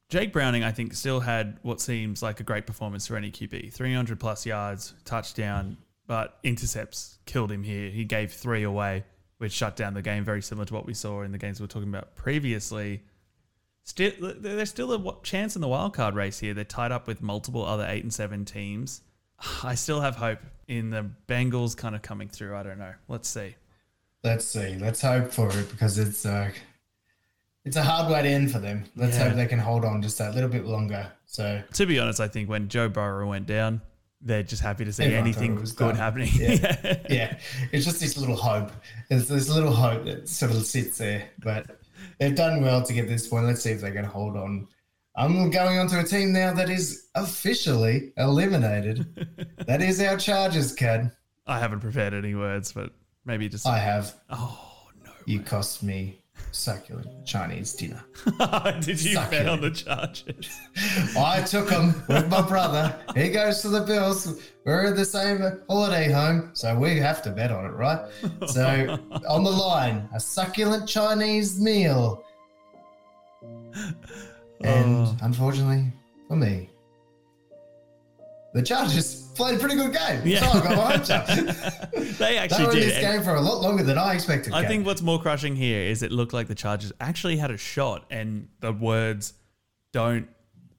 Jake 0.09 0.31
Browning, 0.31 0.63
I 0.63 0.71
think, 0.71 0.93
still 0.93 1.19
had 1.19 1.57
what 1.63 1.81
seems 1.81 2.21
like 2.21 2.39
a 2.39 2.43
great 2.43 2.67
performance 2.67 3.07
for 3.07 3.15
any 3.15 3.31
QB 3.31 3.73
300 3.73 4.19
plus 4.19 4.45
yards, 4.45 4.93
touchdown, 5.05 5.77
but 6.07 6.37
intercepts 6.43 7.17
killed 7.25 7.51
him 7.51 7.63
here. 7.63 7.89
He 7.89 8.05
gave 8.05 8.31
three 8.31 8.63
away, 8.63 9.03
which 9.37 9.51
shut 9.51 9.75
down 9.75 9.93
the 9.93 10.01
game, 10.01 10.23
very 10.23 10.41
similar 10.41 10.65
to 10.65 10.73
what 10.73 10.85
we 10.85 10.93
saw 10.93 11.21
in 11.21 11.31
the 11.31 11.37
games 11.37 11.59
we 11.59 11.63
were 11.63 11.67
talking 11.67 11.89
about 11.89 12.15
previously. 12.15 13.03
Still, 13.83 14.11
there's 14.19 14.69
still 14.69 14.91
a 14.93 15.21
chance 15.23 15.55
in 15.55 15.61
the 15.61 15.67
wild 15.67 15.93
card 15.93 16.15
race 16.15 16.39
here. 16.39 16.53
They're 16.53 16.63
tied 16.63 16.91
up 16.91 17.07
with 17.07 17.21
multiple 17.21 17.63
other 17.65 17.85
eight 17.87 18.03
and 18.03 18.13
seven 18.13 18.43
teams. 18.45 19.01
I 19.63 19.75
still 19.75 20.01
have 20.01 20.15
hope 20.15 20.39
in 20.67 20.89
the 20.89 21.09
Bengals 21.27 21.77
kind 21.77 21.95
of 21.95 22.01
coming 22.01 22.27
through. 22.27 22.55
I 22.55 22.63
don't 22.63 22.79
know. 22.79 22.93
Let's 23.07 23.29
see. 23.29 23.55
Let's 24.23 24.45
see. 24.45 24.75
Let's 24.75 25.01
hope 25.01 25.31
for 25.31 25.49
it 25.55 25.69
because 25.69 25.99
it's 25.99 26.25
uh, 26.25 26.49
it's 27.63 27.75
a 27.77 27.83
hard 27.83 28.11
way 28.11 28.23
to 28.23 28.27
end 28.29 28.51
for 28.51 28.57
them. 28.59 28.85
Let's 28.95 29.17
Yeah. 29.17 29.25
hope 29.27 29.35
they 29.35 29.45
can 29.45 29.59
hold 29.59 29.85
on 29.85 30.01
just 30.01 30.19
a 30.19 30.31
little 30.31 30.49
bit 30.49 30.65
longer. 30.65 31.11
So 31.27 31.61
To 31.73 31.85
be 31.85 31.99
honest, 31.99 32.19
I 32.19 32.27
think 32.27 32.49
when 32.49 32.67
Joe 32.69 32.89
Burrow 32.89 33.27
went 33.27 33.45
down, 33.45 33.81
they're 34.25 34.43
just 34.43 34.61
happy 34.61 34.83
to 34.83 34.91
see 34.91 35.03
Everyone 35.03 35.23
anything 35.23 35.55
good 35.55 35.75
done. 35.75 35.95
happening. 35.95 36.29
Yeah. 36.33 36.97
yeah, 37.09 37.37
it's 37.71 37.85
just 37.85 37.99
this 37.99 38.17
little 38.17 38.35
hope. 38.35 38.71
It's 39.09 39.27
this 39.27 39.47
little 39.47 39.71
hope 39.71 40.03
that 40.05 40.27
sort 40.27 40.51
of 40.51 40.65
sits 40.65 40.97
there. 40.97 41.29
But 41.39 41.79
they've 42.19 42.35
done 42.35 42.61
well 42.63 42.81
to 42.81 42.93
get 42.93 43.07
this 43.07 43.27
point. 43.27 43.45
Let's 43.45 43.61
see 43.61 43.71
if 43.71 43.81
they 43.81 43.91
can 43.91 44.03
hold 44.03 44.35
on. 44.35 44.67
I'm 45.15 45.49
going 45.51 45.77
on 45.77 45.87
to 45.89 45.99
a 45.99 46.03
team 46.03 46.33
now 46.33 46.53
that 46.53 46.69
is 46.69 47.07
officially 47.15 48.11
eliminated. 48.17 49.47
that 49.67 49.81
is 49.81 50.01
our 50.01 50.17
Chargers, 50.17 50.73
Kad. 50.73 51.11
I 51.47 51.59
haven't 51.59 51.79
prepared 51.79 52.13
any 52.13 52.33
words, 52.35 52.73
but 52.73 52.91
maybe 53.25 53.47
just. 53.47 53.67
I 53.67 53.77
have. 53.77 54.15
oh 54.31 54.87
no! 55.05 55.11
You 55.25 55.39
cost 55.39 55.83
me 55.83 56.19
succulent 56.55 57.25
Chinese 57.25 57.73
dinner. 57.73 58.03
Did 58.81 59.01
you 59.01 59.15
bet 59.29 59.47
on 59.47 59.61
the 59.61 59.71
Chargers? 59.71 60.49
I 61.17 61.41
took 61.41 61.69
him 61.69 61.93
with 62.07 62.29
my 62.29 62.41
brother. 62.41 62.97
He 63.15 63.29
goes 63.29 63.61
to 63.61 63.69
the 63.69 63.81
Bills. 63.81 64.41
We're 64.65 64.85
in 64.85 64.95
the 64.95 65.05
same 65.05 65.41
holiday 65.69 66.11
home, 66.11 66.51
so 66.53 66.75
we 66.77 66.97
have 66.97 67.21
to 67.23 67.29
bet 67.31 67.51
on 67.51 67.65
it, 67.65 67.73
right? 67.73 67.99
So 68.47 68.97
on 69.27 69.43
the 69.43 69.51
line, 69.51 70.07
a 70.13 70.19
succulent 70.19 70.87
Chinese 70.87 71.59
meal. 71.59 72.23
And 74.61 75.07
Oh. 75.07 75.17
unfortunately 75.21 75.91
for 76.27 76.35
me, 76.37 76.69
the 78.53 78.61
Chargers 78.63 79.24
played 79.35 79.55
a 79.57 79.59
pretty 79.59 79.75
good 79.75 79.93
game. 79.93 80.21
Yeah. 80.25 80.39
So 80.51 80.59
I 80.59 80.63
got 80.63 80.77
my 80.77 80.91
hopes 80.97 81.09
up. 81.09 81.27
they 81.93 82.03
They 82.17 82.37
actually 82.37 82.65
in 82.65 82.71
did. 82.71 82.83
this 82.89 82.99
game 82.99 83.21
for 83.23 83.35
a 83.35 83.41
lot 83.41 83.61
longer 83.61 83.83
than 83.83 83.97
I 83.97 84.13
expected. 84.13 84.53
I 84.53 84.61
Gabe. 84.61 84.69
think 84.69 84.85
what's 84.85 85.01
more 85.01 85.21
crushing 85.21 85.55
here 85.55 85.81
is 85.81 86.01
it 86.03 86.11
looked 86.11 86.33
like 86.33 86.47
the 86.47 86.55
Chargers 86.55 86.91
actually 86.99 87.37
had 87.37 87.51
a 87.51 87.57
shot, 87.57 88.05
and 88.09 88.47
the 88.61 88.71
words 88.71 89.33
"Don't 89.93 90.27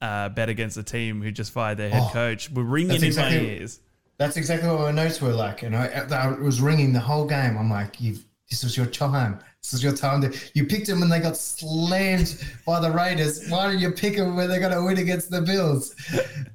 uh, 0.01 0.29
bet 0.29 0.49
against 0.49 0.75
the 0.75 0.83
team 0.83 1.21
who 1.21 1.31
just 1.31 1.51
fired 1.51 1.77
their 1.77 1.89
head 1.89 2.03
Oh, 2.05 2.09
coach" 2.13 2.51
were 2.51 2.63
ringing 2.63 2.97
in 2.97 3.03
exactly- 3.03 3.37
my 3.39 3.43
ears. 3.45 3.79
That's 4.17 4.35
exactly 4.35 4.67
what 4.69 4.79
my 4.79 4.91
notes 4.91 5.21
were 5.21 5.31
like, 5.33 5.61
and 5.61 5.75
I, 5.75 5.85
I 6.11 6.29
was 6.39 6.59
ringing 6.59 6.91
the 6.91 6.99
whole 6.99 7.25
game. 7.27 7.55
I'm 7.55 7.69
like, 7.69 8.01
"You've 8.01 8.25
this 8.49 8.63
was 8.63 8.75
your 8.75 8.85
time. 8.87 9.39
This 9.61 9.73
is 9.73 9.83
your 9.83 9.93
time 9.93 10.21
to. 10.21 10.35
You 10.55 10.65
picked 10.65 10.87
them 10.87 11.01
when 11.01 11.09
they 11.09 11.19
got 11.19 11.37
slammed 11.37 12.43
by 12.65 12.79
the 12.79 12.89
Raiders. 12.89 13.47
Why 13.49 13.67
didn't 13.67 13.81
you 13.81 13.91
pick 13.91 14.15
them 14.15 14.35
when 14.35 14.49
they're 14.49 14.59
going 14.61 14.71
to 14.71 14.83
win 14.83 14.97
against 14.97 15.29
the 15.29 15.41
Bills?" 15.41 15.93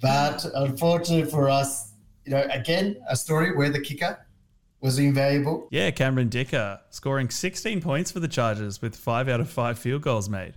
But 0.00 0.44
unfortunately 0.54 1.30
for 1.30 1.48
us, 1.48 1.91
you 2.24 2.32
know, 2.32 2.46
again, 2.50 2.96
a 3.08 3.16
story 3.16 3.56
where 3.56 3.70
the 3.70 3.80
kicker 3.80 4.18
was 4.80 4.98
invaluable. 4.98 5.68
Yeah, 5.70 5.90
Cameron 5.90 6.28
Dicker 6.28 6.80
scoring 6.90 7.30
16 7.30 7.80
points 7.80 8.10
for 8.10 8.20
the 8.20 8.28
Chargers 8.28 8.82
with 8.82 8.96
five 8.96 9.28
out 9.28 9.40
of 9.40 9.48
five 9.48 9.78
field 9.78 10.02
goals 10.02 10.28
made. 10.28 10.54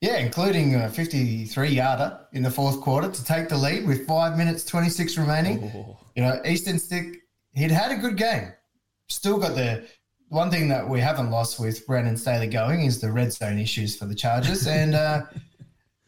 Yeah, 0.00 0.18
including 0.18 0.74
a 0.74 0.88
53 0.88 1.68
yarder 1.68 2.18
in 2.32 2.42
the 2.42 2.50
fourth 2.50 2.80
quarter 2.80 3.10
to 3.10 3.24
take 3.24 3.48
the 3.48 3.56
lead 3.56 3.86
with 3.86 4.06
five 4.06 4.36
minutes 4.36 4.64
26 4.64 5.16
remaining. 5.16 5.72
Oh. 5.74 5.98
You 6.14 6.22
know, 6.22 6.40
Easton 6.44 6.78
Stick, 6.78 7.22
he'd 7.54 7.70
had 7.70 7.92
a 7.92 7.96
good 7.96 8.16
game. 8.16 8.52
Still 9.08 9.38
got 9.38 9.54
the 9.54 9.86
one 10.28 10.50
thing 10.50 10.68
that 10.68 10.86
we 10.86 11.00
haven't 11.00 11.30
lost 11.30 11.60
with 11.60 11.86
Brandon 11.86 12.16
Staley 12.16 12.46
going 12.46 12.82
is 12.82 13.00
the 13.00 13.10
red 13.10 13.32
zone 13.32 13.58
issues 13.58 13.96
for 13.96 14.06
the 14.06 14.14
Chargers. 14.14 14.66
and 14.66 14.94
uh, 14.94 15.22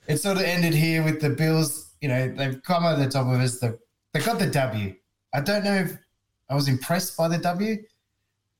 it 0.07 0.19
sort 0.19 0.37
of 0.37 0.43
ended 0.43 0.75
here 0.75 1.03
with 1.03 1.21
the 1.21 1.31
Bills. 1.31 1.95
You 2.01 2.09
know, 2.09 2.29
they've 2.29 2.63
come 2.63 2.85
over 2.85 3.03
the 3.03 3.11
top 3.11 3.27
of 3.27 3.41
us. 3.41 3.59
They, 3.59 3.71
they 4.13 4.21
got 4.21 4.39
the 4.39 4.47
W. 4.47 4.95
I 5.35 5.41
don't 5.41 5.65
know 5.65 5.75
if 5.75 5.97
I 6.49 6.55
was 6.55 6.69
impressed 6.69 7.17
by 7.17 7.29
the 7.29 7.39
W, 7.39 7.83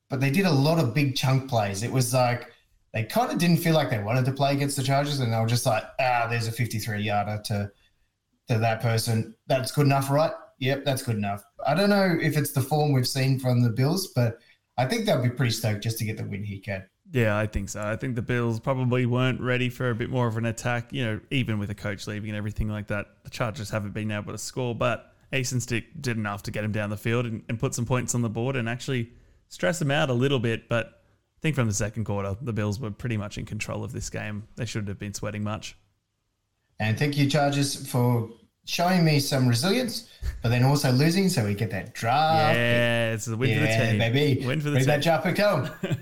but 0.09 0.19
they 0.19 0.29
did 0.29 0.45
a 0.45 0.51
lot 0.51 0.79
of 0.79 0.93
big 0.93 1.15
chunk 1.15 1.49
plays. 1.49 1.83
It 1.83 1.91
was 1.91 2.13
like 2.13 2.51
they 2.93 3.03
kind 3.03 3.31
of 3.31 3.37
didn't 3.37 3.57
feel 3.57 3.73
like 3.73 3.89
they 3.89 4.01
wanted 4.01 4.25
to 4.25 4.31
play 4.31 4.53
against 4.53 4.77
the 4.77 4.83
Chargers, 4.83 5.19
and 5.19 5.33
they 5.33 5.39
were 5.39 5.47
just 5.47 5.65
like, 5.65 5.83
ah, 5.99 6.27
there's 6.29 6.47
a 6.47 6.51
53 6.51 7.01
yarder 7.01 7.41
to 7.45 7.71
to 8.49 8.57
that 8.57 8.81
person, 8.81 9.35
that's 9.47 9.71
good 9.71 9.85
enough, 9.85 10.09
right? 10.09 10.31
Yep, 10.57 10.83
that's 10.83 11.03
good 11.03 11.15
enough. 11.15 11.43
I 11.65 11.75
don't 11.75 11.89
know 11.89 12.17
if 12.19 12.35
it's 12.35 12.51
the 12.51 12.61
form 12.61 12.91
we've 12.91 13.07
seen 13.07 13.39
from 13.39 13.61
the 13.61 13.69
Bills, 13.69 14.07
but 14.07 14.39
I 14.77 14.85
think 14.85 15.05
they'll 15.05 15.21
be 15.21 15.29
pretty 15.29 15.51
stoked 15.51 15.83
just 15.83 15.99
to 15.99 16.05
get 16.05 16.17
the 16.17 16.25
win 16.25 16.43
here, 16.43 16.59
Kad. 16.63 16.87
Yeah, 17.11 17.37
I 17.37 17.45
think 17.45 17.69
so. 17.69 17.81
I 17.81 17.95
think 17.95 18.15
the 18.15 18.21
Bills 18.21 18.59
probably 18.59 19.05
weren't 19.05 19.39
ready 19.39 19.69
for 19.69 19.91
a 19.91 19.95
bit 19.95 20.09
more 20.09 20.27
of 20.27 20.35
an 20.37 20.45
attack, 20.45 20.91
you 20.91 21.05
know, 21.05 21.19
even 21.31 21.59
with 21.59 21.69
a 21.69 21.75
coach 21.75 22.07
leaving 22.07 22.29
and 22.29 22.37
everything 22.37 22.69
like 22.69 22.87
that. 22.87 23.05
The 23.23 23.29
Chargers 23.29 23.69
haven't 23.69 23.93
been 23.93 24.11
able 24.11 24.31
to 24.31 24.37
score, 24.37 24.73
but 24.75 25.13
Easton 25.33 25.59
Stick 25.59 26.01
did 26.01 26.17
enough 26.17 26.43
to 26.43 26.51
get 26.51 26.63
him 26.63 26.71
down 26.71 26.89
the 26.89 26.97
field 26.97 27.25
and, 27.25 27.43
and 27.49 27.59
put 27.59 27.75
some 27.75 27.85
points 27.85 28.15
on 28.15 28.21
the 28.21 28.29
board 28.29 28.55
and 28.55 28.67
actually 28.67 29.11
stress 29.47 29.81
him 29.81 29.91
out 29.91 30.09
a 30.09 30.13
little 30.13 30.39
bit. 30.39 30.67
But 30.69 30.87
I 30.87 31.39
think 31.41 31.55
from 31.55 31.67
the 31.67 31.73
second 31.73 32.05
quarter, 32.05 32.35
the 32.41 32.53
Bills 32.53 32.79
were 32.79 32.91
pretty 32.91 33.17
much 33.17 33.37
in 33.37 33.45
control 33.45 33.83
of 33.83 33.91
this 33.91 34.09
game. 34.09 34.47
They 34.55 34.65
shouldn't 34.65 34.89
have 34.89 34.99
been 34.99 35.13
sweating 35.13 35.43
much. 35.43 35.77
And 36.79 36.97
thank 36.97 37.17
you, 37.17 37.29
Chargers, 37.29 37.87
for 37.89 38.29
showing 38.65 39.03
me 39.03 39.19
some 39.19 39.47
resilience, 39.47 40.09
but 40.41 40.49
then 40.49 40.63
also 40.63 40.91
losing, 40.91 41.27
so 41.27 41.45
we 41.45 41.53
get 41.53 41.71
that 41.71 41.93
draft. 41.93 42.55
Yeah, 42.55 43.13
it's 43.13 43.27
a 43.27 43.35
win 43.35 43.49
yeah, 43.49 43.55
for 43.55 43.83
the 43.83 43.91
team. 43.91 43.99
baby. 43.99 44.45
Win 44.47 44.61
for 44.61 44.69
the 44.69 44.75
Bring 44.75 44.85
team. 44.85 44.87
that 44.87 45.01
Jaffa 45.01 45.33
come. 45.33 45.69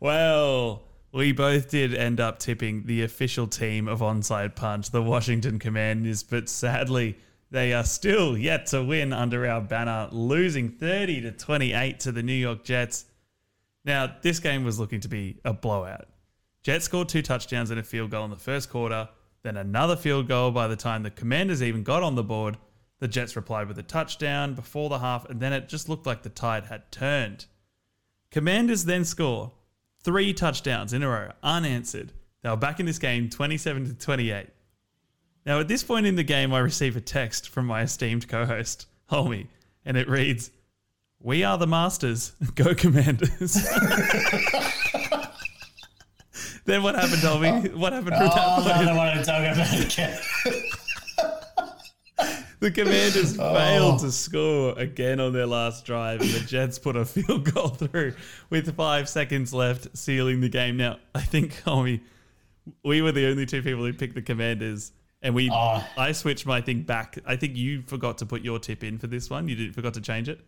Well, 0.00 0.82
we 1.12 1.32
both 1.32 1.70
did 1.70 1.94
end 1.94 2.20
up 2.20 2.38
tipping 2.38 2.84
the 2.84 3.04
official 3.04 3.46
team 3.46 3.88
of 3.88 4.00
Onside 4.00 4.54
Punt, 4.54 4.92
the 4.92 5.02
Washington 5.02 5.58
Commanders, 5.58 6.22
but 6.22 6.50
sadly, 6.50 7.16
they 7.54 7.72
are 7.72 7.84
still 7.84 8.36
yet 8.36 8.66
to 8.66 8.82
win 8.82 9.12
under 9.12 9.46
our 9.46 9.60
banner, 9.60 10.08
losing 10.10 10.70
30 10.70 11.20
to 11.20 11.30
28 11.30 12.00
to 12.00 12.10
the 12.10 12.22
New 12.22 12.32
York 12.32 12.64
Jets. 12.64 13.04
Now, 13.84 14.12
this 14.22 14.40
game 14.40 14.64
was 14.64 14.80
looking 14.80 14.98
to 14.98 15.08
be 15.08 15.38
a 15.44 15.52
blowout. 15.52 16.08
Jets 16.64 16.86
scored 16.86 17.08
two 17.08 17.22
touchdowns 17.22 17.70
and 17.70 17.78
a 17.78 17.84
field 17.84 18.10
goal 18.10 18.24
in 18.24 18.32
the 18.32 18.36
first 18.36 18.70
quarter, 18.70 19.08
then 19.44 19.56
another 19.56 19.94
field 19.94 20.26
goal 20.26 20.50
by 20.50 20.66
the 20.66 20.74
time 20.74 21.04
the 21.04 21.12
Commanders 21.12 21.62
even 21.62 21.84
got 21.84 22.02
on 22.02 22.16
the 22.16 22.24
board. 22.24 22.56
The 22.98 23.06
Jets 23.06 23.36
replied 23.36 23.68
with 23.68 23.78
a 23.78 23.84
touchdown 23.84 24.54
before 24.54 24.88
the 24.88 24.98
half, 24.98 25.24
and 25.30 25.38
then 25.38 25.52
it 25.52 25.68
just 25.68 25.88
looked 25.88 26.06
like 26.06 26.24
the 26.24 26.30
tide 26.30 26.64
had 26.64 26.90
turned. 26.90 27.46
Commanders 28.32 28.84
then 28.84 29.04
score 29.04 29.52
three 30.02 30.34
touchdowns 30.34 30.92
in 30.92 31.04
a 31.04 31.08
row, 31.08 31.30
unanswered. 31.40 32.12
They 32.42 32.50
were 32.50 32.56
back 32.56 32.80
in 32.80 32.86
this 32.86 32.98
game 32.98 33.30
27 33.30 33.84
to 33.84 33.94
28. 33.94 34.48
Now, 35.46 35.60
at 35.60 35.68
this 35.68 35.84
point 35.84 36.06
in 36.06 36.16
the 36.16 36.22
game, 36.24 36.54
I 36.54 36.60
receive 36.60 36.96
a 36.96 37.00
text 37.00 37.50
from 37.50 37.66
my 37.66 37.82
esteemed 37.82 38.28
co 38.28 38.46
host, 38.46 38.86
Homie, 39.10 39.48
and 39.84 39.96
it 39.96 40.08
reads, 40.08 40.50
We 41.20 41.44
are 41.44 41.58
the 41.58 41.66
masters. 41.66 42.32
Go 42.54 42.74
Commanders. 42.74 43.54
then 46.64 46.82
what 46.82 46.94
happened, 46.94 47.20
Homie? 47.22 47.74
What 47.74 47.92
happened 47.92 48.16
from 48.16 48.30
oh, 48.32 48.62
that 48.64 48.64
point? 48.64 48.82
another 48.82 48.96
one 48.98 49.16
to 49.18 49.24
talk 49.24 49.40
about, 49.40 49.90
Kad. 49.90 50.18
The 52.60 52.70
Commanders 52.70 53.36
Oh. 53.38 53.52
failed 53.54 54.00
to 54.00 54.10
score 54.10 54.78
again 54.78 55.20
on 55.20 55.34
their 55.34 55.44
last 55.44 55.84
drive, 55.84 56.22
and 56.22 56.30
the 56.30 56.40
Jets 56.40 56.78
put 56.78 56.96
a 56.96 57.04
field 57.04 57.52
goal 57.52 57.68
through 57.68 58.14
with 58.48 58.74
five 58.74 59.06
seconds 59.06 59.52
left, 59.52 59.94
sealing 59.94 60.40
the 60.40 60.48
game. 60.48 60.78
Now, 60.78 60.96
I 61.14 61.20
think, 61.20 61.62
homie, 61.66 62.00
we 62.82 63.02
were 63.02 63.12
the 63.12 63.26
only 63.26 63.44
two 63.44 63.60
people 63.62 63.84
who 63.84 63.92
picked 63.92 64.14
the 64.14 64.22
Commanders, 64.22 64.92
and 65.24 65.34
we 65.34 65.50
Oh. 65.52 65.84
I 65.98 66.12
switched 66.12 66.46
my 66.46 66.60
thing 66.60 66.82
back. 66.82 67.18
I 67.26 67.34
think 67.34 67.56
you 67.56 67.82
forgot 67.82 68.18
to 68.18 68.26
put 68.26 68.42
your 68.42 68.60
tip 68.60 68.84
in 68.84 68.98
for 68.98 69.08
this 69.08 69.28
one. 69.30 69.48
You 69.48 69.56
didn't 69.56 69.72
forgot 69.72 69.94
to 69.94 70.00
change 70.00 70.28
it. 70.28 70.40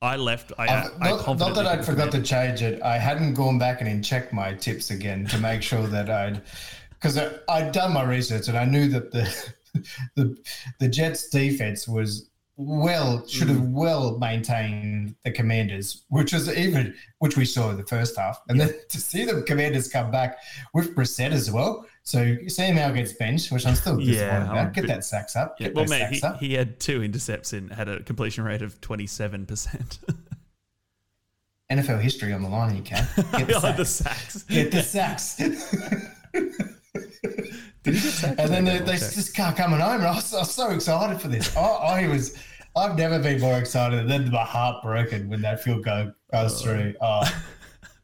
I 0.00 0.16
left. 0.16 0.52
I, 0.58 0.66
I 0.66 0.76
Uh, 0.78 0.88
not, 1.26 1.38
not 1.38 1.54
that 1.54 1.66
I'd 1.66 1.84
forgot 1.84 2.10
to 2.12 2.22
change 2.22 2.62
it. 2.62 2.82
I 2.82 2.98
hadn't 2.98 3.34
gone 3.34 3.58
back 3.58 3.82
and 3.82 4.04
checked 4.04 4.32
my 4.32 4.54
tips 4.54 4.90
again 4.90 5.26
to 5.26 5.38
make 5.38 5.62
sure 5.62 5.86
that 5.86 6.08
I'd, 6.10 6.42
because 6.90 7.18
I'd 7.48 7.72
done 7.72 7.92
my 7.92 8.02
research 8.02 8.48
and 8.48 8.56
I 8.56 8.64
knew 8.64 8.88
that 8.88 9.12
the 9.12 9.52
the 10.16 10.36
the 10.80 10.88
Jets 10.88 11.28
defense 11.28 11.86
was 11.88 12.28
well 12.56 13.26
should 13.26 13.48
have 13.48 13.56
Mm. 13.58 13.72
well 13.72 14.18
maintained 14.18 15.14
the 15.24 15.30
Commanders, 15.30 16.02
which 16.08 16.32
was 16.32 16.52
even 16.54 16.94
which 17.18 17.36
we 17.36 17.44
saw 17.44 17.70
in 17.70 17.76
the 17.76 17.86
first 17.86 18.16
half, 18.18 18.40
and 18.48 18.60
then 18.60 18.74
to 18.88 19.00
see 19.00 19.24
the 19.24 19.42
Commanders 19.42 19.88
come 19.88 20.10
back 20.10 20.38
with 20.74 20.94
Brissett 20.94 21.30
as 21.30 21.50
well. 21.50 21.86
So 22.04 22.36
Sam 22.48 22.76
Howell 22.76 22.94
gets 22.94 23.12
benched, 23.12 23.52
which 23.52 23.64
I'm 23.64 23.76
still 23.76 23.96
disappointed 23.96 24.20
Yeah, 24.20 24.50
about. 24.50 24.72
Get 24.72 24.82
bit- 24.82 24.88
that 24.88 25.04
sacks 25.04 25.36
up. 25.36 25.56
Yeah, 25.60 25.68
well, 25.74 25.86
mate, 25.86 25.98
sacks 25.98 26.18
he, 26.18 26.22
up. 26.22 26.40
he 26.40 26.54
had 26.54 26.80
two 26.80 27.02
intercepts 27.02 27.52
and 27.52 27.72
had 27.72 27.88
a 27.88 28.02
completion 28.02 28.44
rate 28.44 28.62
of 28.62 28.80
twenty 28.80 29.06
seven 29.06 29.46
percent. 29.46 30.00
NFL 31.70 32.00
history 32.00 32.32
on 32.32 32.42
the 32.42 32.48
line, 32.48 32.76
you 32.76 32.82
can 32.82 33.06
get 33.16 33.46
the 33.46 33.54
oh, 33.56 33.72
The 33.72 33.84
sacks. 33.84 34.42
Get 34.42 34.70
the 34.70 34.82
sacks. 34.82 35.36
Did 37.82 37.94
he 37.94 38.00
get 38.00 38.12
sacked? 38.12 38.40
And 38.40 38.52
then 38.52 38.64
they, 38.64 38.78
they 38.78 38.92
just 38.92 39.34
can't 39.34 39.56
coming 39.56 39.80
home. 39.80 40.00
And 40.00 40.06
I 40.06 40.14
was, 40.14 40.34
I 40.34 40.40
was 40.40 40.50
so 40.54 40.70
excited 40.70 41.20
for 41.20 41.28
this. 41.28 41.56
I, 41.56 41.60
I 41.60 42.08
was, 42.08 42.36
I've 42.76 42.96
never 42.96 43.18
been 43.18 43.40
more 43.40 43.58
excited. 43.58 44.06
than 44.08 44.30
my 44.30 44.44
heart 44.44 44.82
broken 44.82 45.28
when 45.30 45.40
that 45.42 45.62
field 45.62 45.84
goal 45.84 46.12
goes 46.30 46.60
oh. 46.60 46.64
through. 46.64 46.94
Oh, 47.00 47.44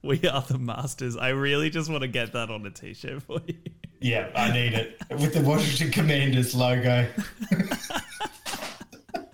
We 0.03 0.21
are 0.29 0.43
the 0.43 0.59
masters. 0.59 1.17
I 1.17 1.31
really 1.31 1.71
just 1.71 1.91
want 1.91 2.03
to 2.03 2.09
get 2.09 2.33
that 2.33 2.51
on 2.51 2.65
a 2.65 2.71
t-shirt 2.71 3.23
for 3.23 3.41
you. 3.47 3.55
Yeah, 4.01 4.29
I 4.35 4.53
need 4.53 4.75
it 4.75 5.01
with 5.11 5.35
the 5.35 5.41
Washington 5.41 5.91
Commanders 5.91 6.55
logo. 6.55 7.07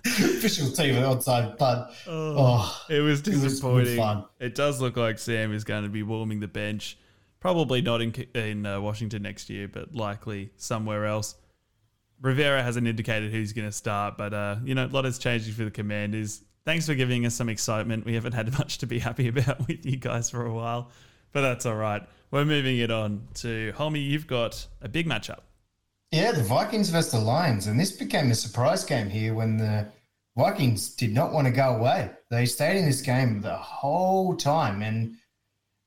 Official 0.05 0.71
team 0.71 0.95
outside, 0.97 1.57
but 1.57 1.91
oh, 2.07 2.85
It 2.89 2.99
was 2.99 3.21
was 3.27 3.41
disappointing. 3.41 3.97
fun. 3.97 4.25
It 4.39 4.53
does 4.55 4.79
look 4.79 4.95
like 4.97 5.17
Sam 5.19 5.51
is 5.53 5.63
going 5.63 5.83
to 5.83 5.89
be 5.89 6.03
warming 6.03 6.39
the 6.39 6.47
bench. 6.47 6.97
Probably 7.39 7.81
not 7.81 8.01
in 8.01 8.11
in 8.33 8.65
uh, 8.65 8.79
Washington 8.81 9.23
next 9.23 9.49
year, 9.49 9.67
but 9.67 9.93
likely 9.95 10.51
somewhere 10.57 11.05
else. 11.05 11.35
Rivera 12.21 12.63
hasn't 12.63 12.87
indicated 12.87 13.31
who's 13.31 13.51
going 13.51 13.67
to 13.67 13.71
start, 13.71 14.17
but 14.17 14.33
uh, 14.33 14.57
you 14.63 14.73
know, 14.75 14.85
a 14.85 14.87
lot 14.87 15.05
has 15.05 15.17
changed 15.17 15.51
for 15.53 15.65
the 15.65 15.71
Commanders. 15.71 16.41
Thanks 16.65 16.85
for 16.85 16.95
giving 16.95 17.25
us 17.25 17.35
some 17.35 17.49
excitement. 17.49 18.05
We 18.05 18.13
haven't 18.13 18.33
had 18.33 18.51
much 18.57 18.77
to 18.79 18.87
be 18.87 18.99
happy 18.99 19.27
about 19.35 19.67
with 19.67 19.85
you 19.85 19.97
guys 19.97 20.29
for 20.29 20.45
a 20.45 20.53
while, 20.53 20.91
but 21.35 21.41
that's 21.41 21.65
all 21.65 21.75
right. 21.75 22.01
We're 22.31 22.45
moving 22.45 22.77
it 22.77 22.89
on 22.89 23.27
to 23.35 23.73
Homie. 23.73 24.01
You've 24.01 24.25
got 24.25 24.65
a 24.81 24.87
big 24.87 25.05
matchup. 25.05 25.39
yeah, 26.11 26.31
the 26.31 26.41
Vikings 26.41 26.89
versus 26.89 27.11
the 27.11 27.19
Lions, 27.19 27.67
and 27.67 27.77
this 27.77 27.91
became 27.91 28.31
a 28.31 28.35
surprise 28.35 28.85
game 28.85 29.09
here 29.09 29.33
when 29.33 29.57
the 29.57 29.85
Vikings 30.37 30.95
did 30.95 31.13
not 31.13 31.33
want 31.33 31.45
to 31.45 31.51
go 31.51 31.75
away. 31.75 32.09
They 32.31 32.45
stayed 32.45 32.77
in 32.77 32.85
this 32.85 33.01
game 33.01 33.41
the 33.41 33.57
whole 33.57 34.37
time, 34.37 34.81
and 34.81 35.15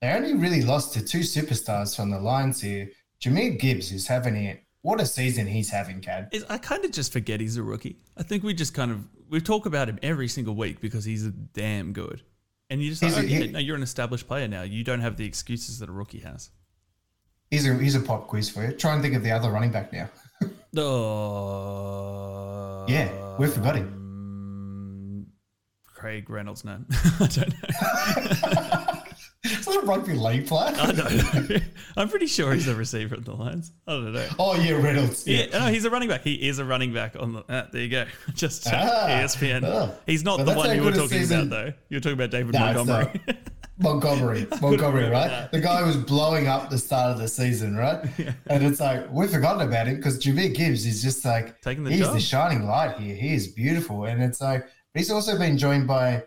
they 0.02 0.10
only 0.12 0.34
really 0.34 0.60
lost 0.60 0.92
to 0.94 1.02
two 1.02 1.20
superstars 1.20 1.96
from 1.96 2.10
the 2.10 2.20
Lions 2.20 2.60
here. 2.60 2.90
Jahmyr 3.22 3.58
Gibbs 3.58 3.90
is 3.90 4.06
having 4.06 4.36
it. 4.36 4.62
What 4.82 5.00
a 5.00 5.06
season 5.06 5.46
he's 5.46 5.70
having, 5.70 6.02
Kad. 6.02 6.30
I 6.50 6.58
kind 6.58 6.84
of 6.84 6.92
just 6.92 7.10
forget 7.10 7.40
he's 7.40 7.56
a 7.56 7.62
rookie. 7.62 7.96
I 8.18 8.22
think 8.22 8.42
we 8.42 8.52
just 8.52 8.74
kind 8.74 8.90
of 8.90 9.08
we 9.30 9.40
talk 9.40 9.64
about 9.64 9.88
him 9.88 9.98
every 10.02 10.28
single 10.28 10.54
week 10.54 10.82
because 10.82 11.06
he's 11.06 11.24
a 11.24 11.30
damn 11.30 11.94
good. 11.94 12.22
And 12.70 12.82
you 12.82 12.90
just 12.90 13.02
a- 13.02 13.06
okay, 13.06 13.26
he- 13.26 13.48
no, 13.48 13.58
you're 13.58 13.76
an 13.76 13.82
established 13.82 14.26
player 14.26 14.46
now. 14.48 14.62
You 14.62 14.84
don't 14.84 15.00
have 15.00 15.16
the 15.16 15.24
excuses 15.26 15.78
that 15.78 15.88
a 15.88 15.92
rookie 15.92 16.18
has. 16.20 16.50
He's 17.50 17.66
a 17.66 17.74
he's 17.78 17.94
a 17.94 18.00
pop 18.00 18.26
quiz 18.28 18.50
for 18.50 18.62
you. 18.64 18.72
Try 18.72 18.92
and 18.92 19.00
think 19.02 19.14
of 19.14 19.22
the 19.22 19.30
other 19.30 19.50
running 19.50 19.70
back 19.70 19.92
now. 19.92 20.08
Oh, 21.50 22.84
Yeah, 22.88 23.08
we're 23.38 23.48
forgetting. 23.48 23.84
um, 23.84 25.26
Craig 25.86 26.28
Reynolds. 26.28 26.62
No, 26.64 26.72
I 27.20 27.26
don't 27.26 27.48
know. 27.48 28.84
Is 29.44 29.64
that 29.66 29.82
a 29.82 29.86
rugby 29.86 30.14
league 30.14 30.46
player? 30.48 30.74
I 30.76 30.92
don't 30.92 31.48
know. 31.50 31.56
I'm 31.96 32.08
pretty 32.08 32.26
sure 32.26 32.52
he's 32.54 32.66
a 32.66 32.74
receiver 32.74 33.14
at 33.14 33.24
the 33.24 33.34
Lions. 33.34 33.70
I 33.86 33.92
don't 33.92 34.12
know. 34.12 34.28
Oh 34.38 34.56
yeah, 34.56 34.72
Reynolds. 34.72 35.26
Yeah, 35.26 35.44
Yeah. 35.50 35.58
no, 35.60 35.66
he's 35.72 35.84
a 35.84 35.90
running 35.90 36.08
back. 36.08 36.22
He 36.22 36.48
is 36.48 36.58
a 36.58 36.64
running 36.64 36.92
back 36.92 37.14
on 37.18 37.32
the. 37.34 37.44
Ah, 37.48 37.68
there 37.72 37.82
you 37.82 37.88
go. 37.88 38.04
Just 38.34 38.66
Ah, 38.66 39.06
ESPN. 39.08 39.62
oh. 39.64 39.94
He's 40.06 40.24
not 40.24 40.44
the 40.44 40.54
one 40.54 40.74
you 40.74 40.82
were 40.82 40.90
talking 40.90 41.08
season- 41.18 41.40
about, 41.46 41.50
though. 41.50 41.72
You 41.88 41.96
were 41.96 42.00
talking 42.00 42.14
about 42.18 42.30
David 42.30 42.52
No, 42.54 42.60
Montgomery. 42.60 43.20
Montgomery, 43.80 44.46
Montgomery, 44.60 45.08
right? 45.08 45.48
The 45.52 45.60
guy 45.60 45.78
who 45.82 45.86
was 45.86 45.96
blowing 45.96 46.48
up 46.48 46.68
the 46.68 46.78
start 46.78 47.12
of 47.12 47.18
the 47.18 47.28
season, 47.28 47.76
right? 47.76 48.04
And 48.48 48.64
it's 48.66 48.80
like 48.80 49.08
we've 49.12 49.30
forgotten 49.30 49.66
about 49.68 49.86
him 49.86 49.96
because 49.96 50.18
Jahmyr 50.18 50.52
Gibbs 50.52 50.84
is 50.84 51.00
just 51.00 51.24
like 51.24 51.60
Taking 51.60 51.84
the 51.84 51.90
he's 51.92 52.00
job. 52.00 52.14
the 52.14 52.20
shining 52.20 52.66
light 52.66 52.96
here. 52.98 53.14
He 53.14 53.34
is 53.34 53.46
beautiful, 53.46 54.04
and 54.06 54.20
it's 54.20 54.40
like 54.40 54.66
he's 54.94 55.12
also 55.12 55.38
been 55.38 55.56
joined 55.56 55.86
by 55.86 56.24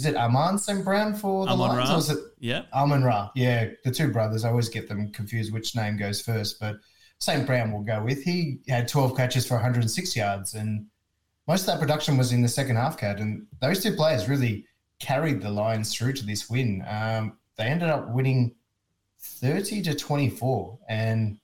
is 0.00 0.06
it 0.06 0.16
Amon 0.16 0.58
St. 0.58 0.82
Brown 0.82 1.14
for 1.14 1.44
the 1.44 1.52
Amon 1.52 1.76
Lions, 1.76 1.90
Ra. 1.90 1.94
or 1.94 1.98
is 1.98 2.08
it 2.08 2.18
yeah. 2.38 2.62
Amon 2.72 3.04
Ra? 3.04 3.30
Yeah, 3.34 3.68
the 3.84 3.90
two 3.90 4.10
brothers. 4.10 4.46
I 4.46 4.48
always 4.48 4.70
get 4.70 4.88
them 4.88 5.12
confused 5.12 5.52
which 5.52 5.76
name 5.76 5.98
goes 5.98 6.22
first, 6.22 6.58
but 6.58 6.76
St. 7.18 7.46
Brown 7.46 7.70
will 7.70 7.82
go 7.82 8.02
with. 8.02 8.22
He 8.22 8.60
had 8.66 8.88
12 8.88 9.14
catches 9.14 9.46
for 9.46 9.54
106 9.54 10.16
yards, 10.16 10.54
and 10.54 10.86
most 11.46 11.60
of 11.60 11.66
that 11.66 11.80
production 11.80 12.16
was 12.16 12.32
in 12.32 12.40
the 12.40 12.48
second 12.48 12.76
half, 12.76 12.96
Kad. 12.96 13.20
And 13.20 13.46
those 13.60 13.82
two 13.82 13.92
players 13.92 14.26
really 14.26 14.64
carried 15.00 15.42
the 15.42 15.50
Lions 15.50 15.94
through 15.94 16.14
to 16.14 16.24
this 16.24 16.48
win. 16.48 16.82
Um, 16.88 17.36
they 17.58 17.64
ended 17.64 17.90
up 17.90 18.08
winning 18.08 18.54
30 19.20 19.82
to 19.82 19.94
24. 19.94 20.78
And 20.88 21.38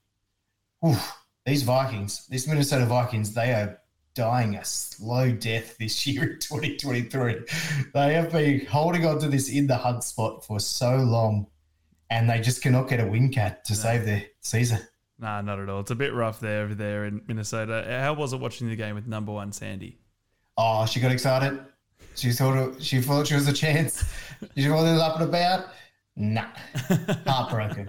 oof, 0.86 1.12
these 1.44 1.62
Vikings, 1.62 2.26
these 2.28 2.48
Minnesota 2.48 2.86
Vikings, 2.86 3.34
they 3.34 3.52
are 3.52 3.78
dying 4.16 4.56
a 4.56 4.64
slow 4.64 5.30
death 5.30 5.76
this 5.78 6.04
year 6.08 6.24
in 6.24 6.38
2023. 6.40 7.44
They 7.94 8.14
have 8.14 8.32
been 8.32 8.66
holding 8.66 9.06
on 9.06 9.20
to 9.20 9.28
this 9.28 9.48
in 9.48 9.68
the 9.68 9.76
hunt 9.76 10.02
spot 10.02 10.44
for 10.44 10.58
so 10.58 10.96
long, 10.96 11.46
and 12.10 12.28
they 12.28 12.40
just 12.40 12.62
cannot 12.62 12.88
get 12.88 12.98
a 12.98 13.06
win, 13.06 13.30
Kad, 13.30 13.64
to 13.66 13.76
save 13.76 14.04
their 14.04 14.24
season. 14.40 14.80
Nah, 15.18 15.40
not 15.40 15.60
at 15.60 15.68
all. 15.68 15.80
It's 15.80 15.90
a 15.90 15.94
bit 15.94 16.12
rough 16.12 16.40
there 16.40 16.64
over 16.64 16.74
there 16.74 17.04
in 17.04 17.22
Minnesota. 17.26 17.84
How 17.88 18.14
was 18.14 18.32
it 18.32 18.40
watching 18.40 18.68
the 18.68 18.76
game 18.76 18.94
with 18.94 19.06
number 19.06 19.32
one 19.32 19.52
Sandy? 19.52 19.98
Oh, 20.58 20.84
she 20.86 21.00
got 21.00 21.12
excited. 21.12 21.60
She 22.14 22.32
thought 22.32 22.56
it, 22.56 22.82
she 22.82 23.00
thought 23.00 23.26
she 23.26 23.34
was 23.34 23.46
a 23.46 23.52
chance. 23.52 24.04
She 24.56 24.68
was 24.68 25.00
up 25.00 25.20
and 25.20 25.28
about. 25.28 25.66
Nah, 26.16 26.46
heartbroken. 27.26 27.88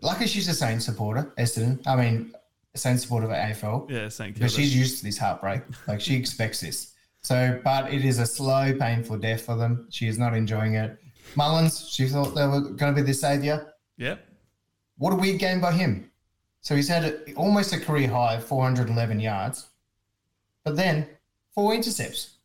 Lucky 0.00 0.26
she's 0.26 0.48
a 0.48 0.54
Saints 0.54 0.86
supporter, 0.86 1.32
Essendon. 1.38 1.80
I 1.86 1.96
mean, 1.96 2.34
Saints 2.74 3.02
supporter 3.02 3.26
of 3.26 3.32
AFL. 3.32 3.90
Yeah, 3.90 4.08
thank 4.08 4.36
you. 4.36 4.42
But 4.42 4.50
she's 4.50 4.74
used 4.74 4.98
to 4.98 5.04
this 5.04 5.18
heartbreak. 5.18 5.62
Like 5.86 6.00
she 6.00 6.16
expects 6.16 6.60
this. 6.60 6.94
So, 7.22 7.60
but 7.62 7.92
it 7.92 8.04
is 8.04 8.18
a 8.18 8.26
slow, 8.26 8.74
painful 8.78 9.18
death 9.18 9.42
for 9.42 9.56
them. 9.56 9.86
She 9.90 10.08
is 10.08 10.18
not 10.18 10.34
enjoying 10.34 10.74
it. 10.74 10.98
Mullens, 11.36 11.88
she 11.88 12.08
thought 12.08 12.34
they 12.34 12.46
were 12.46 12.60
going 12.60 12.94
to 12.94 13.00
be 13.00 13.02
the 13.02 13.14
saviour. 13.14 13.74
Yep. 13.98 14.26
What 14.98 15.12
a 15.12 15.16
weird 15.16 15.38
game 15.38 15.60
by 15.60 15.72
him. 15.72 16.10
So 16.60 16.74
he's 16.74 16.88
had 16.88 17.04
a, 17.04 17.34
almost 17.34 17.72
a 17.72 17.80
career 17.80 18.08
high, 18.08 18.34
of 18.34 18.44
411 18.44 19.20
yards, 19.20 19.68
but 20.64 20.76
then 20.76 21.08
four 21.54 21.74
intercepts. 21.74 22.36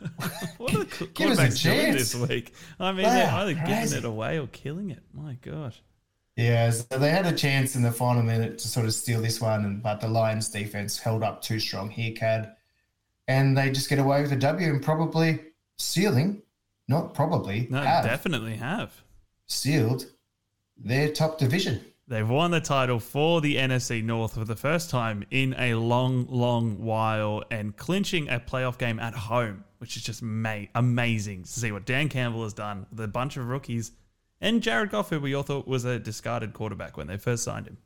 what 0.58 0.74
are 0.74 0.84
the 0.84 1.08
Give 1.14 1.30
us 1.30 1.38
a 1.38 1.56
chance 1.56 2.12
this 2.12 2.14
week? 2.14 2.54
I 2.80 2.92
mean, 2.92 3.04
they're 3.04 3.30
either 3.30 3.54
crazy. 3.54 3.72
giving 3.72 3.98
it 3.98 4.04
away 4.04 4.38
or 4.38 4.48
killing 4.48 4.90
it. 4.90 5.02
My 5.14 5.34
gosh. 5.34 5.80
Yeah, 6.36 6.70
so 6.70 6.98
they 6.98 7.10
had 7.10 7.26
a 7.26 7.32
chance 7.32 7.76
in 7.76 7.82
the 7.82 7.92
final 7.92 8.22
minute 8.22 8.58
to 8.58 8.68
sort 8.68 8.86
of 8.86 8.94
steal 8.94 9.20
this 9.20 9.40
one, 9.40 9.64
and 9.64 9.82
but 9.82 10.00
the 10.00 10.08
Lions 10.08 10.48
defense 10.48 10.98
held 10.98 11.22
up 11.22 11.42
too 11.42 11.60
strong 11.60 11.90
here, 11.90 12.14
Kad, 12.14 12.54
and 13.28 13.56
they 13.56 13.70
just 13.70 13.90
get 13.90 13.98
away 13.98 14.22
with 14.22 14.32
a 14.32 14.36
W 14.36 14.68
and 14.70 14.82
probably 14.82 15.40
sealing, 15.76 16.42
not 16.88 17.12
probably, 17.12 17.66
no, 17.70 17.82
have 17.82 18.04
definitely 18.04 18.56
have 18.56 19.02
sealed 19.46 20.06
their 20.78 21.10
top 21.12 21.38
division. 21.38 21.84
They've 22.08 22.28
won 22.28 22.50
the 22.50 22.60
title 22.60 22.98
for 22.98 23.40
the 23.40 23.56
NFC 23.56 24.02
North 24.02 24.34
for 24.34 24.44
the 24.44 24.56
first 24.56 24.90
time 24.90 25.24
in 25.30 25.54
a 25.56 25.74
long, 25.74 26.26
long 26.28 26.82
while 26.82 27.44
and 27.50 27.76
clinching 27.76 28.28
a 28.28 28.40
playoff 28.40 28.76
game 28.76 28.98
at 28.98 29.14
home, 29.14 29.64
which 29.78 29.96
is 29.96 30.02
just 30.02 30.22
ma- 30.22 30.64
amazing 30.74 31.44
to 31.44 31.48
see 31.48 31.72
what 31.72 31.86
Dan 31.86 32.08
Campbell 32.08 32.42
has 32.42 32.52
done 32.52 32.86
with 32.90 33.00
a 33.00 33.08
bunch 33.08 33.36
of 33.36 33.48
rookies 33.48 33.92
and 34.42 34.62
Jared 34.62 34.90
Goff, 34.90 35.08
who 35.08 35.20
we 35.20 35.32
all 35.32 35.42
thought 35.42 35.66
was 35.66 35.86
a 35.86 35.98
discarded 35.98 36.52
quarterback 36.52 36.98
when 36.98 37.06
they 37.06 37.16
first 37.16 37.44
signed 37.44 37.66
him. 37.66 37.78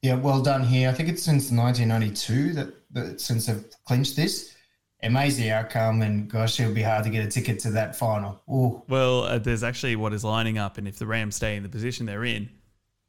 Yeah, 0.00 0.14
well 0.14 0.40
done 0.40 0.64
here. 0.64 0.88
I 0.88 0.92
think 0.92 1.08
it's 1.08 1.22
since 1.22 1.50
1992 1.50 2.52
that, 2.54 2.74
that 2.92 3.20
since 3.20 3.46
they've 3.46 3.64
clinched 3.86 4.16
this. 4.16 4.54
Amazing 5.02 5.50
outcome, 5.50 6.00
and 6.00 6.30
gosh, 6.30 6.58
it'll 6.60 6.72
be 6.72 6.82
hard 6.82 7.04
to 7.04 7.10
get 7.10 7.26
a 7.26 7.28
ticket 7.28 7.58
to 7.60 7.70
that 7.72 7.94
final. 7.94 8.40
Ooh. 8.50 8.82
Well, 8.88 9.24
uh, 9.24 9.38
there's 9.38 9.62
actually 9.62 9.96
what 9.96 10.14
is 10.14 10.24
lining 10.24 10.56
up, 10.56 10.78
and 10.78 10.88
if 10.88 10.98
the 10.98 11.06
Rams 11.06 11.36
stay 11.36 11.56
in 11.56 11.62
the 11.62 11.68
position 11.68 12.06
they're 12.06 12.24
in, 12.24 12.48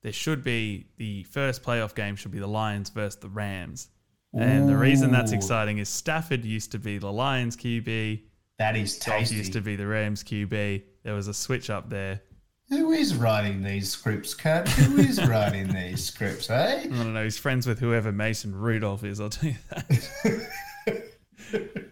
there 0.01 0.11
should 0.11 0.43
be 0.43 0.87
the 0.97 1.23
first 1.23 1.63
playoff 1.63 1.95
game 1.95 2.15
should 2.17 2.31
be 2.31 2.39
the 2.39 2.47
Lions 2.47 2.89
versus 2.89 3.19
the 3.19 3.29
Rams. 3.29 3.87
And 4.33 4.67
the 4.67 4.75
reason 4.75 5.11
that's 5.11 5.31
exciting 5.31 5.77
is 5.77 5.87
Stafford 5.87 6.43
used 6.43 6.71
to 6.73 6.79
be 6.79 6.97
the 6.97 7.11
Lions 7.11 7.55
QB. 7.55 8.21
That 8.59 8.75
is 8.75 8.97
tasty. 8.97 9.35
used 9.35 9.53
to 9.53 9.61
be 9.61 9.75
the 9.75 9.87
Rams 9.87 10.23
QB. 10.23 10.83
There 11.03 11.13
was 11.13 11.27
a 11.27 11.33
switch 11.33 11.69
up 11.69 11.89
there. 11.89 12.21
Who 12.69 12.91
is 12.91 13.15
writing 13.15 13.61
these 13.61 13.91
scripts, 13.91 14.33
Kad? 14.33 14.67
Who 14.67 14.97
is 14.97 15.23
writing 15.27 15.67
these 15.67 16.03
scripts, 16.03 16.49
eh? 16.49 16.81
I 16.83 16.87
don't 16.87 17.13
know. 17.13 17.23
He's 17.23 17.37
friends 17.37 17.67
with 17.67 17.79
whoever 17.79 18.11
Mason 18.11 18.55
Rudolph 18.55 19.03
is, 19.03 19.19
I'll 19.19 19.29
tell 19.29 19.51
you 19.51 19.55
that. 19.69 21.11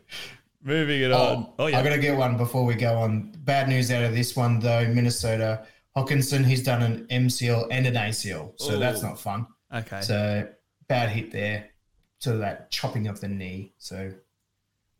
Moving 0.63 1.01
it 1.01 1.11
oh, 1.11 1.17
on. 1.17 1.53
Oh, 1.59 1.67
yeah. 1.67 1.77
I'm 1.77 1.83
going 1.83 1.95
to 1.95 2.01
get 2.01 2.17
one 2.17 2.37
before 2.37 2.65
we 2.65 2.73
go 2.73 2.95
on. 2.95 3.33
Bad 3.39 3.69
news 3.69 3.91
out 3.91 4.03
of 4.03 4.15
this 4.15 4.35
one, 4.35 4.59
though. 4.59 4.87
Minnesota. 4.87 5.67
Hockenson, 5.95 6.43
he's 6.43 6.63
done 6.63 6.81
an 6.81 7.05
MCL 7.11 7.67
and 7.69 7.85
an 7.85 7.93
ACL. 7.93 8.53
So 8.59 8.73
Ooh. 8.73 8.79
that's 8.79 9.03
not 9.03 9.19
fun. 9.19 9.45
Okay. 9.73 10.01
So 10.01 10.47
bad 10.87 11.09
hit 11.09 11.31
there. 11.31 11.69
Of 12.25 12.39
that 12.39 12.71
chopping 12.71 13.07
of 13.07 13.19
the 13.19 13.27
knee. 13.27 13.73
So 13.79 14.13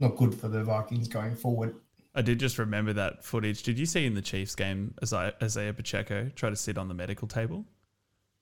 not 0.02 0.18
good 0.18 0.36
for 0.36 0.50
the 0.50 0.62
Vikings 0.62 1.08
going 1.08 1.38
forward. 1.38 1.76
I 2.16 2.22
did 2.22 2.40
just 2.40 2.60
remember 2.60 2.94
that 2.94 3.26
footage. 3.26 3.64
Did 3.64 3.80
you 3.80 3.86
see 3.86 4.06
in 4.06 4.14
the 4.14 4.22
Chiefs 4.22 4.56
game 4.56 4.94
Isaiah, 5.02 5.34
Isaiah 5.42 5.74
Pacheco 5.74 6.30
try 6.36 6.50
to 6.50 6.56
sit 6.56 6.78
on 6.78 6.88
the 6.88 6.94
medical 6.94 7.28
table? 7.28 7.66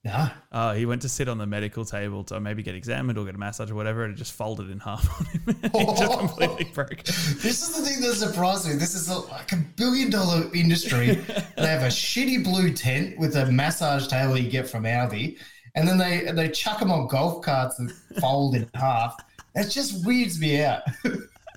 No. 0.04 0.28
Uh, 0.50 0.74
he 0.74 0.84
went 0.84 1.02
to 1.02 1.08
sit 1.08 1.28
on 1.28 1.38
the 1.38 1.46
medical 1.46 1.84
table 1.84 2.24
to 2.24 2.40
maybe 2.40 2.64
get 2.64 2.74
examined 2.74 3.16
or 3.18 3.24
get 3.24 3.36
a 3.36 3.38
massage 3.38 3.70
or 3.70 3.76
whatever, 3.76 4.04
and 4.04 4.12
it 4.12 4.16
just 4.16 4.32
folded 4.32 4.68
in 4.68 4.80
half 4.80 5.08
on 5.20 5.26
him. 5.26 5.60
he 5.72 5.84
just 5.94 6.18
completely 6.18 6.64
broke. 6.74 7.04
This 7.04 7.62
is 7.62 7.76
the 7.76 7.84
thing 7.84 8.00
that 8.00 8.14
surprised 8.14 8.68
me. 8.68 8.74
This 8.74 8.96
is 8.96 9.08
a, 9.08 9.20
like 9.20 9.52
a 9.52 9.64
billion 9.76 10.10
dollar 10.10 10.52
industry. 10.54 11.14
they 11.56 11.66
have 11.66 11.82
a 11.82 11.86
shitty 11.86 12.42
blue 12.42 12.72
tent 12.72 13.16
with 13.16 13.36
a 13.36 13.46
massage 13.46 14.08
table 14.08 14.36
you 14.36 14.50
get 14.50 14.68
from 14.68 14.82
Aldi, 14.82 15.38
and 15.76 15.86
then 15.86 15.98
they 15.98 16.32
they 16.32 16.48
chuck 16.48 16.80
them 16.80 16.90
on 16.90 17.06
golf 17.06 17.40
carts 17.42 17.78
and 17.78 17.92
fold 18.20 18.56
in 18.56 18.68
half. 18.74 19.14
That 19.54 19.70
just 19.70 20.04
weirds 20.04 20.40
me 20.40 20.64
out. 20.64 20.82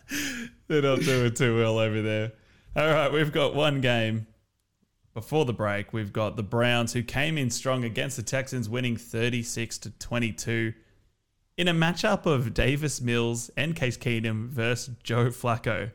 They're 0.68 0.82
not 0.82 1.02
doing 1.02 1.34
too 1.34 1.58
well 1.58 1.80
over 1.80 2.02
there. 2.02 2.34
All 2.76 2.88
right, 2.88 3.12
we've 3.12 3.32
got 3.32 3.56
one 3.56 3.82
game 3.82 4.28
before 5.14 5.46
the 5.46 5.54
break. 5.54 5.94
We've 5.94 6.12
got 6.14 6.36
the 6.36 6.44
Browns 6.44 6.94
who 6.94 7.04
came 7.04 7.38
in 7.38 7.50
strong 7.50 7.84
against 7.84 8.18
the 8.18 8.24
Texans, 8.24 8.68
winning 8.68 8.98
36 8.98 9.78
to 9.80 9.90
22 9.92 10.74
in 11.58 11.68
a 11.68 11.74
matchup 11.74 12.26
of 12.26 12.54
Davis 12.54 13.00
Mills 13.02 13.50
and 13.56 13.76
Case 13.76 13.98
Keenum 13.98 14.50
versus 14.50 14.94
Joe 15.04 15.28
Flacco. 15.28 15.86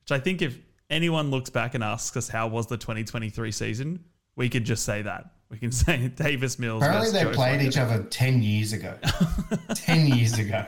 Which 0.00 0.12
I 0.12 0.18
think 0.18 0.40
if 0.42 0.58
anyone 0.90 1.30
looks 1.30 1.50
back 1.50 1.74
and 1.74 1.84
asks 1.84 2.16
us 2.16 2.28
how 2.28 2.48
was 2.48 2.66
the 2.66 2.76
2023 2.76 3.52
season, 3.52 4.04
we 4.36 4.48
could 4.48 4.64
just 4.64 4.84
say 4.84 5.02
that. 5.02 5.30
We 5.50 5.58
can 5.58 5.72
say 5.72 6.08
Davis 6.08 6.58
Mills. 6.58 6.82
Apparently, 6.82 7.10
they 7.12 7.24
Joe 7.24 7.32
played 7.32 7.60
Flacco. 7.60 7.64
each 7.64 7.76
other 7.76 8.02
10 8.04 8.42
years 8.42 8.72
ago. 8.72 8.96
10 9.74 10.06
years 10.06 10.38
ago. 10.38 10.64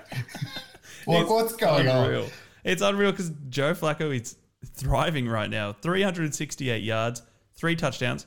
what, 1.07 1.29
what's 1.29 1.57
going 1.57 1.89
unreal. 1.89 2.25
on? 2.25 2.31
It's 2.67 2.83
unreal 2.83 3.13
because 3.13 3.31
Joe 3.49 3.75
Flacco 3.75 4.13
is 4.15 4.37
thriving 4.65 5.29
right 5.29 5.49
now. 5.49 5.73
368 5.73 6.83
yards, 6.83 7.23
three 7.55 7.77
touchdowns, 7.77 8.27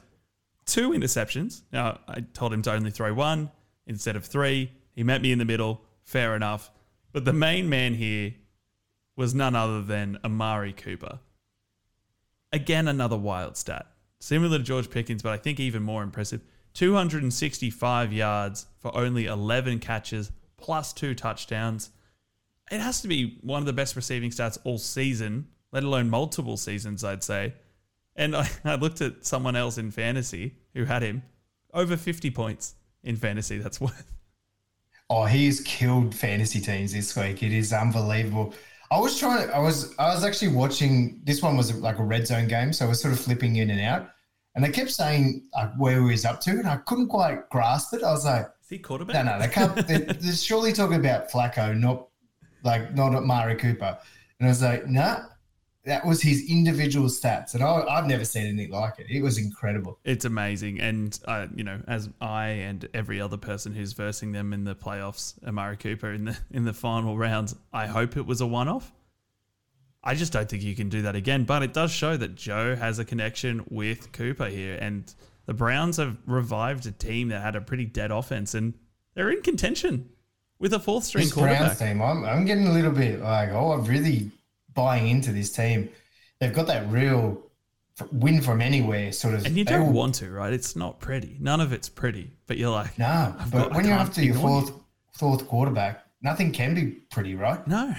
two 0.66 0.92
interceptions. 0.92 1.64
Now, 1.74 2.00
I 2.08 2.22
told 2.22 2.54
him 2.54 2.62
to 2.62 2.72
only 2.72 2.90
throw 2.90 3.14
one 3.14 3.52
instead 3.86 4.16
of 4.16 4.24
three. 4.24 4.72
He 4.96 5.04
met 5.04 5.22
me 5.22 5.34
in 5.34 5.40
the 5.40 5.46
middle. 5.46 5.82
Fair 6.04 6.38
enough. 6.38 6.72
But 7.12 7.26
the 7.26 7.34
main 7.34 7.68
man 7.68 7.96
here 7.96 8.34
was 9.18 9.36
none 9.36 9.56
other 9.56 9.82
than 9.82 10.18
Amari 10.24 10.72
Cooper. 10.72 11.20
Again, 12.54 12.88
another 12.88 13.18
wild 13.18 13.58
stat. 13.58 13.88
Similar 14.22 14.60
to 14.60 14.64
George 14.64 14.90
Pickens, 14.90 15.22
but 15.22 15.34
I 15.34 15.38
think 15.38 15.60
even 15.60 15.84
more 15.84 16.02
impressive. 16.02 16.42
265 16.76 18.14
yards 18.14 18.68
for 18.78 18.96
only 18.96 19.26
11 19.26 19.80
catches, 19.80 20.32
plus 20.56 20.94
two 20.94 21.14
touchdowns 21.14 21.90
it 22.72 22.80
has 22.80 23.02
to 23.02 23.08
be 23.08 23.38
one 23.42 23.62
of 23.62 23.66
the 23.66 23.74
best 23.74 23.96
receiving 23.96 24.30
stats 24.32 24.58
all 24.64 24.78
season, 24.78 25.48
let 25.72 25.84
alone 25.84 26.10
multiple 26.10 26.58
seasons, 26.58 27.04
I'd 27.04 27.24
say. 27.24 27.54
And 28.16 28.36
I, 28.36 28.50
I 28.66 28.76
looked 28.76 29.02
at 29.02 29.26
someone 29.26 29.56
else 29.56 29.78
in 29.78 29.92
fantasy 29.92 30.56
who 30.74 30.86
had 30.86 31.02
him 31.02 31.24
over 31.74 31.98
50 31.98 32.30
points 32.32 32.76
in 33.04 33.16
fantasy. 33.16 33.58
That's 33.58 33.82
worth. 33.82 34.12
Oh, 35.10 35.26
he's 35.26 35.62
killed 35.62 36.14
fantasy 36.14 36.60
teams 36.60 36.94
this 36.94 37.16
week. 37.16 37.42
It 37.42 37.52
is 37.52 37.74
unbelievable. 37.74 38.54
I 38.92 39.00
was 39.00 39.20
trying 39.20 39.48
to, 39.48 39.56
I 39.56 39.60
was, 39.60 39.96
I 39.98 40.14
was 40.14 40.24
actually 40.24 40.50
watching, 40.50 41.22
this 41.24 41.42
one 41.42 41.58
was 41.58 41.74
like 41.76 42.00
a 42.00 42.04
red 42.04 42.28
zone 42.28 42.48
game. 42.48 42.74
So 42.74 42.86
I 42.86 42.90
was 42.90 43.02
sort 43.02 43.14
of 43.14 43.20
flipping 43.20 43.56
in 43.56 43.72
and 43.72 43.82
out. 43.82 44.10
And 44.56 44.64
they 44.64 44.70
kept 44.70 44.92
saying 44.92 45.48
like, 45.56 45.74
where 45.78 46.04
he 46.04 46.12
was 46.12 46.26
up 46.26 46.42
to, 46.42 46.52
and 46.52 46.68
I 46.68 46.78
couldn't 46.78 47.08
quite 47.08 47.50
grasp 47.50 47.94
it. 47.94 48.04
I 48.04 48.12
was 48.12 48.26
like, 48.26 48.48
is 48.62 48.70
he 48.70 48.80
quarterback? 48.80 49.26
No, 49.26 49.32
no, 49.32 49.40
they 49.40 49.48
can't. 49.48 49.76
they're, 49.88 50.00
they're 50.00 50.34
surely 50.34 50.74
talking 50.74 50.98
about 50.98 51.30
Flacco, 51.30 51.76
not 51.78 52.09
like 52.64 52.94
not 52.96 53.16
Amari 53.16 53.56
Cooper. 53.56 53.98
And 54.40 54.48
I 54.48 54.52
was 54.52 54.62
like, 54.62 54.88
nah, 54.88 55.20
that 55.86 56.06
was 56.06 56.22
his 56.22 56.50
individual 56.50 57.08
stats. 57.08 57.56
And 57.56 57.64
I, 57.64 57.96
have 57.96 58.08
never 58.08 58.26
seen 58.26 58.48
anything 58.48 58.72
like 58.72 59.00
it. 59.00 59.08
It 59.10 59.22
was 59.22 59.38
incredible. 59.38 60.00
It's 60.04 60.26
amazing. 60.26 60.80
And, 60.80 61.18
uh, 61.26 61.48
you 61.56 61.64
know, 61.64 61.82
as 61.88 62.10
I 62.22 62.48
and 62.48 62.88
every 62.94 63.20
other 63.20 63.38
person 63.38 63.74
who's 63.74 63.94
versing 63.94 64.32
them 64.32 64.54
in 64.54 64.64
the 64.64 64.76
playoffs, 64.76 65.36
Amari 65.46 65.78
Cooper 65.78 66.14
in 66.14 66.26
the 66.26 66.38
in 66.52 66.66
the 66.66 66.74
final 66.74 67.18
rounds, 67.18 67.56
I 67.74 67.88
hope 67.88 68.18
it 68.18 68.26
was 68.26 68.42
a 68.42 68.48
one 68.48 68.68
off. 68.68 68.92
I 70.02 70.16
just 70.16 70.32
don't 70.32 70.48
think 70.48 70.64
you 70.64 70.76
can 70.76 70.88
do 70.88 71.02
that 71.02 71.16
again. 71.16 71.44
But 71.44 71.64
it 71.64 71.74
does 71.74 71.92
show 71.92 72.16
that 72.16 72.36
Joe 72.36 72.76
has 72.76 73.00
a 73.00 73.06
connection 73.06 73.66
with 73.70 74.14
Cooper 74.14 74.48
here. 74.48 74.78
And 74.80 75.14
the 75.46 75.54
Browns 75.54 75.98
have 75.98 76.18
revived 76.26 76.86
a 76.86 76.92
team 76.92 77.30
that 77.30 77.42
had 77.42 77.56
a 77.56 77.62
pretty 77.62 77.86
dead 77.86 78.12
offense 78.12 78.54
and 78.54 78.76
they're 79.16 79.32
in 79.32 79.42
contention 79.42 80.10
with 80.60 80.74
a 80.74 80.80
fourth 80.80 81.04
string 81.04 81.26
this 81.26 81.34
quarterback. 81.34 81.60
Browns 81.60 81.80
team, 81.80 82.02
I'm, 82.02 82.26
I'm 82.26 82.46
getting 82.46 82.68
a 82.68 82.72
little 82.72 82.92
bit 82.92 83.22
like, 83.22 83.50
oh, 83.50 83.72
I'm 83.72 83.86
really 83.86 84.32
buying 84.74 85.08
into 85.08 85.32
this 85.32 85.52
team. 85.52 85.90
They've 86.40 86.54
got 86.54 86.68
that 86.68 86.90
real 86.90 87.42
win 88.12 88.42
from 88.42 88.62
anywhere 88.62 89.12
sort 89.12 89.34
of. 89.34 89.46
And 89.46 89.58
you 89.58 89.66
don't 89.66 89.94
want 89.94 90.16
to, 90.16 90.30
right? 90.30 90.54
It's 90.54 90.76
not 90.76 91.00
pretty. 91.00 91.38
None 91.40 91.62
of 91.62 91.74
it's 91.74 91.90
pretty. 91.90 92.32
But 92.48 92.58
you're 92.58 92.72
like, 92.72 92.98
no. 92.98 93.36
But 93.52 93.70
got, 93.70 93.76
when 93.76 93.86
you're 93.86 93.96
after 93.96 94.24
your 94.24 94.36
fourth 94.36 94.70
you. 94.70 94.84
fourth 95.14 95.48
quarterback, 95.48 96.06
nothing 96.22 96.52
can 96.52 96.76
be 96.76 96.88
pretty, 97.12 97.36
right? 97.36 97.66
No. 97.68 97.94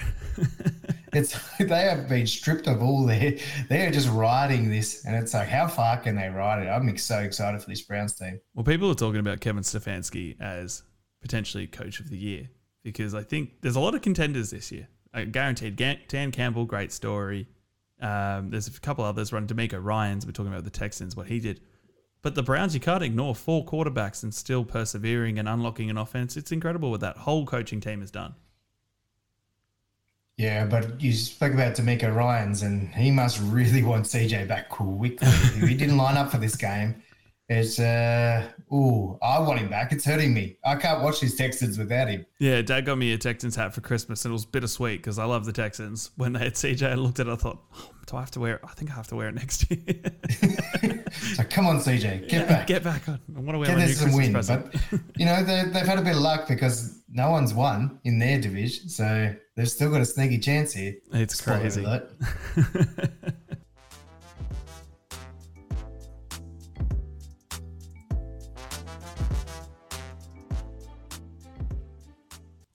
it's 1.13 1.37
they 1.57 1.83
have 1.83 2.07
been 2.09 2.27
stripped 2.27 2.67
of 2.67 2.81
all 2.81 3.05
their. 3.05 3.37
They 3.69 3.85
are 3.85 3.91
just 3.91 4.09
riding 4.09 4.69
this, 4.69 5.05
and 5.05 5.15
it's 5.15 5.33
like, 5.33 5.47
how 5.47 5.67
far 5.67 5.97
can 5.97 6.15
they 6.15 6.29
ride 6.29 6.65
it? 6.65 6.69
I'm 6.69 6.97
so 6.97 7.19
excited 7.19 7.61
for 7.61 7.69
this 7.69 7.81
Browns 7.81 8.15
team. 8.15 8.39
Well, 8.53 8.63
people 8.63 8.89
are 8.89 8.95
talking 8.95 9.19
about 9.19 9.39
Kevin 9.39 9.63
Stefanski 9.63 10.39
as 10.39 10.83
potentially 11.21 11.67
coach 11.67 11.99
of 11.99 12.09
the 12.09 12.17
year 12.17 12.49
because 12.83 13.13
I 13.13 13.23
think 13.23 13.61
there's 13.61 13.75
a 13.75 13.79
lot 13.79 13.95
of 13.95 14.01
contenders 14.01 14.49
this 14.49 14.71
year. 14.71 14.87
I 15.13 15.25
guaranteed 15.25 15.75
Dan 15.75 16.31
Campbell, 16.31 16.65
great 16.65 16.91
story. 16.91 17.47
Um, 18.01 18.49
there's 18.49 18.67
a 18.67 18.79
couple 18.79 19.03
others 19.03 19.31
run. 19.31 19.47
DeMeco 19.47 19.83
Ryans, 19.83 20.25
we're 20.25 20.31
talking 20.31 20.51
about 20.51 20.63
the 20.63 20.71
Texans, 20.71 21.15
what 21.15 21.27
he 21.27 21.39
did. 21.39 21.61
But 22.21 22.35
the 22.35 22.43
Browns, 22.43 22.73
you 22.73 22.79
can't 22.79 23.03
ignore 23.03 23.35
four 23.35 23.65
quarterbacks 23.65 24.23
and 24.23 24.33
still 24.33 24.63
persevering 24.63 25.39
and 25.39 25.49
unlocking 25.49 25.89
an 25.89 25.97
offense. 25.97 26.37
It's 26.37 26.51
incredible 26.51 26.91
what 26.91 27.01
that 27.01 27.17
whole 27.17 27.45
coaching 27.45 27.81
team 27.81 28.01
has 28.01 28.11
done. 28.11 28.35
Yeah, 30.37 30.65
but 30.65 31.01
you 31.01 31.13
spoke 31.13 31.53
about 31.53 31.75
DeMeco 31.75 32.15
Ryans, 32.15 32.63
and 32.63 32.93
he 32.95 33.11
must 33.11 33.39
really 33.41 33.83
want 33.91 34.05
CJ 34.05 34.47
back 34.47 34.69
quickly. 34.69 35.27
If 35.27 35.67
he 35.67 35.75
didn't 35.75 35.97
line 35.97 36.17
up 36.17 36.31
for 36.31 36.37
this 36.37 36.55
game. 36.55 37.01
It's 37.53 37.79
uh 37.79 38.47
oh, 38.71 39.19
I 39.21 39.37
want 39.39 39.59
him 39.59 39.67
back. 39.67 39.91
It's 39.91 40.05
hurting 40.05 40.33
me. 40.33 40.55
I 40.63 40.75
can't 40.75 41.01
watch 41.01 41.19
these 41.19 41.35
Texans 41.35 41.77
without 41.77 42.07
him. 42.07 42.25
Yeah, 42.39 42.61
Dad 42.61 42.85
got 42.85 42.97
me 42.97 43.11
a 43.11 43.17
Texans 43.17 43.57
hat 43.57 43.73
for 43.73 43.81
Christmas, 43.81 44.23
and 44.23 44.31
it 44.31 44.33
was 44.33 44.45
bittersweet 44.45 45.01
because 45.01 45.19
I 45.19 45.25
love 45.25 45.43
the 45.43 45.51
Texans. 45.51 46.11
When 46.15 46.31
they 46.31 46.39
had 46.39 46.53
CJ, 46.53 46.91
I 46.91 46.93
looked 46.93 47.19
at 47.19 47.27
it, 47.27 47.29
I 47.29 47.35
thought, 47.35 47.61
oh, 47.75 47.91
do 48.05 48.15
I 48.15 48.21
have 48.21 48.31
to 48.31 48.39
wear 48.39 48.55
it? 48.55 48.61
I 48.63 48.69
think 48.69 48.89
I 48.91 48.93
have 48.93 49.07
to 49.07 49.17
wear 49.17 49.27
it 49.27 49.35
next 49.35 49.69
year. 49.69 49.83
so 51.35 51.43
come 51.49 51.67
on, 51.67 51.79
CJ, 51.79 52.29
get 52.29 52.31
yeah, 52.31 52.45
back, 52.45 52.67
get 52.67 52.83
back. 52.85 53.09
On. 53.09 53.19
I 53.35 53.39
want 53.41 53.55
to 53.55 53.57
wear 53.57 53.67
get 53.67 53.77
my 53.77 53.85
new 53.85 53.95
Christmas 53.95 54.15
win. 54.15 54.31
present. 54.31 54.71
But 54.71 54.99
you 55.17 55.25
know 55.25 55.43
they, 55.43 55.63
they've 55.65 55.85
had 55.85 55.99
a 55.99 56.03
bit 56.03 56.15
of 56.15 56.21
luck 56.21 56.47
because 56.47 57.03
no 57.09 57.31
one's 57.31 57.53
won 57.53 57.99
in 58.05 58.17
their 58.17 58.39
division, 58.39 58.87
so 58.87 59.35
they've 59.57 59.69
still 59.69 59.91
got 59.91 59.99
a 59.99 60.05
sneaky 60.05 60.39
chance 60.39 60.71
here. 60.71 60.93
It's 61.11 61.41
crazy. 61.41 61.85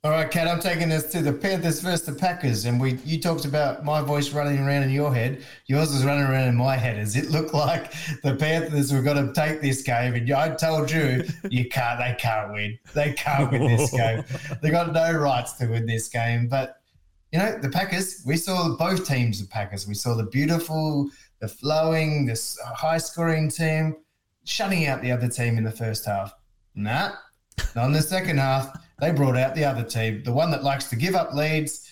All 0.06 0.12
right, 0.12 0.30
Kad, 0.30 0.46
I'm 0.46 0.60
taking 0.60 0.88
this 0.88 1.10
to 1.10 1.20
the 1.20 1.32
Panthers 1.32 1.80
versus 1.80 2.06
the 2.06 2.12
Packers. 2.12 2.64
And 2.64 2.80
we 2.80 2.92
you 3.04 3.20
talked 3.20 3.44
about 3.44 3.84
my 3.84 4.00
voice 4.00 4.32
running 4.32 4.60
around 4.60 4.84
in 4.84 4.90
your 4.90 5.12
head. 5.12 5.44
Yours 5.66 5.92
was 5.92 6.04
running 6.04 6.22
around 6.22 6.46
in 6.46 6.54
my 6.54 6.76
head. 6.76 6.94
Does 6.94 7.16
it 7.16 7.32
look 7.32 7.52
like 7.52 7.92
the 8.22 8.36
Panthers 8.36 8.92
were 8.92 9.02
going 9.02 9.16
to 9.16 9.32
take 9.32 9.60
this 9.60 9.82
game? 9.82 10.14
And 10.14 10.30
I 10.30 10.54
told 10.54 10.92
you, 10.92 11.24
you 11.50 11.68
can't, 11.68 11.98
they 11.98 12.14
can't 12.20 12.52
win. 12.52 12.78
They 12.94 13.14
can't 13.14 13.50
win 13.50 13.66
this 13.66 13.90
game. 13.96 14.22
They 14.62 14.70
got 14.70 14.92
no 14.92 15.12
rights 15.12 15.54
to 15.54 15.66
win 15.66 15.86
this 15.86 16.06
game. 16.06 16.46
But, 16.46 16.76
you 17.32 17.40
know, 17.40 17.58
the 17.58 17.68
Packers, 17.68 18.22
we 18.24 18.36
saw 18.36 18.76
both 18.76 19.08
teams 19.08 19.40
of 19.40 19.50
Packers. 19.50 19.88
We 19.88 19.94
saw 19.94 20.14
the 20.14 20.26
beautiful, 20.26 21.10
the 21.40 21.48
flowing, 21.48 22.26
this 22.26 22.56
high 22.64 22.98
scoring 22.98 23.50
team 23.50 23.96
shutting 24.44 24.86
out 24.86 25.02
the 25.02 25.10
other 25.10 25.28
team 25.28 25.58
in 25.58 25.64
the 25.64 25.72
first 25.72 26.06
half. 26.06 26.32
Nah, 26.76 27.10
not 27.74 27.86
in 27.86 27.92
the 27.92 28.02
second 28.02 28.38
half 28.38 28.70
they 28.98 29.12
brought 29.12 29.36
out 29.36 29.54
the 29.54 29.64
other 29.64 29.84
team, 29.84 30.22
the 30.24 30.32
one 30.32 30.50
that 30.50 30.64
likes 30.64 30.88
to 30.90 30.96
give 30.96 31.14
up 31.14 31.34
leads, 31.34 31.90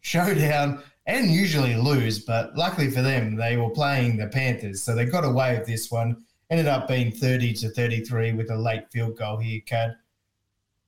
showdown, 0.00 0.82
and 1.06 1.30
usually 1.30 1.74
lose. 1.74 2.18
But 2.18 2.56
luckily 2.56 2.90
for 2.90 3.02
them, 3.02 3.36
they 3.36 3.56
were 3.56 3.70
playing 3.70 4.16
the 4.16 4.28
Panthers, 4.28 4.82
so 4.82 4.94
they 4.94 5.06
got 5.06 5.24
away 5.24 5.56
with 5.58 5.66
this 5.66 5.90
one. 5.90 6.22
Ended 6.50 6.66
up 6.66 6.86
being 6.88 7.10
30 7.10 7.54
to 7.54 7.70
33 7.70 8.32
with 8.32 8.50
a 8.50 8.56
late 8.56 8.90
field 8.92 9.16
goal 9.16 9.38
here, 9.38 9.60
Kad. 9.66 9.96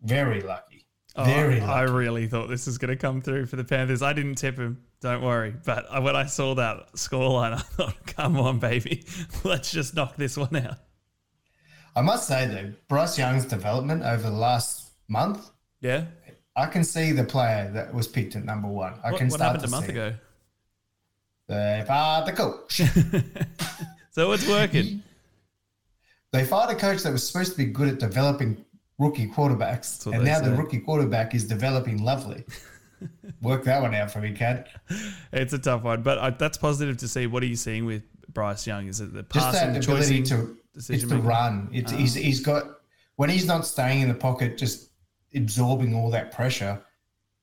Very 0.03 0.43
lucky. 0.43 0.87
Oh, 1.17 1.25
Very 1.25 1.61
lucky. 1.61 1.73
I 1.73 1.83
really 1.83 2.27
thought 2.27 2.49
this 2.49 2.67
was 2.67 2.77
going 2.77 2.91
to 2.91 2.97
come 2.97 3.23
through 3.23 3.47
for 3.47 3.57
the 3.57 3.65
Panthers. 3.65 4.03
I 4.03 4.13
didn't 4.13 4.35
tip 4.35 4.59
him, 4.59 4.83
don't 5.01 5.23
worry. 5.23 5.55
But 5.65 6.03
when 6.03 6.15
I 6.15 6.27
saw 6.27 6.55
that 6.57 6.93
scoreline, 6.93 7.53
I 7.55 7.59
thought, 7.59 7.95
come 8.07 8.39
on, 8.39 8.59
baby, 8.59 9.05
let's 9.45 9.73
just 9.73 9.95
knock 9.95 10.17
this 10.17 10.37
one 10.37 10.55
out. 10.57 10.77
I 11.95 12.03
must 12.03 12.29
say, 12.29 12.47
though, 12.47 12.75
Bryce 12.89 13.17
Young's 13.17 13.47
development 13.47 14.03
over 14.03 14.29
the 14.29 14.37
last 14.37 14.86
month. 15.09 15.51
Yeah. 15.81 16.05
I 16.55 16.67
can 16.67 16.85
see 16.85 17.13
the 17.13 17.25
player 17.25 17.71
that 17.75 17.93
was 17.93 18.09
picked 18.09 18.35
at 18.35 18.45
number 18.45 18.69
one. 18.69 18.95
I 19.05 19.13
what, 19.13 19.19
can 19.19 19.29
what 19.29 19.41
happened 19.41 19.65
a 19.65 19.69
month 19.69 19.89
ago? 19.89 20.15
They 21.49 21.85
fired 21.87 22.27
the 22.27 22.33
coach. 22.33 22.77
so 24.11 24.33
it's 24.33 24.49
working. 24.49 25.03
they 26.33 26.45
fired 26.45 26.71
a 26.71 26.79
coach 26.79 27.03
that 27.03 27.13
was 27.13 27.27
supposed 27.27 27.53
to 27.53 27.59
be 27.59 27.67
good 27.67 27.89
at 27.89 27.99
developing 27.99 28.65
rookie 28.99 29.29
quarterbacks, 29.29 30.11
and 30.13 30.25
now 30.25 30.39
say. 30.39 30.47
the 30.49 30.57
rookie 30.57 30.81
quarterback 30.81 31.35
is 31.35 31.47
developing 31.47 32.03
lovely. 32.03 32.45
Work 33.43 33.65
that 33.65 33.83
one 33.83 33.95
out 33.95 34.11
for 34.11 34.21
me, 34.21 34.33
Kad. 34.33 34.67
It's 35.33 35.53
a 35.53 35.59
tough 35.59 35.83
one, 35.83 36.03
but 36.03 36.19
uh, 36.19 36.31
that's 36.31 36.57
positive 36.57 36.97
to 36.99 37.09
see. 37.09 37.27
What 37.27 37.43
are 37.43 37.47
you 37.47 37.57
seeing 37.57 37.85
with 37.85 38.03
Bryce 38.33 38.67
Young? 38.67 38.87
Is 38.89 39.01
it 39.01 39.13
the 39.13 39.23
passing, 39.23 39.75
Just 39.75 39.87
that 39.87 39.93
ability 39.93 40.23
to 40.25 40.57
it's 40.75 41.05
the 41.05 41.19
run. 41.19 41.69
It's, 41.73 41.93
he's, 41.93 42.15
he's 42.15 42.41
got 42.41 42.65
when 43.17 43.31
he's 43.31 43.47
not 43.47 43.67
staying 43.67 44.01
in 44.01 44.09
the 44.09 44.15
pocket, 44.15 44.59
just 44.59 44.91
absorbing 45.37 45.95
all 45.95 46.11
that 46.11 46.33
pressure, 46.33 46.83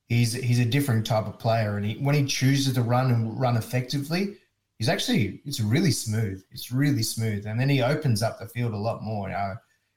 he's 0.08 0.34
he's 0.34 0.60
a 0.60 0.66
different 0.66 1.06
type 1.06 1.26
of 1.26 1.40
player. 1.40 1.78
And 1.78 1.86
he, 1.86 1.96
when 1.96 2.16
he 2.16 2.26
chooses 2.26 2.74
to 2.74 2.82
run 2.82 3.12
and 3.12 3.40
run 3.40 3.58
effectively, 3.58 4.38
he's 4.80 4.90
actually 4.90 5.42
it's 5.46 5.60
really 5.60 5.92
smooth. 5.92 6.44
It's 6.52 6.72
really 6.72 7.04
smooth, 7.04 7.46
and 7.46 7.60
then 7.60 7.70
he 7.70 7.82
opens 7.82 8.22
up 8.22 8.40
the 8.40 8.48
field 8.48 8.74
a 8.74 8.78
lot 8.78 9.04
more. 9.04 9.32
Uh, 9.32 9.56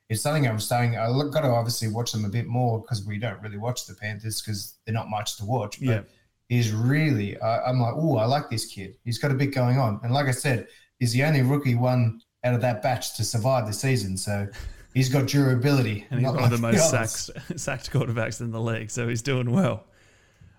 it's 0.08 0.22
something 0.22 0.46
I'm 0.46 0.60
starting. 0.60 0.96
I 0.96 1.08
got 1.32 1.40
to 1.40 1.48
obviously 1.48 1.88
watch 1.88 2.12
them 2.12 2.24
a 2.24 2.28
bit 2.28 2.46
more 2.46 2.80
because 2.80 3.04
we 3.04 3.18
don't 3.18 3.42
really 3.42 3.58
watch 3.58 3.86
the 3.86 3.94
Panthers 3.94 4.40
because 4.40 4.78
they're 4.84 4.94
not 4.94 5.10
much 5.10 5.36
to 5.38 5.44
watch. 5.44 5.80
But 5.80 5.86
yeah. 5.86 6.00
he's 6.48 6.72
really. 6.72 7.36
Uh, 7.38 7.62
I'm 7.66 7.80
like, 7.80 7.94
oh, 7.96 8.16
I 8.16 8.26
like 8.26 8.48
this 8.48 8.66
kid. 8.66 8.96
He's 9.04 9.18
got 9.18 9.32
a 9.32 9.34
bit 9.34 9.52
going 9.52 9.78
on, 9.78 10.00
and 10.02 10.12
like 10.14 10.26
I 10.26 10.32
said, 10.32 10.68
he's 10.98 11.12
the 11.12 11.24
only 11.24 11.42
rookie 11.42 11.74
one 11.74 12.20
out 12.44 12.54
of 12.54 12.60
that 12.60 12.82
batch 12.82 13.16
to 13.16 13.24
survive 13.24 13.66
the 13.66 13.72
season. 13.72 14.16
So 14.16 14.46
he's 14.96 15.10
got 15.10 15.26
durability. 15.26 16.06
And 16.10 16.20
he's 16.20 16.26
one 16.26 16.36
like 16.36 16.44
of 16.46 16.50
the 16.50 16.58
most 16.58 16.90
sacked, 16.90 17.30
sacked 17.60 17.92
quarterbacks 17.92 18.40
in 18.40 18.50
the 18.50 18.60
league, 18.60 18.90
so 18.90 19.06
he's 19.06 19.22
doing 19.22 19.52
well. 19.52 19.84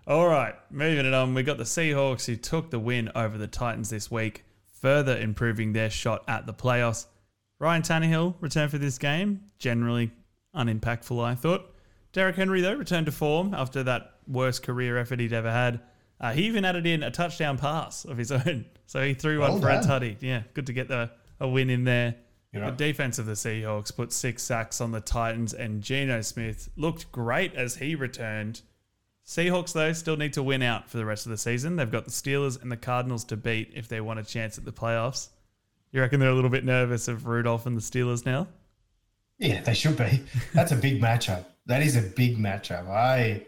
All 0.06 0.28
right, 0.28 0.54
moving 0.70 1.06
it 1.06 1.14
on. 1.14 1.34
We 1.34 1.44
got 1.44 1.58
the 1.58 1.64
Seahawks 1.64 2.28
who 2.28 2.36
took 2.36 2.70
the 2.70 2.80
win 2.80 3.12
over 3.16 3.38
the 3.38 3.48
Titans 3.48 3.90
this 3.90 4.10
week, 4.10 4.46
further 4.80 5.18
improving 5.18 5.74
their 5.74 5.90
shot 5.90 6.24
at 6.28 6.46
the 6.46 6.54
playoffs. 6.54 7.08
Ryan 7.60 7.82
Tannehill 7.82 8.36
returned 8.40 8.70
for 8.70 8.78
this 8.78 9.00
game, 9.00 9.42
generally 9.58 10.12
unimpactful, 10.54 11.20
I 11.20 11.34
thought. 11.34 11.74
Derrick 12.14 12.36
Henry, 12.36 12.62
though, 12.62 12.76
returned 12.76 13.08
to 13.08 13.12
form 13.12 13.54
after 13.56 13.84
that 13.84 14.14
worst 14.28 14.62
career 14.62 14.98
effort 14.98 15.20
he'd 15.20 15.34
ever 15.34 15.52
had. 15.52 15.82
Uh, 16.22 16.32
he 16.32 16.44
even 16.46 16.64
added 16.64 16.86
in 16.86 17.04
a 17.04 17.12
touchdown 17.12 17.58
pass 17.58 18.06
of 18.06 18.18
his 18.18 18.32
own. 18.46 18.66
So 18.86 19.04
he 19.04 19.16
threw 19.16 19.40
one 19.40 19.54
well 19.54 19.62
for 19.62 19.70
a 19.70 19.80
tutty. 19.80 20.16
Yeah, 20.22 20.44
good 20.54 20.68
to 20.68 20.74
get 20.74 20.88
the, 20.88 21.10
a 21.40 21.48
win 21.48 21.72
in 21.72 21.84
there. 21.84 22.16
You 22.54 22.62
know? 22.62 22.72
The 22.72 22.78
defense 22.78 23.20
of 23.20 23.26
the 23.26 23.34
Seahawks 23.34 23.96
put 23.96 24.12
six 24.14 24.44
sacks 24.44 24.80
on 24.82 24.92
the 24.92 25.02
Titans, 25.02 25.54
and 25.54 25.82
Geno 25.82 26.22
Smith 26.22 26.70
looked 26.76 27.12
great 27.12 27.54
as 27.56 27.76
he 27.76 27.96
returned. 27.96 28.62
Seahawks, 29.26 29.74
though, 29.74 29.92
still 29.92 30.16
need 30.16 30.34
to 30.34 30.44
win 30.44 30.62
out 30.62 30.90
for 30.90 30.98
the 30.98 31.06
rest 31.06 31.26
of 31.26 31.32
the 31.32 31.38
season. 31.38 31.76
They've 31.76 31.92
got 31.92 32.06
the 32.06 32.12
Steelers 32.12 32.62
and 32.62 32.72
the 32.72 32.78
Cardinals 32.78 33.26
to 33.26 33.38
beat 33.38 33.74
if 33.76 33.88
they 33.90 34.00
want 34.00 34.20
a 34.20 34.24
chance 34.24 34.58
at 34.58 34.64
the 34.64 34.72
playoffs. 34.72 35.30
You 35.92 36.02
reckon 36.02 36.20
they're 36.20 36.30
a 36.30 36.36
little 36.36 36.50
bit 36.50 36.64
nervous 36.64 37.08
of 37.08 37.28
Rudolph 37.28 37.66
and 37.66 37.76
the 37.76 37.82
Steelers 37.82 38.26
now? 38.26 38.48
Yeah, 39.38 39.62
they 39.62 39.74
should 39.74 39.98
be. 39.98 40.22
That's 40.54 40.72
a 40.72 40.76
big 40.76 41.02
matchup. 41.02 41.46
That 41.66 41.82
is 41.82 41.96
a 41.96 42.02
big 42.02 42.38
matchup. 42.38 42.88
I 42.88 43.46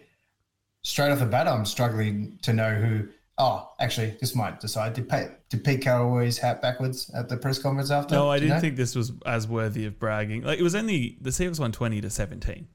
straight 0.81 1.11
off 1.11 1.19
the 1.19 1.25
bat, 1.25 1.47
I'm 1.47 1.65
struggling 1.65 2.37
to 2.43 2.53
know 2.53 2.75
who 2.75 3.07
Oh, 3.41 3.71
actually, 3.79 4.17
this 4.19 4.35
might 4.35 4.59
decide. 4.59 4.93
Did, 4.93 5.09
Pete, 5.09 5.29
did 5.49 5.63
Pete 5.63 5.81
Carroll 5.81 6.11
wear 6.11 6.23
his 6.23 6.37
hat 6.37 6.61
backwards 6.61 7.09
at 7.15 7.29
the 7.29 7.37
press 7.37 7.57
conference 7.57 7.89
after? 7.89 8.13
No, 8.13 8.29
I 8.29 8.37
didn't 8.37 8.55
know? 8.55 8.59
think 8.59 8.75
this 8.75 8.95
was 8.95 9.13
as 9.25 9.47
worthy 9.47 9.85
of 9.85 9.97
bragging. 9.97 10.43
Like 10.43 10.59
it 10.59 10.63
was 10.63 10.75
only 10.75 11.17
the 11.21 11.29
Seahawks 11.29 11.59
won 11.59 11.71
twenty 11.71 12.01
to 12.01 12.09
seventeen. 12.09 12.67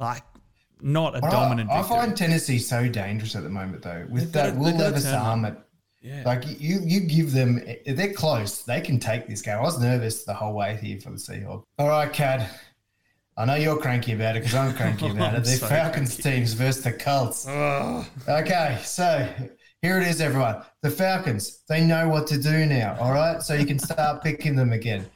Like 0.00 0.24
not 0.80 1.16
a 1.16 1.20
dominant. 1.20 1.70
I, 1.70 1.80
I 1.80 1.82
find 1.82 2.16
Tennessee 2.16 2.58
so 2.58 2.88
dangerous 2.88 3.36
at 3.36 3.42
the 3.44 3.48
moment, 3.48 3.82
though, 3.82 4.06
with 4.10 4.32
that 4.32 4.56
Will 4.56 4.76
Levis 4.76 5.06
arm. 5.06 5.44
At, 5.44 5.64
yeah. 6.00 6.22
Like 6.24 6.44
you, 6.60 6.80
you 6.82 7.00
give 7.00 7.32
them. 7.32 7.62
They're 7.86 8.12
close, 8.12 8.62
they 8.62 8.80
can 8.80 8.98
take 9.00 9.26
this 9.28 9.42
game. 9.42 9.56
I 9.56 9.62
was 9.62 9.80
nervous 9.80 10.24
the 10.24 10.34
whole 10.34 10.54
way 10.54 10.78
here 10.80 11.00
for 11.00 11.10
the 11.10 11.16
Seahawks. 11.16 11.64
All 11.78 11.88
right, 11.88 12.12
Kad. 12.12 12.48
I 13.36 13.44
know 13.44 13.54
you're 13.54 13.78
cranky 13.78 14.12
about 14.12 14.34
it 14.34 14.40
because 14.40 14.56
I'm 14.56 14.74
cranky 14.74 15.08
about 15.10 15.34
it. 15.34 15.44
The 15.44 15.50
so 15.50 15.66
Falcons 15.68 16.20
cranky. 16.20 16.38
teams 16.40 16.54
versus 16.54 16.82
the 16.82 16.92
Colts. 16.92 17.46
Okay, 17.46 18.78
so 18.82 19.28
here 19.82 20.00
it 20.00 20.08
is, 20.08 20.20
everyone. 20.20 20.62
The 20.82 20.90
Falcons, 20.90 21.62
they 21.68 21.84
know 21.84 22.08
what 22.08 22.26
to 22.28 22.38
do 22.38 22.66
now. 22.66 22.96
All 23.00 23.12
right. 23.12 23.40
So 23.42 23.54
you 23.54 23.66
can 23.66 23.78
start 23.78 24.22
picking 24.24 24.56
them 24.56 24.72
again. 24.72 25.06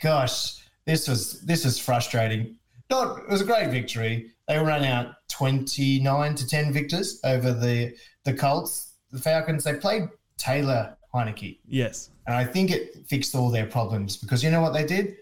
Gosh, 0.00 0.62
this 0.84 1.08
was 1.08 1.40
this 1.42 1.64
was 1.64 1.78
frustrating. 1.78 2.56
Not 2.90 3.18
it 3.18 3.28
was 3.28 3.40
a 3.40 3.44
great 3.44 3.70
victory. 3.70 4.30
They 4.48 4.58
ran 4.58 4.84
out 4.84 5.14
29 5.28 6.34
to 6.34 6.46
10 6.46 6.72
victors 6.72 7.20
over 7.24 7.52
the 7.52 7.94
the 8.24 8.34
Colts. 8.34 8.94
The 9.10 9.18
Falcons, 9.20 9.64
they 9.64 9.74
played 9.74 10.08
Taylor 10.38 10.96
Heinicke. 11.12 11.58
Yes. 11.66 12.10
And 12.26 12.36
I 12.36 12.44
think 12.44 12.70
it 12.70 13.06
fixed 13.06 13.34
all 13.34 13.50
their 13.50 13.66
problems 13.66 14.16
because 14.16 14.42
you 14.42 14.50
know 14.50 14.62
what 14.62 14.72
they 14.72 14.86
did? 14.86 15.16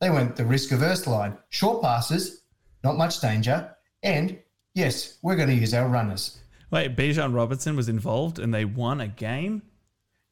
They 0.00 0.10
went 0.10 0.36
the 0.36 0.44
risk 0.44 0.72
averse 0.72 1.06
line. 1.06 1.36
Short 1.48 1.82
passes, 1.82 2.42
not 2.84 2.96
much 2.96 3.20
danger. 3.20 3.76
And 4.02 4.38
yes, 4.74 5.18
we're 5.22 5.36
going 5.36 5.48
to 5.48 5.54
use 5.54 5.74
our 5.74 5.88
runners. 5.88 6.38
Wait, 6.70 6.96
Bijan 6.96 7.34
Robinson 7.34 7.76
was 7.76 7.88
involved 7.88 8.38
and 8.38 8.52
they 8.52 8.64
won 8.64 9.00
a 9.00 9.08
game? 9.08 9.62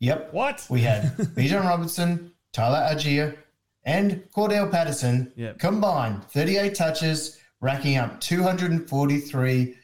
Yep. 0.01 0.32
What? 0.32 0.66
We 0.68 0.80
had 0.80 1.16
Bijan 1.16 1.64
Robinson, 1.64 2.32
Tyler 2.53 2.80
Allgeier, 2.91 3.37
and 3.85 4.24
Cordarrelle 4.35 4.70
Patterson 4.70 5.32
yep. 5.37 5.59
combined 5.59 6.24
38 6.24 6.74
touches, 6.74 7.39
racking 7.61 7.97
up 7.97 8.20
243 8.20 9.74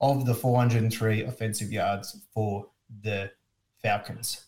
of 0.00 0.26
the 0.26 0.34
403 0.34 1.22
offensive 1.22 1.70
yards 1.70 2.16
for 2.32 2.66
the 3.02 3.30
Falcons. 3.82 4.46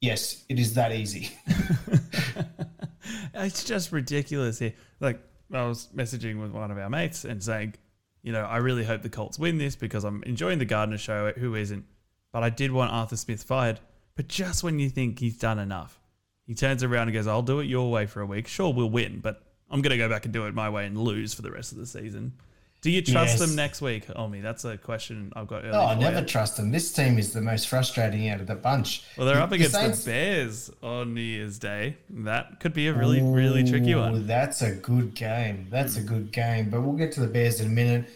Yes, 0.00 0.44
it 0.48 0.58
is 0.58 0.74
that 0.74 0.92
easy. 0.92 1.30
it's 3.34 3.64
just 3.64 3.92
ridiculous 3.92 4.58
here. 4.58 4.74
Like 5.00 5.20
I 5.52 5.64
was 5.66 5.88
messaging 5.94 6.40
with 6.40 6.52
one 6.52 6.70
of 6.70 6.78
our 6.78 6.90
mates 6.90 7.24
and 7.24 7.42
saying, 7.42 7.74
you 8.22 8.32
know, 8.32 8.44
I 8.44 8.58
really 8.58 8.84
hope 8.84 9.02
the 9.02 9.08
Colts 9.08 9.38
win 9.38 9.58
this 9.58 9.76
because 9.76 10.04
I'm 10.04 10.22
enjoying 10.24 10.58
the 10.58 10.64
Gardner 10.64 10.98
show. 10.98 11.32
Who 11.32 11.54
isn't? 11.54 11.84
But 12.32 12.42
I 12.42 12.50
did 12.50 12.72
want 12.72 12.92
Arthur 12.92 13.16
Smith 13.16 13.42
fired. 13.42 13.80
But 14.14 14.28
just 14.28 14.62
when 14.62 14.78
you 14.78 14.88
think 14.88 15.18
he's 15.18 15.38
done 15.38 15.58
enough, 15.58 16.00
he 16.46 16.54
turns 16.54 16.82
around 16.82 17.08
and 17.08 17.14
goes, 17.14 17.26
"I'll 17.26 17.42
do 17.42 17.60
it 17.60 17.64
your 17.64 17.90
way 17.90 18.06
for 18.06 18.20
a 18.20 18.26
week. 18.26 18.46
Sure, 18.46 18.72
we'll 18.72 18.90
win, 18.90 19.20
but 19.20 19.42
I'm 19.70 19.82
going 19.82 19.90
to 19.90 19.96
go 19.96 20.08
back 20.08 20.24
and 20.24 20.32
do 20.32 20.46
it 20.46 20.54
my 20.54 20.68
way 20.68 20.86
and 20.86 20.96
lose 20.98 21.34
for 21.34 21.42
the 21.42 21.50
rest 21.50 21.72
of 21.72 21.78
the 21.78 21.86
season." 21.86 22.32
Do 22.82 22.90
you 22.90 23.00
trust 23.00 23.38
yes. 23.38 23.38
them 23.38 23.54
next 23.54 23.80
week, 23.80 24.06
Omi? 24.16 24.40
That's 24.40 24.64
a 24.64 24.76
question 24.76 25.32
I've 25.36 25.46
got. 25.46 25.64
Oh, 25.66 25.86
I 25.86 25.94
never 25.94 26.18
you. 26.18 26.26
trust 26.26 26.56
them. 26.56 26.72
This 26.72 26.92
team 26.92 27.16
is 27.16 27.32
the 27.32 27.40
most 27.40 27.68
frustrating 27.68 28.28
out 28.28 28.40
of 28.40 28.48
the 28.48 28.56
bunch. 28.56 29.04
Well, 29.16 29.24
they're 29.24 29.40
up 29.40 29.52
against 29.52 29.74
the, 29.74 29.88
the 29.88 30.02
Bears 30.04 30.68
on 30.82 31.14
New 31.14 31.20
Year's 31.20 31.60
Day. 31.60 31.96
That 32.10 32.58
could 32.58 32.74
be 32.74 32.88
a 32.88 32.92
really, 32.92 33.20
Ooh, 33.20 33.32
really 33.32 33.62
tricky 33.62 33.94
one. 33.94 34.26
That's 34.26 34.62
a 34.62 34.74
good 34.74 35.14
game. 35.14 35.68
That's 35.70 35.96
a 35.96 36.02
good 36.02 36.32
game. 36.32 36.70
But 36.70 36.82
we'll 36.82 36.96
get 36.96 37.12
to 37.12 37.20
the 37.20 37.28
Bears 37.28 37.60
in 37.60 37.68
a 37.68 37.70
minute. 37.70 38.10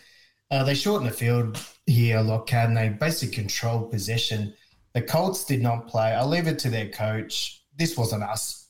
Uh, 0.50 0.64
they 0.64 0.74
shortened 0.74 1.08
the 1.08 1.14
field 1.14 1.64
here, 1.86 2.20
Lockhart, 2.20 2.66
and 2.68 2.76
they 2.76 2.88
basically 2.88 3.36
controlled 3.36 3.92
possession. 3.92 4.52
The 4.94 5.02
Colts 5.02 5.44
did 5.44 5.62
not 5.62 5.86
play. 5.86 6.12
I'll 6.12 6.26
leave 6.26 6.48
it 6.48 6.58
to 6.60 6.70
their 6.70 6.88
coach. 6.88 7.62
This 7.76 7.96
wasn't 7.96 8.24
us, 8.24 8.66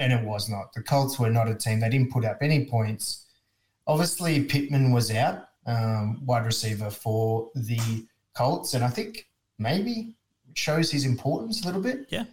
and 0.00 0.12
it 0.12 0.24
was 0.24 0.48
not. 0.48 0.72
The 0.72 0.82
Colts 0.82 1.20
were 1.20 1.30
not 1.30 1.48
a 1.48 1.54
team. 1.54 1.78
They 1.78 1.88
didn't 1.88 2.10
put 2.10 2.24
up 2.24 2.38
any 2.42 2.64
points 2.64 3.25
Obviously, 3.86 4.44
Pittman 4.44 4.92
was 4.92 5.10
out, 5.10 5.48
um, 5.66 6.24
wide 6.24 6.44
receiver 6.44 6.90
for 6.90 7.50
the 7.54 8.06
Colts, 8.34 8.74
and 8.74 8.84
I 8.84 8.88
think 8.88 9.28
maybe 9.58 10.14
shows 10.54 10.90
his 10.90 11.04
importance 11.04 11.62
a 11.62 11.66
little 11.66 11.80
bit. 11.80 12.06
Yeah. 12.10 12.24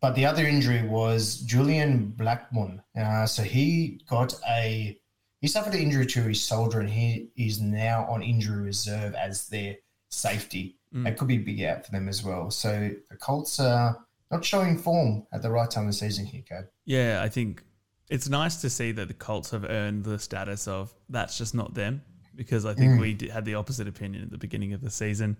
But 0.00 0.14
the 0.14 0.26
other 0.26 0.46
injury 0.46 0.86
was 0.86 1.40
Julian 1.40 2.14
Blackmon. 2.16 2.80
Uh, 2.96 3.26
so 3.26 3.42
he 3.42 4.00
got 4.08 4.34
a 4.48 4.98
he 5.40 5.46
suffered 5.46 5.74
an 5.74 5.80
injury 5.80 6.06
to 6.06 6.22
his 6.22 6.44
shoulder, 6.44 6.80
and 6.80 6.90
he 6.90 7.30
is 7.36 7.60
now 7.60 8.06
on 8.08 8.22
injury 8.22 8.62
reserve 8.62 9.14
as 9.14 9.48
their 9.48 9.76
safety. 10.10 10.76
Mm. 10.94 11.06
It 11.06 11.18
could 11.18 11.28
be 11.28 11.36
a 11.36 11.40
big 11.40 11.62
out 11.62 11.84
for 11.84 11.92
them 11.92 12.08
as 12.08 12.24
well. 12.24 12.50
So 12.50 12.90
the 13.10 13.16
Colts 13.16 13.60
are 13.60 13.98
not 14.30 14.44
showing 14.44 14.78
form 14.78 15.26
at 15.32 15.42
the 15.42 15.50
right 15.50 15.70
time 15.70 15.84
of 15.84 15.90
the 15.90 15.92
season 15.94 16.26
here, 16.26 16.42
Kad. 16.48 16.68
Yeah, 16.84 17.20
I 17.22 17.28
think 17.28 17.62
it's 18.08 18.28
nice 18.28 18.56
to 18.62 18.70
see 18.70 18.92
that 18.92 19.08
the 19.08 19.14
Colts 19.14 19.50
have 19.50 19.64
earned 19.64 20.04
the 20.04 20.18
status 20.18 20.66
of 20.66 20.92
that's 21.08 21.36
just 21.36 21.54
not 21.54 21.74
them 21.74 22.02
because 22.34 22.64
I 22.64 22.74
think 22.74 22.94
mm. 22.94 23.00
we 23.00 23.14
did, 23.14 23.30
had 23.30 23.44
the 23.44 23.56
opposite 23.56 23.88
opinion 23.88 24.22
at 24.22 24.30
the 24.30 24.38
beginning 24.38 24.72
of 24.72 24.80
the 24.80 24.90
season. 24.90 25.36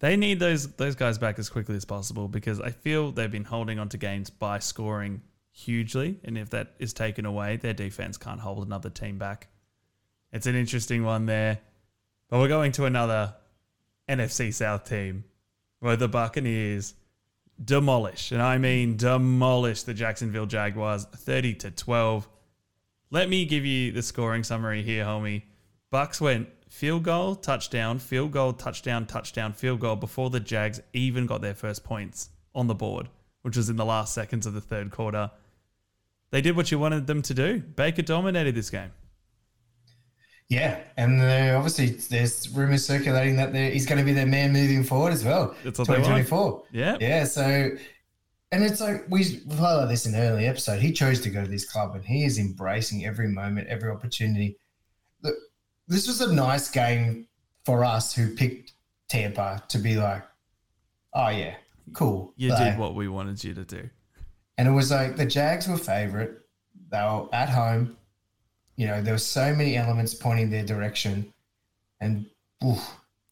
They 0.00 0.16
need 0.16 0.40
those 0.40 0.66
those 0.72 0.96
guys 0.96 1.16
back 1.16 1.38
as 1.38 1.48
quickly 1.48 1.76
as 1.76 1.84
possible 1.84 2.28
because 2.28 2.60
I 2.60 2.70
feel 2.70 3.12
they've 3.12 3.30
been 3.30 3.44
holding 3.44 3.78
on 3.78 3.88
to 3.90 3.98
games 3.98 4.30
by 4.30 4.58
scoring 4.58 5.22
hugely, 5.52 6.18
and 6.24 6.36
if 6.36 6.50
that 6.50 6.74
is 6.78 6.92
taken 6.92 7.24
away, 7.24 7.56
their 7.56 7.74
defense 7.74 8.16
can't 8.18 8.40
hold 8.40 8.66
another 8.66 8.90
team 8.90 9.18
back. 9.18 9.48
It's 10.32 10.46
an 10.46 10.56
interesting 10.56 11.04
one 11.04 11.26
there, 11.26 11.60
but 12.28 12.40
we're 12.40 12.48
going 12.48 12.72
to 12.72 12.86
another 12.86 13.34
NFC 14.08 14.52
South 14.52 14.88
team 14.88 15.24
where 15.78 15.96
the 15.96 16.08
Buccaneers 16.08 16.94
demolish, 17.64 18.32
and 18.32 18.42
I 18.42 18.58
mean 18.58 18.96
demolish 18.96 19.82
the 19.82 19.94
Jacksonville 19.94 20.46
Jaguars 20.46 21.04
30 21.04 21.54
to 21.54 21.70
12. 21.70 22.28
Let 23.10 23.28
me 23.28 23.44
give 23.44 23.64
you 23.64 23.92
the 23.92 24.02
scoring 24.02 24.44
summary 24.44 24.82
here, 24.82 25.04
homie. 25.04 25.42
Bucks 25.90 26.20
went 26.20 26.48
field 26.68 27.02
goal, 27.02 27.36
touchdown, 27.36 27.98
field 27.98 28.32
goal, 28.32 28.52
touchdown, 28.54 29.06
touchdown, 29.06 29.52
field 29.52 29.80
goal 29.80 29.96
before 29.96 30.30
the 30.30 30.40
Jags 30.40 30.80
even 30.92 31.26
got 31.26 31.42
their 31.42 31.54
first 31.54 31.84
points 31.84 32.30
on 32.54 32.66
the 32.66 32.74
board, 32.74 33.08
which 33.42 33.56
was 33.56 33.68
in 33.68 33.76
the 33.76 33.84
last 33.84 34.14
seconds 34.14 34.46
of 34.46 34.54
the 34.54 34.60
third 34.60 34.90
quarter. 34.90 35.30
They 36.30 36.40
did 36.40 36.56
what 36.56 36.70
you 36.70 36.78
wanted 36.78 37.06
them 37.06 37.20
to 37.22 37.34
do. 37.34 37.58
Baker 37.60 38.02
dominated 38.02 38.54
this 38.54 38.70
game. 38.70 38.92
Yeah, 40.52 40.80
and 40.98 41.22
uh, 41.22 41.56
obviously 41.56 41.86
there's 42.10 42.46
rumors 42.50 42.84
circulating 42.84 43.36
that 43.36 43.54
he's 43.54 43.86
going 43.86 43.98
to 43.98 44.04
be 44.04 44.12
their 44.12 44.26
man 44.26 44.52
moving 44.52 44.84
forward 44.84 45.14
as 45.14 45.24
well. 45.24 45.54
That's 45.64 45.78
what 45.78 45.86
2024. 45.86 46.64
Yeah, 46.72 46.98
yeah. 47.00 47.24
So, 47.24 47.70
and 48.50 48.62
it's 48.62 48.78
like 48.78 49.06
we 49.08 49.24
highlighted 49.24 49.88
this 49.88 50.04
in 50.04 50.14
an 50.14 50.20
early 50.20 50.44
episode. 50.44 50.82
He 50.82 50.92
chose 50.92 51.22
to 51.22 51.30
go 51.30 51.42
to 51.42 51.48
this 51.48 51.64
club, 51.64 51.94
and 51.94 52.04
he 52.04 52.24
is 52.24 52.38
embracing 52.38 53.06
every 53.06 53.28
moment, 53.28 53.68
every 53.68 53.88
opportunity. 53.88 54.58
Look, 55.22 55.36
this 55.88 56.06
was 56.06 56.20
a 56.20 56.30
nice 56.30 56.70
game 56.70 57.28
for 57.64 57.82
us 57.82 58.14
who 58.14 58.34
picked 58.34 58.74
Tampa 59.08 59.64
to 59.68 59.78
be 59.78 59.96
like, 59.96 60.22
oh 61.14 61.30
yeah, 61.30 61.54
cool. 61.94 62.34
You 62.36 62.54
did 62.54 62.76
what 62.76 62.94
we 62.94 63.08
wanted 63.08 63.42
you 63.42 63.54
to 63.54 63.64
do, 63.64 63.88
and 64.58 64.68
it 64.68 64.72
was 64.72 64.90
like 64.90 65.16
the 65.16 65.24
Jags 65.24 65.66
were 65.66 65.78
favorite. 65.78 66.40
They 66.90 66.98
were 66.98 67.26
at 67.32 67.48
home 67.48 67.96
you 68.82 68.88
know, 68.88 69.00
there 69.00 69.14
were 69.14 69.18
so 69.18 69.54
many 69.54 69.76
elements 69.76 70.12
pointing 70.12 70.50
their 70.50 70.64
direction, 70.64 71.32
and 72.00 72.26
oof, 72.66 72.84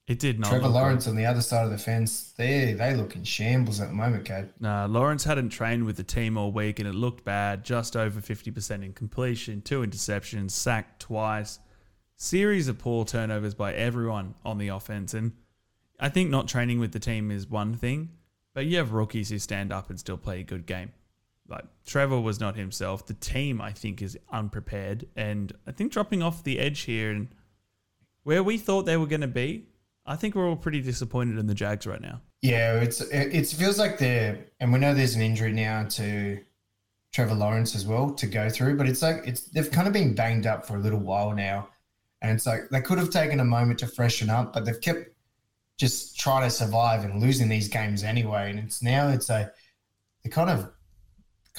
it 0.06 0.20
did 0.20 0.38
not. 0.38 0.48
Trevor 0.48 0.68
Lawrence 0.68 1.06
good. 1.06 1.10
on 1.10 1.16
the 1.16 1.26
other 1.26 1.42
side 1.42 1.64
of 1.64 1.72
the 1.72 1.78
fence, 1.78 2.32
they 2.36 2.72
they 2.72 2.94
look 2.94 3.16
in 3.16 3.24
shambles 3.24 3.80
at 3.80 3.88
the 3.88 3.94
moment, 3.94 4.24
Kad. 4.24 4.50
Nah, 4.60 4.86
Lawrence 4.86 5.24
hadn't 5.24 5.48
trained 5.48 5.86
with 5.86 5.96
the 5.96 6.04
team 6.04 6.38
all 6.38 6.52
week, 6.52 6.78
and 6.78 6.86
it 6.86 6.94
looked 6.94 7.24
bad. 7.24 7.64
Just 7.64 7.96
over 7.96 8.20
fifty 8.20 8.52
percent 8.52 8.84
in 8.84 8.92
completion, 8.92 9.60
two 9.60 9.80
interceptions, 9.80 10.52
sacked 10.52 11.00
twice, 11.00 11.58
series 12.14 12.68
of 12.68 12.78
poor 12.78 13.04
turnovers 13.04 13.54
by 13.54 13.74
everyone 13.74 14.36
on 14.44 14.56
the 14.56 14.68
offense, 14.68 15.14
and 15.14 15.32
I 15.98 16.10
think 16.10 16.30
not 16.30 16.46
training 16.46 16.78
with 16.78 16.92
the 16.92 17.00
team 17.00 17.32
is 17.32 17.48
one 17.48 17.74
thing, 17.74 18.10
but 18.54 18.66
you 18.66 18.76
have 18.76 18.92
rookies 18.92 19.30
who 19.30 19.40
stand 19.40 19.72
up 19.72 19.90
and 19.90 19.98
still 19.98 20.16
play 20.16 20.38
a 20.38 20.44
good 20.44 20.64
game 20.64 20.92
like 21.50 21.64
Trevor 21.84 22.20
was 22.20 22.40
not 22.40 22.56
himself. 22.56 23.06
The 23.06 23.14
team, 23.14 23.60
I 23.60 23.72
think, 23.72 24.02
is 24.02 24.18
unprepared, 24.30 25.06
and 25.16 25.52
I 25.66 25.72
think 25.72 25.92
dropping 25.92 26.22
off 26.22 26.44
the 26.44 26.58
edge 26.58 26.80
here 26.80 27.10
and 27.10 27.28
where 28.22 28.42
we 28.42 28.58
thought 28.58 28.86
they 28.86 28.96
were 28.96 29.06
going 29.06 29.22
to 29.22 29.28
be, 29.28 29.66
I 30.06 30.16
think 30.16 30.34
we're 30.34 30.48
all 30.48 30.56
pretty 30.56 30.80
disappointed 30.80 31.38
in 31.38 31.46
the 31.46 31.54
Jags 31.54 31.86
right 31.86 32.00
now. 32.00 32.20
Yeah, 32.42 32.80
it's 32.80 33.00
it 33.00 33.46
feels 33.48 33.78
like 33.78 33.98
they're, 33.98 34.46
and 34.60 34.72
we 34.72 34.78
know 34.78 34.94
there's 34.94 35.14
an 35.14 35.22
injury 35.22 35.52
now 35.52 35.84
to 35.90 36.40
Trevor 37.12 37.34
Lawrence 37.34 37.74
as 37.74 37.86
well 37.86 38.10
to 38.14 38.26
go 38.26 38.48
through, 38.48 38.76
but 38.76 38.88
it's 38.88 39.02
like 39.02 39.22
it's 39.26 39.42
they've 39.42 39.70
kind 39.70 39.86
of 39.86 39.92
been 39.92 40.14
banged 40.14 40.46
up 40.46 40.66
for 40.66 40.76
a 40.76 40.78
little 40.80 41.00
while 41.00 41.34
now, 41.34 41.68
and 42.22 42.32
it's 42.32 42.46
like 42.46 42.70
they 42.70 42.80
could 42.80 42.98
have 42.98 43.10
taken 43.10 43.40
a 43.40 43.44
moment 43.44 43.78
to 43.80 43.86
freshen 43.86 44.30
up, 44.30 44.52
but 44.52 44.64
they've 44.64 44.80
kept 44.80 45.10
just 45.76 46.18
trying 46.18 46.42
to 46.42 46.50
survive 46.50 47.04
and 47.04 47.20
losing 47.20 47.48
these 47.48 47.68
games 47.68 48.04
anyway, 48.04 48.50
and 48.50 48.58
it's 48.58 48.82
now 48.82 49.08
it's 49.08 49.28
a 49.28 49.52
they 50.24 50.30
kind 50.30 50.50
of 50.50 50.70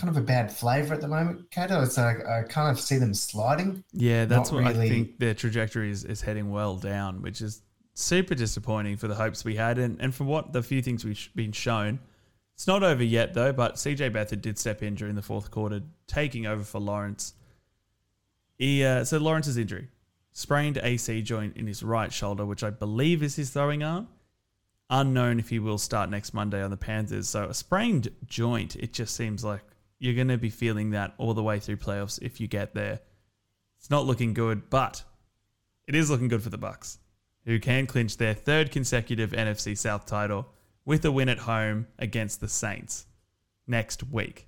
kind 0.01 0.17
of 0.17 0.21
a 0.21 0.25
bad 0.25 0.51
flavour 0.51 0.95
at 0.95 1.01
the 1.01 1.07
moment, 1.07 1.49
Kato. 1.51 1.81
It's 1.83 1.95
like 1.95 2.25
I 2.25 2.41
kind 2.41 2.71
of 2.71 2.79
see 2.79 2.97
them 2.97 3.13
sliding. 3.13 3.83
Yeah, 3.93 4.25
that's 4.25 4.51
what 4.51 4.63
really... 4.63 4.87
I 4.87 4.89
think 4.89 5.19
their 5.19 5.35
trajectory 5.35 5.91
is, 5.91 6.03
is 6.03 6.21
heading 6.21 6.49
well 6.49 6.75
down, 6.75 7.21
which 7.21 7.39
is 7.39 7.61
super 7.93 8.33
disappointing 8.33 8.97
for 8.97 9.07
the 9.07 9.13
hopes 9.13 9.45
we 9.45 9.55
had 9.55 9.77
and, 9.77 10.01
and 10.01 10.15
for 10.15 10.23
what 10.23 10.53
the 10.53 10.63
few 10.63 10.81
things 10.81 11.05
we've 11.05 11.29
been 11.35 11.51
shown. 11.51 11.99
It's 12.55 12.65
not 12.65 12.81
over 12.81 13.03
yet 13.03 13.35
though, 13.35 13.53
but 13.53 13.75
CJ 13.75 14.11
Beathard 14.11 14.41
did 14.41 14.57
step 14.57 14.81
in 14.81 14.95
during 14.95 15.13
the 15.13 15.21
fourth 15.21 15.51
quarter, 15.51 15.81
taking 16.07 16.47
over 16.47 16.63
for 16.63 16.79
Lawrence. 16.79 17.35
He 18.57 18.83
uh, 18.83 19.03
so 19.03 19.19
Lawrence's 19.19 19.57
injury, 19.57 19.89
sprained 20.33 20.79
AC 20.81 21.21
joint 21.21 21.57
in 21.57 21.67
his 21.67 21.83
right 21.83 22.11
shoulder, 22.11 22.45
which 22.45 22.63
I 22.63 22.71
believe 22.71 23.21
is 23.21 23.35
his 23.35 23.51
throwing 23.51 23.83
arm. 23.83 24.07
Unknown 24.89 25.39
if 25.39 25.49
he 25.49 25.59
will 25.59 25.77
start 25.77 26.09
next 26.09 26.33
Monday 26.33 26.61
on 26.61 26.71
the 26.71 26.77
Panthers. 26.77 27.29
So 27.29 27.45
a 27.45 27.53
sprained 27.53 28.09
joint, 28.25 28.75
it 28.75 28.93
just 28.93 29.15
seems 29.15 29.43
like 29.43 29.61
you're 30.01 30.15
going 30.15 30.29
to 30.29 30.37
be 30.37 30.49
feeling 30.49 30.89
that 30.89 31.13
all 31.19 31.35
the 31.35 31.43
way 31.43 31.59
through 31.59 31.77
playoffs 31.77 32.19
if 32.23 32.41
you 32.41 32.47
get 32.47 32.73
there. 32.73 32.99
It's 33.77 33.91
not 33.91 34.07
looking 34.07 34.33
good, 34.33 34.67
but 34.71 35.03
it 35.87 35.93
is 35.93 36.09
looking 36.09 36.27
good 36.27 36.41
for 36.41 36.49
the 36.49 36.57
Bucks, 36.57 36.97
who 37.45 37.59
can 37.59 37.85
clinch 37.85 38.17
their 38.17 38.33
third 38.33 38.71
consecutive 38.71 39.29
NFC 39.29 39.77
South 39.77 40.07
title 40.07 40.47
with 40.85 41.05
a 41.05 41.11
win 41.11 41.29
at 41.29 41.37
home 41.37 41.85
against 41.99 42.41
the 42.41 42.47
Saints 42.47 43.05
next 43.67 44.03
week. 44.03 44.47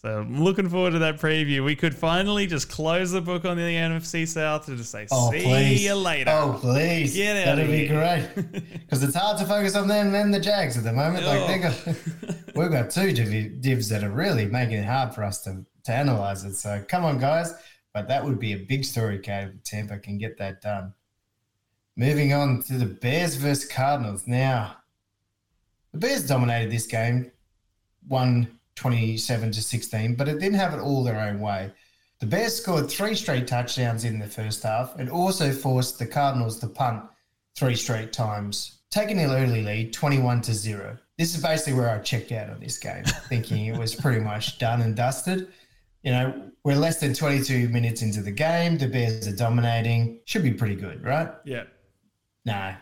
So 0.00 0.20
I'm 0.20 0.42
looking 0.42 0.70
forward 0.70 0.92
to 0.92 1.00
that 1.00 1.20
preview. 1.20 1.62
We 1.62 1.76
could 1.76 1.94
finally 1.94 2.46
just 2.46 2.70
close 2.70 3.10
the 3.10 3.20
book 3.20 3.44
on 3.44 3.58
the 3.58 3.62
NFC 3.62 4.26
South 4.26 4.66
and 4.68 4.78
just 4.78 4.90
say, 4.90 5.06
oh, 5.10 5.30
"See 5.30 5.42
please. 5.42 5.84
you 5.84 5.94
later." 5.94 6.30
Oh, 6.30 6.58
please! 6.58 7.14
Get 7.14 7.46
out 7.46 7.56
That'd 7.56 7.70
be 7.70 7.86
great 7.86 8.30
because 8.72 9.02
it's 9.02 9.14
hard 9.14 9.36
to 9.40 9.44
focus 9.44 9.76
on 9.76 9.88
them 9.88 10.14
and 10.14 10.32
the 10.32 10.40
Jags 10.40 10.78
at 10.78 10.84
the 10.84 10.92
moment. 10.94 11.26
Oh. 11.26 11.28
Like 11.28 11.46
they 11.46 11.58
got, 11.58 12.39
we've 12.54 12.70
got 12.70 12.90
two 12.90 13.12
divs 13.12 13.88
that 13.88 14.04
are 14.04 14.10
really 14.10 14.46
making 14.46 14.76
it 14.76 14.86
hard 14.86 15.14
for 15.14 15.24
us 15.24 15.42
to 15.44 15.64
to 15.84 15.92
analyze 15.92 16.44
it. 16.44 16.54
So 16.54 16.84
come 16.88 17.04
on, 17.04 17.18
guys! 17.18 17.54
But 17.92 18.08
that 18.08 18.24
would 18.24 18.38
be 18.38 18.52
a 18.52 18.58
big 18.58 18.84
story, 18.84 19.18
Kate. 19.18 19.48
If 19.54 19.62
Tampa 19.64 19.98
can 19.98 20.18
get 20.18 20.38
that 20.38 20.60
done. 20.60 20.94
Moving 21.96 22.32
on 22.32 22.62
to 22.64 22.74
the 22.74 22.86
Bears 22.86 23.34
versus 23.34 23.68
Cardinals. 23.68 24.26
Now, 24.26 24.76
the 25.92 25.98
Bears 25.98 26.26
dominated 26.26 26.70
this 26.70 26.86
game, 26.86 27.30
one 28.06 28.58
27 28.76 29.52
to 29.52 29.60
16, 29.60 30.14
but 30.14 30.28
it 30.28 30.38
didn't 30.38 30.58
have 30.58 30.72
it 30.72 30.80
all 30.80 31.04
their 31.04 31.20
own 31.20 31.40
way. 31.40 31.70
The 32.20 32.26
Bears 32.26 32.56
scored 32.56 32.90
three 32.90 33.14
straight 33.14 33.46
touchdowns 33.46 34.04
in 34.04 34.18
the 34.18 34.26
first 34.26 34.62
half 34.62 34.98
and 34.98 35.10
also 35.10 35.52
forced 35.52 35.98
the 35.98 36.06
Cardinals 36.06 36.58
to 36.60 36.68
punt 36.68 37.04
three 37.56 37.74
straight 37.74 38.12
times, 38.12 38.79
taking 38.90 39.18
an 39.20 39.30
early 39.30 39.62
lead 39.62 39.92
21 39.92 40.42
to 40.42 40.54
0. 40.54 40.98
This 41.18 41.34
is 41.34 41.42
basically 41.42 41.74
where 41.74 41.90
I 41.90 41.98
checked 41.98 42.32
out 42.32 42.50
of 42.50 42.60
this 42.60 42.78
game, 42.78 43.04
thinking 43.28 43.66
it 43.66 43.78
was 43.78 43.94
pretty 43.94 44.20
much 44.20 44.58
done 44.58 44.82
and 44.82 44.96
dusted. 44.96 45.48
You 46.02 46.12
know, 46.12 46.50
we're 46.64 46.76
less 46.76 46.98
than 46.98 47.14
22 47.14 47.68
minutes 47.68 48.02
into 48.02 48.22
the 48.22 48.30
game. 48.30 48.78
The 48.78 48.88
Bears 48.88 49.28
are 49.28 49.36
dominating. 49.36 50.20
Should 50.24 50.42
be 50.42 50.52
pretty 50.52 50.74
good, 50.76 51.04
right? 51.04 51.28
Yeah. 51.44 51.64
No. 52.44 52.74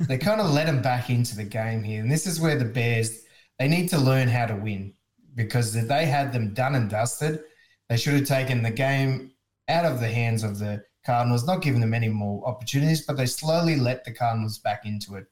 they 0.00 0.18
kind 0.18 0.40
of 0.40 0.50
let 0.50 0.66
them 0.66 0.82
back 0.82 1.10
into 1.10 1.36
the 1.36 1.44
game 1.44 1.82
here. 1.82 2.00
And 2.00 2.10
this 2.10 2.26
is 2.26 2.40
where 2.40 2.58
the 2.58 2.64
Bears, 2.64 3.22
they 3.58 3.68
need 3.68 3.88
to 3.90 3.98
learn 3.98 4.28
how 4.28 4.46
to 4.46 4.56
win 4.56 4.94
because 5.34 5.76
if 5.76 5.86
they 5.86 6.06
had 6.06 6.32
them 6.32 6.54
done 6.54 6.74
and 6.74 6.90
dusted, 6.90 7.40
they 7.88 7.96
should 7.96 8.14
have 8.14 8.26
taken 8.26 8.62
the 8.62 8.70
game 8.70 9.32
out 9.68 9.84
of 9.84 10.00
the 10.00 10.08
hands 10.08 10.42
of 10.42 10.58
the 10.58 10.82
Cardinals, 11.04 11.46
not 11.46 11.62
giving 11.62 11.80
them 11.80 11.94
any 11.94 12.08
more 12.08 12.44
opportunities, 12.48 13.02
but 13.06 13.16
they 13.16 13.26
slowly 13.26 13.76
let 13.76 14.04
the 14.04 14.12
Cardinals 14.12 14.58
back 14.58 14.86
into 14.86 15.14
it. 15.14 15.26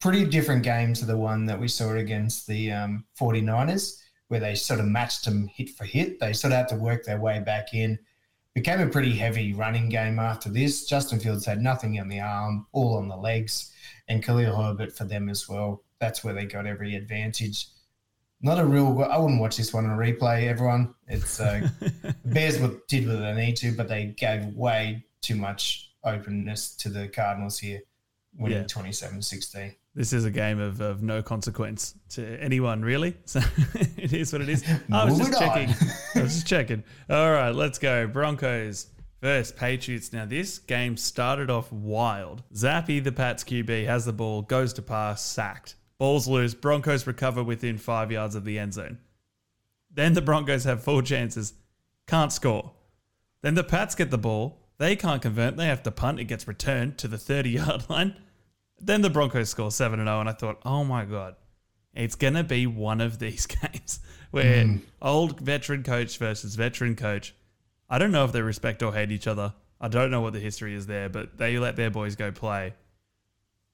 Pretty 0.00 0.24
different 0.24 0.62
game 0.62 0.92
to 0.94 1.06
the 1.06 1.16
one 1.16 1.46
that 1.46 1.58
we 1.58 1.68
saw 1.68 1.92
against 1.92 2.46
the 2.46 2.72
um, 2.72 3.04
49ers, 3.18 4.00
where 4.28 4.40
they 4.40 4.54
sort 4.54 4.80
of 4.80 4.86
matched 4.86 5.24
them 5.24 5.46
hit 5.46 5.70
for 5.70 5.84
hit. 5.84 6.20
They 6.20 6.32
sort 6.32 6.52
of 6.52 6.58
had 6.58 6.68
to 6.68 6.76
work 6.76 7.04
their 7.04 7.20
way 7.20 7.40
back 7.40 7.72
in. 7.72 7.98
Became 8.54 8.80
a 8.80 8.88
pretty 8.88 9.12
heavy 9.12 9.52
running 9.52 9.88
game 9.88 10.18
after 10.18 10.48
this. 10.48 10.86
Justin 10.86 11.18
Fields 11.18 11.46
had 11.46 11.60
nothing 11.60 11.98
on 11.98 12.08
the 12.08 12.20
arm, 12.20 12.66
all 12.72 12.96
on 12.96 13.08
the 13.08 13.16
legs, 13.16 13.72
and 14.08 14.22
Khalil 14.22 14.54
Herbert 14.54 14.92
for 14.92 15.04
them 15.04 15.28
as 15.28 15.48
well. 15.48 15.82
That's 15.98 16.22
where 16.22 16.34
they 16.34 16.44
got 16.44 16.66
every 16.66 16.94
advantage 16.94 17.66
not 18.44 18.58
a 18.58 18.64
real. 18.64 19.02
I 19.02 19.16
wouldn't 19.16 19.40
watch 19.40 19.56
this 19.56 19.72
one 19.72 19.86
on 19.86 19.92
a 19.92 19.96
replay. 19.96 20.48
Everyone, 20.48 20.94
it's 21.08 21.40
uh, 21.40 21.66
Bears 22.26 22.58
did 22.88 23.08
what 23.08 23.18
they 23.18 23.32
need 23.34 23.56
to, 23.56 23.72
but 23.72 23.88
they 23.88 24.14
gave 24.18 24.44
way 24.54 25.02
too 25.22 25.34
much 25.34 25.90
openness 26.04 26.76
to 26.76 26.90
the 26.90 27.08
Cardinals 27.08 27.58
here, 27.58 27.80
winning 28.36 28.58
yeah. 28.58 28.64
27-16. 28.64 29.74
This 29.94 30.12
is 30.12 30.24
a 30.24 30.30
game 30.30 30.58
of, 30.58 30.80
of 30.80 31.02
no 31.02 31.22
consequence 31.22 31.94
to 32.10 32.40
anyone, 32.40 32.82
really. 32.82 33.16
So 33.26 33.40
it 33.96 34.12
is 34.12 34.32
what 34.32 34.42
it 34.42 34.48
is. 34.48 34.64
I 34.92 35.04
was 35.04 35.18
just 35.18 35.38
checking. 35.38 35.68
I 36.16 36.22
was 36.22 36.34
just 36.34 36.46
checking. 36.46 36.82
All 37.08 37.30
right, 37.30 37.54
let's 37.54 37.78
go. 37.78 38.06
Broncos 38.06 38.88
versus 39.22 39.52
Patriots. 39.52 40.12
Now, 40.12 40.26
this 40.26 40.58
game 40.58 40.96
started 40.96 41.48
off 41.48 41.72
wild. 41.72 42.42
Zappe, 42.52 43.02
the 43.02 43.12
Pats 43.12 43.44
QB, 43.44 43.86
has 43.86 44.04
the 44.04 44.12
ball, 44.12 44.42
goes 44.42 44.72
to 44.74 44.82
pass, 44.82 45.22
sacked. 45.24 45.76
Balls 45.98 46.26
loose. 46.26 46.54
Broncos 46.54 47.06
recover 47.06 47.42
within 47.42 47.78
five 47.78 48.10
yards 48.10 48.34
of 48.34 48.44
the 48.44 48.58
end 48.58 48.74
zone. 48.74 48.98
Then 49.92 50.14
the 50.14 50.22
Broncos 50.22 50.64
have 50.64 50.82
four 50.82 51.02
chances. 51.02 51.54
Can't 52.08 52.32
score. 52.32 52.72
Then 53.42 53.54
the 53.54 53.64
Pats 53.64 53.94
get 53.94 54.10
the 54.10 54.18
ball. 54.18 54.58
They 54.78 54.96
can't 54.96 55.22
convert. 55.22 55.56
They 55.56 55.66
have 55.66 55.84
to 55.84 55.90
punt. 55.90 56.18
It 56.18 56.24
gets 56.24 56.48
returned 56.48 56.98
to 56.98 57.08
the 57.08 57.18
30 57.18 57.50
yard 57.50 57.84
line. 57.88 58.16
Then 58.80 59.02
the 59.02 59.10
Broncos 59.10 59.50
score 59.50 59.70
7 59.70 59.98
0. 59.98 60.20
And 60.20 60.28
I 60.28 60.32
thought, 60.32 60.60
oh 60.64 60.84
my 60.84 61.04
God, 61.04 61.36
it's 61.94 62.14
going 62.14 62.34
to 62.34 62.44
be 62.44 62.66
one 62.66 63.00
of 63.00 63.18
these 63.18 63.46
games 63.62 64.00
where 64.30 64.64
mm. 64.64 64.80
old 65.00 65.40
veteran 65.40 65.82
coach 65.82 66.18
versus 66.18 66.54
veteran 66.54 66.96
coach. 66.96 67.34
I 67.88 67.98
don't 67.98 68.12
know 68.12 68.24
if 68.24 68.32
they 68.32 68.42
respect 68.42 68.82
or 68.82 68.92
hate 68.92 69.12
each 69.12 69.26
other. 69.26 69.54
I 69.80 69.88
don't 69.88 70.10
know 70.10 70.20
what 70.20 70.32
the 70.32 70.40
history 70.40 70.74
is 70.74 70.86
there, 70.86 71.08
but 71.08 71.36
they 71.38 71.58
let 71.58 71.76
their 71.76 71.90
boys 71.90 72.16
go 72.16 72.32
play. 72.32 72.74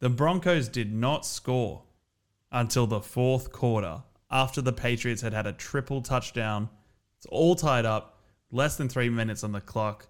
The 0.00 0.10
Broncos 0.10 0.68
did 0.68 0.92
not 0.92 1.24
score 1.26 1.82
until 2.50 2.86
the 2.86 3.00
fourth 3.00 3.52
quarter 3.52 4.02
after 4.30 4.60
the 4.60 4.72
Patriots 4.72 5.22
had 5.22 5.32
had 5.32 5.46
a 5.46 5.52
triple 5.52 6.02
touchdown. 6.02 6.68
It's 7.16 7.26
all 7.26 7.54
tied 7.54 7.84
up, 7.84 8.18
less 8.50 8.76
than 8.76 8.88
three 8.88 9.10
minutes 9.10 9.44
on 9.44 9.52
the 9.52 9.60
clock. 9.60 10.08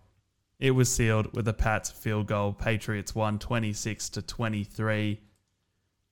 It 0.60 0.72
was 0.72 0.90
sealed 0.90 1.34
with 1.34 1.48
a 1.48 1.54
Pats 1.54 1.90
field 1.90 2.26
goal. 2.26 2.52
Patriots 2.52 3.14
won 3.14 3.38
26 3.38 4.10
to 4.10 4.22
23. 4.22 5.18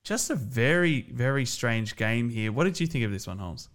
Just 0.03 0.31
a 0.31 0.35
very, 0.35 1.01
very 1.11 1.45
strange 1.45 1.95
game 1.95 2.29
here. 2.29 2.51
What 2.51 2.63
did 2.63 2.79
you 2.79 2.87
think 2.87 3.05
of 3.05 3.11
this 3.11 3.27
one, 3.27 3.37
Holmes? 3.37 3.69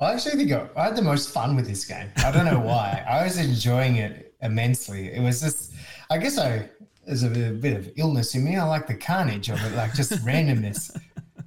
I 0.00 0.14
actually 0.14 0.36
think 0.36 0.70
I 0.76 0.84
had 0.84 0.96
the 0.96 1.02
most 1.02 1.30
fun 1.30 1.56
with 1.56 1.66
this 1.66 1.84
game. 1.84 2.08
I 2.16 2.30
don't 2.30 2.46
know 2.46 2.60
why. 2.60 3.04
I 3.10 3.24
was 3.24 3.36
enjoying 3.36 3.96
it 3.96 4.34
immensely. 4.40 5.12
It 5.12 5.20
was 5.20 5.42
just, 5.42 5.74
I 6.08 6.16
guess 6.16 6.38
I 6.38 6.70
there's 7.04 7.22
a 7.22 7.28
bit 7.28 7.76
of 7.76 7.90
illness 7.96 8.34
in 8.34 8.44
me. 8.44 8.56
I 8.56 8.64
like 8.64 8.86
the 8.86 8.94
carnage 8.94 9.50
of 9.50 9.62
it, 9.64 9.74
like 9.74 9.94
just 9.94 10.12
randomness. 10.24 10.98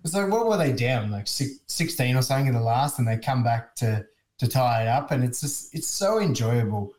It's 0.03 0.13
like, 0.13 0.29
what 0.29 0.47
were 0.47 0.57
they 0.57 0.73
down? 0.73 1.11
Like 1.11 1.27
16 1.27 2.15
or 2.15 2.21
something 2.21 2.47
in 2.47 2.53
the 2.53 2.61
last, 2.61 2.99
and 2.99 3.07
they 3.07 3.17
come 3.17 3.43
back 3.43 3.75
to 3.77 4.05
to 4.39 4.47
tie 4.47 4.81
it 4.81 4.87
up, 4.87 5.11
and 5.11 5.23
it's 5.23 5.39
just 5.41 5.73
it's 5.73 5.87
so 5.87 6.19
enjoyable. 6.19 6.93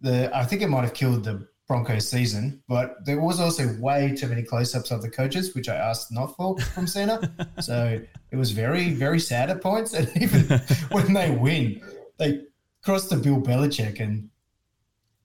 The 0.00 0.30
I 0.34 0.44
think 0.44 0.62
it 0.62 0.68
might 0.68 0.82
have 0.82 0.94
killed 0.94 1.24
the 1.24 1.46
Broncos 1.68 2.08
season, 2.08 2.62
but 2.68 2.96
there 3.04 3.20
was 3.20 3.38
also 3.38 3.76
way 3.78 4.14
too 4.16 4.26
many 4.26 4.42
close-ups 4.42 4.90
of 4.90 5.02
the 5.02 5.10
coaches, 5.10 5.54
which 5.54 5.68
I 5.68 5.76
asked 5.76 6.10
not 6.10 6.34
for 6.36 6.58
from 6.58 6.86
Santa. 6.86 7.30
so 7.60 8.00
it 8.30 8.36
was 8.36 8.50
very 8.50 8.90
very 8.90 9.20
sad 9.20 9.50
at 9.50 9.60
points, 9.62 9.94
and 9.94 10.10
even 10.20 10.60
when 10.90 11.12
they 11.12 11.30
win, 11.30 11.80
they 12.18 12.42
cross 12.82 13.08
to 13.08 13.16
Bill 13.16 13.40
Belichick 13.40 14.00
and 14.00 14.30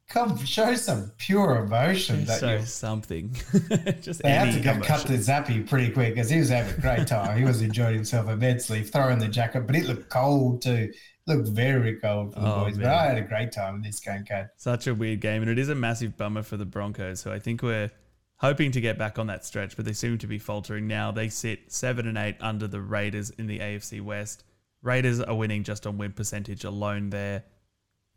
come 0.07 0.37
show 0.45 0.75
some 0.75 1.11
pure 1.17 1.57
emotion. 1.57 2.25
That 2.25 2.39
show 2.39 2.61
something. 2.61 3.33
Just 4.01 4.21
they 4.21 4.29
had 4.29 4.53
to 4.53 4.59
go 4.59 4.79
cut 4.81 5.07
the 5.07 5.15
Zappe 5.15 5.67
pretty 5.67 5.91
quick 5.91 6.13
because 6.13 6.29
he 6.29 6.39
was 6.39 6.49
having 6.49 6.75
a 6.75 6.81
great 6.81 7.07
time. 7.07 7.37
he 7.37 7.43
was 7.43 7.61
enjoying 7.61 7.95
himself 7.95 8.29
immensely, 8.29 8.83
throwing 8.83 9.19
the 9.19 9.27
jacket, 9.27 9.65
but 9.65 9.75
it 9.75 9.85
looked 9.85 10.09
cold 10.09 10.61
too. 10.61 10.91
Looked 11.27 11.47
very 11.47 11.95
cold 11.95 12.33
for 12.33 12.39
the 12.39 12.53
oh, 12.53 12.63
boys. 12.65 12.77
Man. 12.77 12.85
But 12.85 12.93
I 12.93 13.05
had 13.07 13.17
a 13.17 13.21
great 13.21 13.51
time 13.51 13.75
in 13.75 13.81
this 13.81 13.99
game, 13.99 14.23
Kate. 14.23 14.45
Such 14.57 14.85
a 14.85 14.93
weird 14.93 15.21
game, 15.21 15.41
and 15.41 15.49
it 15.49 15.57
is 15.57 15.69
a 15.69 15.75
massive 15.75 16.15
bummer 16.17 16.43
for 16.43 16.55
the 16.57 16.65
Broncos, 16.65 17.19
So 17.19 17.31
I 17.31 17.39
think 17.39 17.63
we're 17.63 17.89
hoping 18.37 18.71
to 18.71 18.81
get 18.81 18.97
back 18.99 19.17
on 19.17 19.27
that 19.27 19.43
stretch, 19.43 19.75
but 19.75 19.85
they 19.85 19.93
seem 19.93 20.19
to 20.19 20.27
be 20.27 20.37
faltering 20.37 20.87
now. 20.87 21.11
They 21.11 21.29
sit 21.29 21.71
seven 21.71 22.07
and 22.07 22.17
eight 22.17 22.35
under 22.41 22.67
the 22.67 22.79
Raiders 22.81 23.31
in 23.31 23.47
the 23.47 23.59
AFC 23.59 24.01
West. 24.01 24.43
Raiders 24.83 25.19
are 25.19 25.35
winning 25.35 25.63
just 25.63 25.87
on 25.87 25.97
win 25.97 26.11
percentage 26.11 26.63
alone 26.63 27.09
there. 27.09 27.43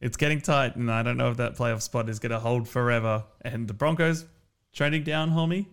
It's 0.00 0.18
getting 0.18 0.40
tight, 0.40 0.76
and 0.76 0.90
I 0.90 1.02
don't 1.02 1.16
know 1.16 1.30
if 1.30 1.38
that 1.38 1.56
playoff 1.56 1.80
spot 1.82 2.08
is 2.10 2.18
going 2.18 2.30
to 2.30 2.38
hold 2.38 2.68
forever. 2.68 3.24
And 3.40 3.66
the 3.66 3.74
Broncos 3.74 4.26
trending 4.72 5.02
down, 5.02 5.30
homie. 5.30 5.66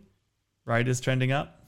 Raiders 0.64 1.02
trending 1.02 1.32
up. 1.32 1.60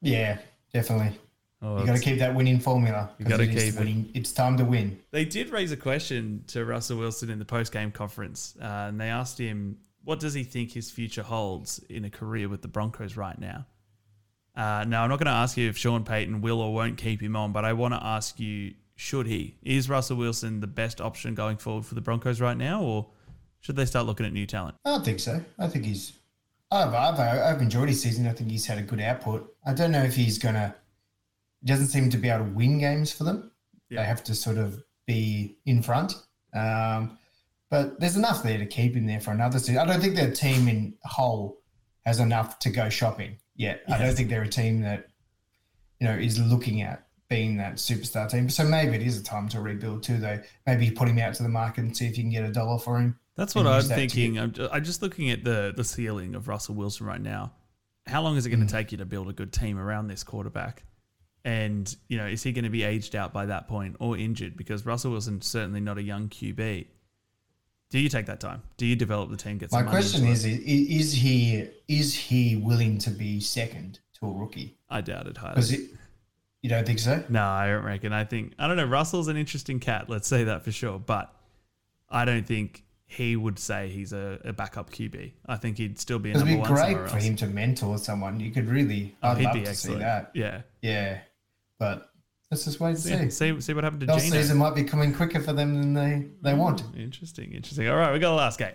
Yeah, 0.00 0.38
definitely. 0.72 1.18
Oh, 1.64 1.78
you 1.78 1.86
got 1.86 1.96
to 1.96 2.02
keep 2.02 2.18
that 2.18 2.34
winning 2.34 2.58
formula. 2.58 3.10
You 3.18 3.24
got 3.24 3.36
to 3.36 3.46
keep 3.46 3.74
it. 3.74 4.06
It's 4.14 4.32
time 4.32 4.56
to 4.56 4.64
win. 4.64 4.98
They 5.12 5.24
did 5.24 5.50
raise 5.50 5.70
a 5.70 5.76
question 5.76 6.42
to 6.48 6.64
Russell 6.64 6.98
Wilson 6.98 7.30
in 7.30 7.38
the 7.38 7.44
post 7.44 7.72
game 7.72 7.92
conference, 7.92 8.56
uh, 8.60 8.64
and 8.88 9.00
they 9.00 9.08
asked 9.08 9.38
him, 9.38 9.78
"What 10.04 10.18
does 10.18 10.34
he 10.34 10.42
think 10.42 10.72
his 10.72 10.90
future 10.90 11.22
holds 11.22 11.78
in 11.88 12.04
a 12.04 12.10
career 12.10 12.48
with 12.48 12.62
the 12.62 12.68
Broncos 12.68 13.16
right 13.16 13.38
now?" 13.38 13.66
Uh, 14.56 14.84
now, 14.86 15.04
I'm 15.04 15.08
not 15.08 15.18
going 15.18 15.26
to 15.26 15.32
ask 15.32 15.56
you 15.56 15.68
if 15.68 15.78
Sean 15.78 16.04
Payton 16.04 16.42
will 16.42 16.60
or 16.60 16.74
won't 16.74 16.98
keep 16.98 17.22
him 17.22 17.36
on, 17.36 17.52
but 17.52 17.64
I 17.64 17.72
want 17.72 17.94
to 17.94 18.04
ask 18.04 18.38
you 18.38 18.74
should 18.96 19.26
he? 19.26 19.56
Is 19.62 19.88
Russell 19.88 20.16
Wilson 20.16 20.60
the 20.60 20.66
best 20.66 21.00
option 21.00 21.34
going 21.34 21.56
forward 21.56 21.86
for 21.86 21.94
the 21.94 22.00
Broncos 22.00 22.40
right 22.40 22.56
now, 22.56 22.82
or 22.82 23.08
should 23.60 23.76
they 23.76 23.84
start 23.84 24.06
looking 24.06 24.26
at 24.26 24.32
new 24.32 24.46
talent? 24.46 24.76
I 24.84 24.90
don't 24.90 25.04
think 25.04 25.20
so. 25.20 25.42
I 25.58 25.68
think 25.68 25.84
he's. 25.84 26.12
I've, 26.70 26.94
I've, 26.94 27.18
I've 27.18 27.60
enjoyed 27.60 27.88
his 27.88 28.00
season. 28.00 28.26
I 28.26 28.32
think 28.32 28.50
he's 28.50 28.64
had 28.64 28.78
a 28.78 28.82
good 28.82 29.00
output. 29.00 29.54
I 29.66 29.74
don't 29.74 29.90
know 29.90 30.02
if 30.02 30.14
he's 30.14 30.38
going 30.38 30.54
to. 30.54 30.74
Doesn't 31.64 31.88
seem 31.88 32.10
to 32.10 32.16
be 32.16 32.28
able 32.28 32.46
to 32.46 32.50
win 32.52 32.78
games 32.78 33.12
for 33.12 33.24
them. 33.24 33.52
Yeah. 33.88 34.00
They 34.00 34.06
have 34.06 34.24
to 34.24 34.34
sort 34.34 34.58
of 34.58 34.82
be 35.06 35.58
in 35.66 35.82
front. 35.82 36.14
Um, 36.54 37.18
but 37.70 37.98
there's 38.00 38.16
enough 38.16 38.42
there 38.42 38.58
to 38.58 38.66
keep 38.66 38.94
him 38.94 39.06
there 39.06 39.20
for 39.20 39.30
another 39.30 39.58
season. 39.58 39.78
I 39.78 39.86
don't 39.86 40.00
think 40.00 40.14
their 40.14 40.30
team 40.30 40.68
in 40.68 40.94
whole 41.04 41.62
has 42.04 42.20
enough 42.20 42.58
to 42.60 42.70
go 42.70 42.88
shopping 42.88 43.36
yet. 43.54 43.82
I 43.88 43.98
don't 43.98 44.14
think 44.14 44.28
they're 44.28 44.42
a 44.42 44.48
team 44.48 44.82
that 44.82 45.08
you 46.00 46.06
know 46.06 46.14
is 46.14 46.38
looking 46.38 46.82
at 46.82 47.06
being 47.28 47.56
that 47.56 47.76
superstar 47.76 48.30
team. 48.30 48.50
So 48.50 48.64
maybe 48.64 48.94
it 48.94 49.02
is 49.02 49.18
a 49.18 49.24
time 49.24 49.48
to 49.50 49.60
rebuild 49.60 50.02
too, 50.02 50.18
though. 50.18 50.38
Maybe 50.66 50.90
put 50.90 51.08
him 51.08 51.18
out 51.18 51.34
to 51.34 51.42
the 51.42 51.48
market 51.48 51.84
and 51.84 51.96
see 51.96 52.06
if 52.06 52.18
you 52.18 52.24
can 52.24 52.30
get 52.30 52.44
a 52.44 52.52
dollar 52.52 52.78
for 52.78 52.98
him. 52.98 53.18
That's 53.36 53.54
what 53.54 53.66
I'm 53.66 53.82
thinking. 53.82 54.38
I'm 54.38 54.52
just, 54.52 54.72
I'm 54.72 54.84
just, 54.84 55.00
looking 55.00 55.30
at 55.30 55.42
the 55.42 55.72
the 55.74 55.84
ceiling 55.84 56.34
of 56.34 56.48
Russell 56.48 56.74
Wilson 56.74 57.06
right 57.06 57.20
now. 57.20 57.52
How 58.06 58.20
long 58.20 58.36
is 58.36 58.44
it 58.44 58.50
going 58.50 58.60
to 58.60 58.66
mm. 58.66 58.76
take 58.76 58.92
you 58.92 58.98
to 58.98 59.06
build 59.06 59.30
a 59.30 59.32
good 59.32 59.52
team 59.52 59.78
around 59.78 60.08
this 60.08 60.24
quarterback? 60.24 60.84
And 61.44 61.94
you 62.08 62.18
know, 62.18 62.26
is 62.26 62.42
he 62.42 62.52
going 62.52 62.64
to 62.64 62.70
be 62.70 62.84
aged 62.84 63.16
out 63.16 63.32
by 63.32 63.46
that 63.46 63.68
point 63.68 63.96
or 63.98 64.16
injured? 64.16 64.56
Because 64.56 64.86
Russell 64.86 65.10
Wilson's 65.10 65.46
certainly 65.46 65.80
not 65.80 65.98
a 65.98 66.02
young 66.02 66.28
QB. 66.28 66.86
Do 67.90 67.98
you 67.98 68.08
take 68.08 68.26
that 68.26 68.40
time? 68.40 68.62
Do 68.78 68.86
you 68.86 68.96
develop 68.96 69.30
the 69.30 69.36
team? 69.36 69.58
Get 69.58 69.70
my 69.70 69.82
question 69.82 70.26
is: 70.26 70.44
it? 70.44 70.62
Is 70.62 71.12
he 71.12 71.68
is 71.88 72.14
he 72.14 72.56
willing 72.56 72.98
to 72.98 73.10
be 73.10 73.40
second 73.40 73.98
to 74.20 74.26
a 74.26 74.32
rookie? 74.32 74.78
I 74.88 75.00
doubt 75.00 75.26
it 75.26 75.36
highly. 75.36 75.88
You 76.62 76.68
don't 76.70 76.86
think 76.86 77.00
so? 77.00 77.22
No, 77.28 77.44
I 77.44 77.66
don't 77.66 77.84
reckon. 77.84 78.12
I 78.12 78.24
think 78.24 78.54
I 78.58 78.68
don't 78.68 78.76
know. 78.76 78.86
Russell's 78.86 79.28
an 79.28 79.36
interesting 79.36 79.80
cat. 79.80 80.08
Let's 80.08 80.28
say 80.28 80.44
that 80.44 80.64
for 80.64 80.70
sure. 80.70 80.98
But 80.98 81.34
I 82.08 82.24
don't 82.24 82.46
think 82.46 82.84
he 83.04 83.36
would 83.36 83.58
say 83.58 83.88
he's 83.88 84.12
a, 84.12 84.38
a 84.44 84.52
backup 84.52 84.90
QB. 84.90 85.32
I 85.46 85.56
think 85.56 85.76
he'd 85.76 85.98
still 85.98 86.18
be 86.18 86.30
a 86.30 86.34
number 86.34 86.56
one. 86.56 86.72
It'd 86.72 86.88
be 86.88 86.94
great 86.94 87.10
for 87.10 87.18
him 87.18 87.36
to 87.36 87.46
mentor 87.46 87.98
someone. 87.98 88.40
You 88.40 88.52
could 88.52 88.68
really. 88.68 89.16
Oh, 89.22 89.30
I'd 89.30 89.38
he'd 89.38 89.44
love 89.44 89.54
be 89.54 89.62
to 89.64 89.70
excellent. 89.70 89.98
see 89.98 90.04
that. 90.04 90.30
Yeah, 90.34 90.62
yeah, 90.80 91.18
but 91.82 92.08
let's 92.50 92.64
just 92.64 92.78
wait 92.80 92.90
and 92.90 92.98
see. 93.00 93.10
Yeah, 93.10 93.28
see 93.28 93.60
see 93.60 93.74
what 93.74 93.82
happened 93.82 94.00
to 94.02 94.06
The 94.06 94.16
Geno. 94.18 94.36
season 94.36 94.56
might 94.58 94.74
be 94.76 94.84
coming 94.84 95.12
quicker 95.12 95.40
for 95.40 95.52
them 95.52 95.74
than 95.80 95.92
they, 95.94 96.28
they 96.42 96.54
want. 96.54 96.82
Interesting, 96.96 97.52
interesting. 97.52 97.88
All 97.88 97.96
right, 97.96 98.12
we 98.12 98.18
got 98.20 98.30
the 98.30 98.36
last 98.36 98.58
game. 98.58 98.72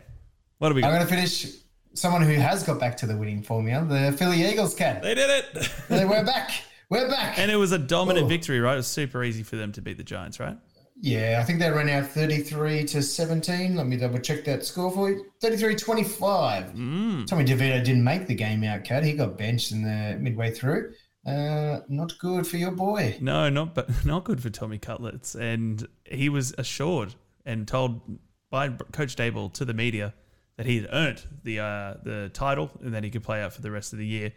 What 0.58 0.70
do 0.70 0.76
we 0.76 0.84
I'm 0.84 0.91
going 0.91 1.01
to 1.01 1.08
finish 1.08 1.47
someone 1.93 2.22
who 2.22 2.34
has 2.34 2.64
got 2.64 2.80
back 2.80 2.97
to 2.97 3.05
the 3.05 3.16
winning 3.16 3.41
formula, 3.43 3.86
the 3.86 4.12
Philly 4.18 4.45
Eagles 4.45 4.76
Kad. 4.76 5.01
They 5.01 5.16
did 5.16 5.30
it. 5.30 5.70
They 5.88 6.03
we're 6.05 6.26
back. 6.36 6.51
We're 6.89 7.10
back. 7.10 7.38
and 7.39 7.49
it 7.51 7.55
was 7.58 7.72
a 7.72 7.78
dominant 7.78 8.26
Oh. 8.26 8.30
victory, 8.30 8.60
right? 8.60 8.74
It 8.74 8.78
was 8.78 8.88
super 8.88 9.24
easy 9.24 9.43
for 9.43 9.55
them 9.55 9.72
to 9.74 9.82
beat 9.82 9.97
the 9.97 10.03
Giants, 10.03 10.39
right? 10.39 10.58
Yeah, 10.99 11.39
I 11.39 11.43
think 11.45 11.60
they 11.60 11.70
ran 11.70 11.89
out 11.89 12.10
33 12.10 12.84
to 12.86 13.03
17. 13.03 13.76
Let 13.76 13.86
me 13.88 13.97
double 13.97 14.18
check 14.20 14.43
that 14.45 14.66
score 14.66 14.89
for 14.91 15.12
you. 15.12 15.26
33 15.41 15.76
25. 15.76 16.74
Mm. 16.74 17.28
Tommy 17.28 17.45
DeVito 17.45 17.84
didn't 17.84 18.03
make 18.03 18.26
the 18.26 18.34
game 18.34 18.64
out, 18.64 18.84
Kad. 18.84 19.03
He 19.03 19.14
got 19.14 19.38
benched 19.38 19.72
in 19.72 19.84
the 19.84 20.18
midway 20.20 20.49
through. 20.49 20.93
Uh, 21.28 21.82
not 21.90 22.18
good 22.20 22.48
for 22.48 22.58
your 22.58 22.72
boy. 22.72 23.18
No, 23.20 23.50
not 23.50 23.76
but 23.76 23.90
not 24.06 24.24
good 24.24 24.42
for 24.42 24.50
Tommy 24.50 24.78
Cutlets. 24.78 25.36
And 25.36 25.86
he 26.06 26.30
was 26.30 26.54
assured 26.58 27.16
and 27.46 27.68
told 27.68 28.02
by 28.50 28.70
Coach 28.70 29.16
Daboll 29.16 29.52
to 29.54 29.66
the 29.66 29.74
media 29.74 30.14
that 30.56 30.66
he 30.66 30.78
had 30.82 30.90
earned 30.92 31.24
the 31.44 31.60
uh, 31.60 31.94
the 32.04 32.30
title 32.34 32.72
and 32.82 32.94
that 32.94 33.04
he 33.04 33.10
could 33.10 33.24
play 33.24 33.42
out 33.42 33.54
for 33.54 33.62
the 33.62 33.72
rest 33.72 33.92
of 33.94 34.00
the 34.00 34.06
year. 34.06 34.32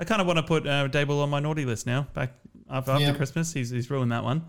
I 0.00 0.04
kind 0.04 0.20
of 0.20 0.26
want 0.26 0.38
to 0.38 0.42
put 0.42 0.66
uh, 0.66 0.88
Daboll 0.88 1.22
on 1.22 1.30
my 1.30 1.38
naughty 1.38 1.64
list 1.64 1.86
now. 1.86 2.08
Back 2.12 2.32
after, 2.68 2.90
after 2.90 3.04
Yeah. 3.04 3.14
Christmas, 3.14 3.52
he's 3.52 3.70
he's 3.70 3.88
ruined 3.90 4.10
that 4.10 4.24
one. 4.24 4.44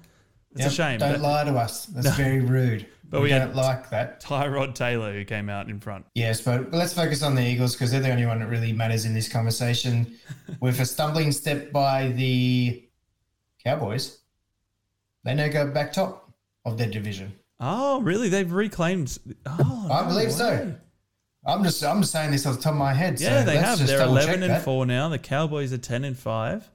It's 0.53 0.61
Yep, 0.61 0.71
a 0.71 0.73
shame. 0.73 0.99
Don't 0.99 1.21
lie 1.21 1.43
to 1.43 1.51
us. 1.55 1.85
That's 1.85 2.15
very 2.17 2.39
rude. 2.41 2.87
But 3.09 3.19
we, 3.21 3.25
we 3.25 3.29
don't 3.29 3.55
like 3.55 3.89
that. 3.91 4.21
Tyrod 4.23 4.73
Taylor 4.73 5.13
who 5.13 5.23
came 5.25 5.49
out 5.49 5.69
in 5.69 5.79
front. 5.79 6.05
Yes, 6.15 6.41
but, 6.41 6.71
let's 6.71 6.93
focus 6.93 7.21
on 7.21 7.35
the 7.35 7.45
Eagles 7.45 7.73
because 7.73 7.91
they're 7.91 8.01
the 8.01 8.09
only 8.11 8.25
one 8.25 8.39
that 8.39 8.47
really 8.47 8.73
matters 8.73 9.05
in 9.05 9.13
this 9.13 9.27
conversation. 9.29 10.15
With 10.59 10.79
a 10.79 10.85
stumbling 10.85 11.31
step 11.31 11.71
by 11.71 12.09
the 12.09 12.83
Cowboys, 13.63 14.19
they 15.23 15.35
now 15.35 15.47
go 15.47 15.69
back 15.71 15.93
top 15.93 16.31
of 16.65 16.77
their 16.77 16.89
division. 16.89 17.33
Oh, 17.59 18.01
really? 18.01 18.29
They've 18.29 18.51
reclaimed. 18.51 19.17
Oh, 19.45 19.87
I 19.91 20.01
no 20.01 20.07
believe 20.07 20.27
way. 20.29 20.33
so. 20.33 20.75
I'm 21.45 21.63
just 21.63 21.83
I'm 21.83 21.99
just 22.01 22.13
saying 22.13 22.31
this 22.31 22.45
off 22.45 22.55
the 22.55 22.61
top 22.61 22.71
of 22.73 22.79
my 22.79 22.93
head. 22.93 23.19
Yeah, 23.19 23.41
so 23.41 23.45
they 23.45 23.57
have. 23.57 23.85
They're 23.85 24.01
eleven 24.01 24.43
and 24.43 24.53
that. 24.53 24.63
four 24.63 24.85
now. 24.85 25.09
The 25.09 25.19
Cowboys 25.19 25.73
are 25.73 25.77
ten 25.77 26.05
and 26.05 26.17
five. 26.17 26.69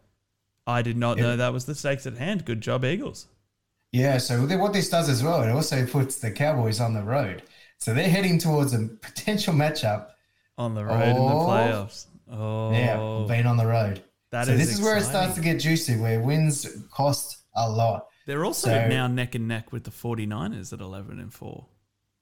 I 0.67 0.83
did 0.83 0.97
not 0.99 1.17
Yeah. 1.17 1.23
know 1.25 1.37
that 1.39 1.53
was 1.55 1.65
the 1.65 1.75
stakes 1.75 2.07
at 2.07 2.19
hand. 2.19 2.45
Good 2.45 2.61
job, 2.61 2.85
Eagles. 2.85 3.27
Yeah, 3.93 4.19
so 4.19 4.41
what 4.59 4.73
this 4.73 4.91
does 4.91 5.09
as 5.09 5.23
well, 5.23 5.43
it 5.43 5.51
also 5.51 5.87
puts 5.87 6.17
the 6.17 6.31
Cowboys 6.31 6.81
on 6.81 6.93
the 6.95 7.03
road. 7.03 7.43
So 7.79 7.95
they're 7.95 8.09
heading 8.09 8.39
towards 8.39 8.75
a 8.75 8.81
potential 9.01 9.55
matchup. 9.55 10.09
On 10.59 10.75
the 10.75 10.85
road 10.85 11.03
in 11.03 11.15
the 11.15 11.21
playoffs. 11.23 12.07
Oh, 12.31 12.73
Yeah, 12.73 13.25
being 13.29 13.47
on 13.47 13.57
the 13.57 13.67
road. 13.67 14.03
that 14.31 14.47
so 14.47 14.53
is 14.53 14.59
this 14.59 14.75
is 14.79 14.83
where 14.83 14.99
it 14.99 15.05
starts 15.05 15.35
to 15.37 15.41
get 15.41 15.59
juicy, 15.61 15.97
where 15.97 16.21
wins 16.21 16.67
cost 16.91 17.39
a 17.57 17.69
lot. 17.71 18.09
They're 18.27 18.45
also 18.45 18.69
So- 18.69 18.89
now 18.89 19.07
neck 19.07 19.35
and 19.35 19.49
neck 19.49 19.73
with 19.73 19.85
the 19.85 19.91
49ers 19.91 20.73
at 20.75 20.81
11 20.81 21.19
and 21.19 21.33
4. 21.33 21.65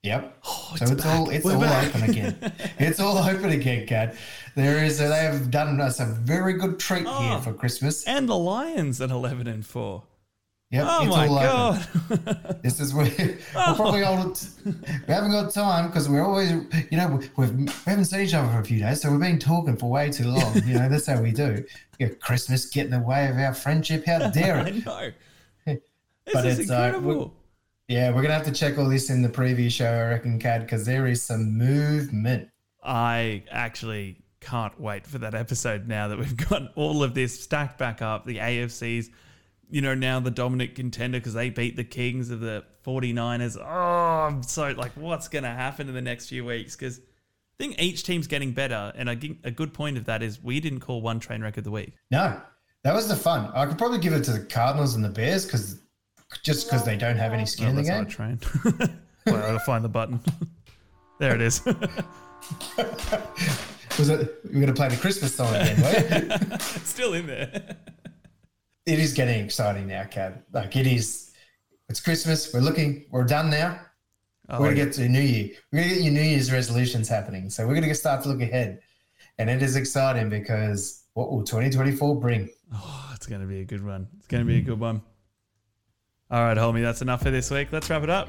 Yep. 0.04 0.38
Oh, 0.46 0.72
So 0.76 0.84
it's 0.92 1.04
all 1.04 1.30
it's 1.30 1.44
We're 1.44 1.54
all 1.54 1.60
back. 1.62 1.88
open 1.88 2.08
again. 2.10 2.52
it's 2.78 3.00
all 3.00 3.18
open 3.18 3.50
again, 3.50 3.88
Kad. 3.88 4.16
There 4.54 4.84
is 4.84 4.98
they 4.98 5.06
have 5.08 5.50
done 5.50 5.80
us 5.80 5.98
a 5.98 6.04
very 6.04 6.52
good 6.52 6.78
treat 6.78 7.06
Oh. 7.08 7.22
here 7.22 7.32
ah. 7.32 7.40
for 7.40 7.52
Christmas. 7.52 8.04
and 8.04 8.28
the 8.28 8.36
Lions 8.36 9.00
at 9.00 9.10
11 9.10 9.48
and 9.48 9.66
4. 9.66 10.04
Yep, 10.70 10.84
Oh 10.88 11.02
it's 11.06 11.10
my 11.16 11.28
all 11.28 11.34
god. 11.36 11.88
open. 12.10 12.58
This 12.62 12.80
is 12.80 12.92
where 12.92 13.04
we're 13.18 13.38
probably 13.76 14.02
all, 14.02 14.16
we 14.64 14.72
haven't 15.14 15.30
got 15.30 15.52
time 15.54 15.86
because 15.86 16.08
we're 16.08 16.24
always 16.24 16.50
you 16.90 16.96
know 16.98 17.20
we've, 17.36 17.52
we 17.54 17.66
haven't 17.84 18.06
seen 18.06 18.20
each 18.22 18.34
other 18.34 18.52
for 18.52 18.58
a 18.58 18.64
few 18.64 18.80
days, 18.80 19.00
so 19.02 19.10
we've 19.10 19.20
been 19.20 19.38
talking 19.38 19.76
for 19.76 19.88
way 19.88 20.10
too 20.10 20.24
long. 20.24 20.54
You 20.66 20.74
know 20.78 20.88
that's 20.88 21.06
how 21.06 21.20
we 21.20 21.30
do. 21.32 21.64
You 21.98 22.08
know, 22.08 22.14
Christmas 22.20 22.66
get 22.66 22.84
in 22.84 22.90
the 22.90 22.98
way 23.00 23.26
of 23.26 23.36
our 23.38 23.54
friendship. 23.54 24.04
How 24.04 24.28
dare 24.28 24.56
I 24.56 24.68
it? 24.68 24.84
know. 24.84 25.10
This 25.64 25.78
But 26.34 26.44
is 26.44 26.58
it's, 26.58 26.70
uh, 26.70 26.74
incredible. 26.74 27.32
Yeah, 27.88 28.10
we're 28.12 28.20
gonna 28.20 28.34
have 28.34 28.44
to 28.44 28.52
check 28.52 28.76
all 28.76 28.86
this 28.88 29.08
in 29.08 29.22
the 29.22 29.30
preview 29.30 29.70
show, 29.70 29.90
I 29.90 30.08
reckon, 30.08 30.38
Kad, 30.38 30.60
because 30.62 30.84
there 30.84 31.06
is 31.06 31.22
some 31.22 31.56
movement. 31.56 32.50
I 32.84 33.44
actually 33.50 34.18
can't 34.40 34.78
wait 34.78 35.06
for 35.06 35.16
that 35.18 35.34
episode 35.34 35.88
now 35.88 36.08
that 36.08 36.18
we've 36.18 36.36
got 36.36 36.72
all 36.74 37.02
of 37.02 37.14
this 37.14 37.40
stacked 37.40 37.78
back 37.78 38.02
up. 38.02 38.26
The 38.26 38.36
AFC's, 38.38 39.08
you 39.70 39.80
know, 39.80 39.94
now 39.94 40.20
the 40.20 40.30
dominant 40.30 40.74
contender 40.74 41.18
because 41.18 41.34
they 41.34 41.50
beat 41.50 41.76
the 41.76 41.84
Kings 41.84 42.30
of 42.30 42.40
the 42.40 42.64
49ers. 42.84 43.56
Oh, 43.60 43.64
I'm 43.64 44.42
so 44.42 44.70
like, 44.70 44.92
what's 44.92 45.28
going 45.28 45.44
to 45.44 45.50
happen 45.50 45.88
in 45.88 45.94
the 45.94 46.02
next 46.02 46.28
few 46.28 46.44
weeks? 46.44 46.76
Because 46.76 46.98
I 46.98 47.02
think 47.64 47.80
each 47.80 48.04
team's 48.04 48.26
getting 48.26 48.52
better. 48.52 48.92
And 48.96 49.08
I 49.10 49.16
think 49.16 49.38
a 49.44 49.50
good 49.50 49.72
point 49.74 49.96
of 49.96 50.04
that 50.06 50.22
is 50.22 50.42
we 50.42 50.60
didn't 50.60 50.80
call 50.80 51.00
one 51.02 51.18
train 51.20 51.42
wreck 51.42 51.56
of 51.56 51.64
the 51.64 51.70
week. 51.70 51.94
No, 52.10 52.40
that 52.84 52.94
was 52.94 53.08
the 53.08 53.16
fun. 53.16 53.50
I 53.54 53.66
could 53.66 53.78
probably 53.78 53.98
give 53.98 54.12
it 54.12 54.22
to 54.24 54.32
the 54.32 54.40
Cardinals 54.44 54.94
and 54.94 55.04
the 55.04 55.08
Bears 55.08 55.44
because 55.44 55.80
just 56.42 56.66
because 56.68 56.84
they 56.84 56.96
don't 56.96 57.16
have 57.16 57.32
any 57.32 57.46
skin 57.46 57.66
Oh, 57.66 57.70
in 57.70 57.76
the 57.76 57.82
game. 57.82 58.06
train. 58.06 58.40
well, 59.26 59.42
I'll 59.52 59.58
find 59.60 59.84
the 59.84 59.88
button. 59.88 60.20
there 61.18 61.34
it 61.34 61.40
is. 61.40 61.64
Was 63.98 64.10
it? 64.10 64.40
We're 64.44 64.52
going 64.52 64.66
to 64.66 64.74
play 64.74 64.88
the 64.88 64.96
Christmas 64.96 65.34
song 65.34 65.54
again, 65.54 65.76
it's 66.52 66.88
still 66.88 67.14
in 67.14 67.26
there. 67.26 67.76
It 68.86 68.98
is 68.98 69.12
getting 69.12 69.44
exciting 69.44 69.88
now, 69.88 70.04
Kad. 70.04 70.42
Like 70.52 70.76
it 70.76 70.86
is. 70.86 71.32
It's 71.88 72.00
Christmas. 72.00 72.52
We're 72.52 72.60
looking. 72.60 73.04
We're 73.10 73.24
done 73.24 73.50
now. 73.50 73.80
Oh, 74.48 74.60
we're 74.60 74.74
gonna 74.74 74.84
get 74.86 74.92
to 74.94 75.08
New 75.08 75.20
Year. 75.20 75.50
We're 75.72 75.82
gonna 75.82 75.94
get 75.94 76.02
your 76.02 76.12
New 76.12 76.22
Year's 76.22 76.52
resolutions 76.52 77.08
happening. 77.08 77.50
So 77.50 77.66
we're 77.66 77.74
gonna 77.74 77.94
start 77.94 78.22
to 78.22 78.28
look 78.28 78.40
ahead, 78.40 78.80
and 79.38 79.50
it 79.50 79.60
is 79.62 79.76
exciting 79.76 80.30
because 80.30 81.06
what 81.16 81.32
will 81.32 81.42
2024 81.42 82.20
bring? 82.20 82.50
Oh, 82.74 83.10
it's 83.14 83.26
going 83.26 83.40
to 83.40 83.46
be 83.46 83.60
a 83.60 83.64
good 83.64 83.82
one. 83.82 84.06
It's 84.18 84.26
going 84.26 84.44
to 84.44 84.46
be 84.46 84.58
a 84.58 84.60
good 84.62 84.78
one. 84.78 85.00
All 86.30 86.42
right, 86.42 86.58
homie, 86.58 86.82
that's 86.82 87.00
enough 87.00 87.22
for 87.22 87.30
this 87.30 87.50
week. 87.50 87.68
Let's 87.72 87.88
wrap 87.88 88.02
it 88.02 88.10
up. 88.10 88.28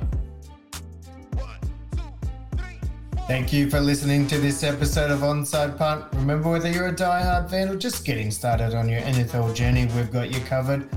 Thank 3.27 3.51
you 3.51 3.69
for 3.69 3.79
listening 3.81 4.25
to 4.27 4.37
this 4.39 4.63
episode 4.63 5.11
of 5.11 5.19
Onside 5.19 5.77
Punt. 5.77 6.05
Remember, 6.13 6.49
whether 6.49 6.71
you're 6.71 6.87
a 6.87 6.95
diehard 6.95 7.49
fan 7.49 7.67
or 7.67 7.75
just 7.75 8.05
getting 8.05 8.31
started 8.31 8.73
on 8.73 8.87
your 8.87 9.01
NFL 9.01 9.53
journey, 9.53 9.85
we've 9.95 10.09
got 10.11 10.31
you 10.33 10.39
covered. 10.41 10.87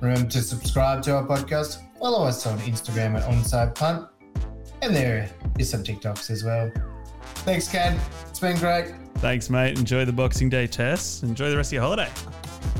Remember 0.00 0.30
to 0.30 0.40
subscribe 0.40 1.02
to 1.02 1.16
our 1.16 1.26
podcast. 1.26 1.78
Follow 1.98 2.24
us 2.24 2.46
on 2.46 2.58
Instagram 2.60 3.16
at 3.18 3.24
Onside 3.28 3.74
Punt. 3.74 4.06
And 4.82 4.94
there 4.94 5.28
is 5.58 5.68
some 5.68 5.82
TikToks 5.82 6.30
as 6.30 6.44
well. 6.44 6.70
Thanks, 7.38 7.66
Kad. 7.68 7.98
It's 8.28 8.38
been 8.38 8.56
great. 8.58 8.94
Thanks, 9.16 9.50
mate. 9.50 9.76
Enjoy 9.76 10.04
the 10.04 10.12
Boxing 10.12 10.48
Day 10.48 10.68
test. 10.68 11.24
Enjoy 11.24 11.50
the 11.50 11.56
rest 11.56 11.70
of 11.70 11.74
your 11.74 11.82
holiday. 11.82 12.08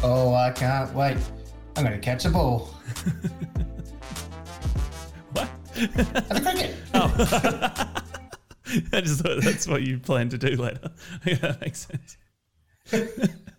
Oh, 0.05 0.33
I 0.35 0.51
can't 0.53 0.95
wait. 0.95 1.17
I'm 1.77 1.85
going 1.85 1.99
to 1.99 2.01
catch 2.01 2.25
a 2.27 2.31
ball 2.31 2.61
What? 5.33 5.49
at 5.77 6.29
the 6.29 6.41
cricket. 6.41 6.77
Oh. 6.95 7.97
I 8.93 9.01
just 9.01 9.21
thought 9.21 9.43
that's 9.43 9.67
what 9.67 9.83
you 9.83 9.99
plan 9.99 10.29
to 10.31 10.39
do 10.39 10.57
later. 10.57 10.91
yeah, 11.25 11.35
that 11.37 11.61
makes 11.61 11.87
sense. 11.87 12.17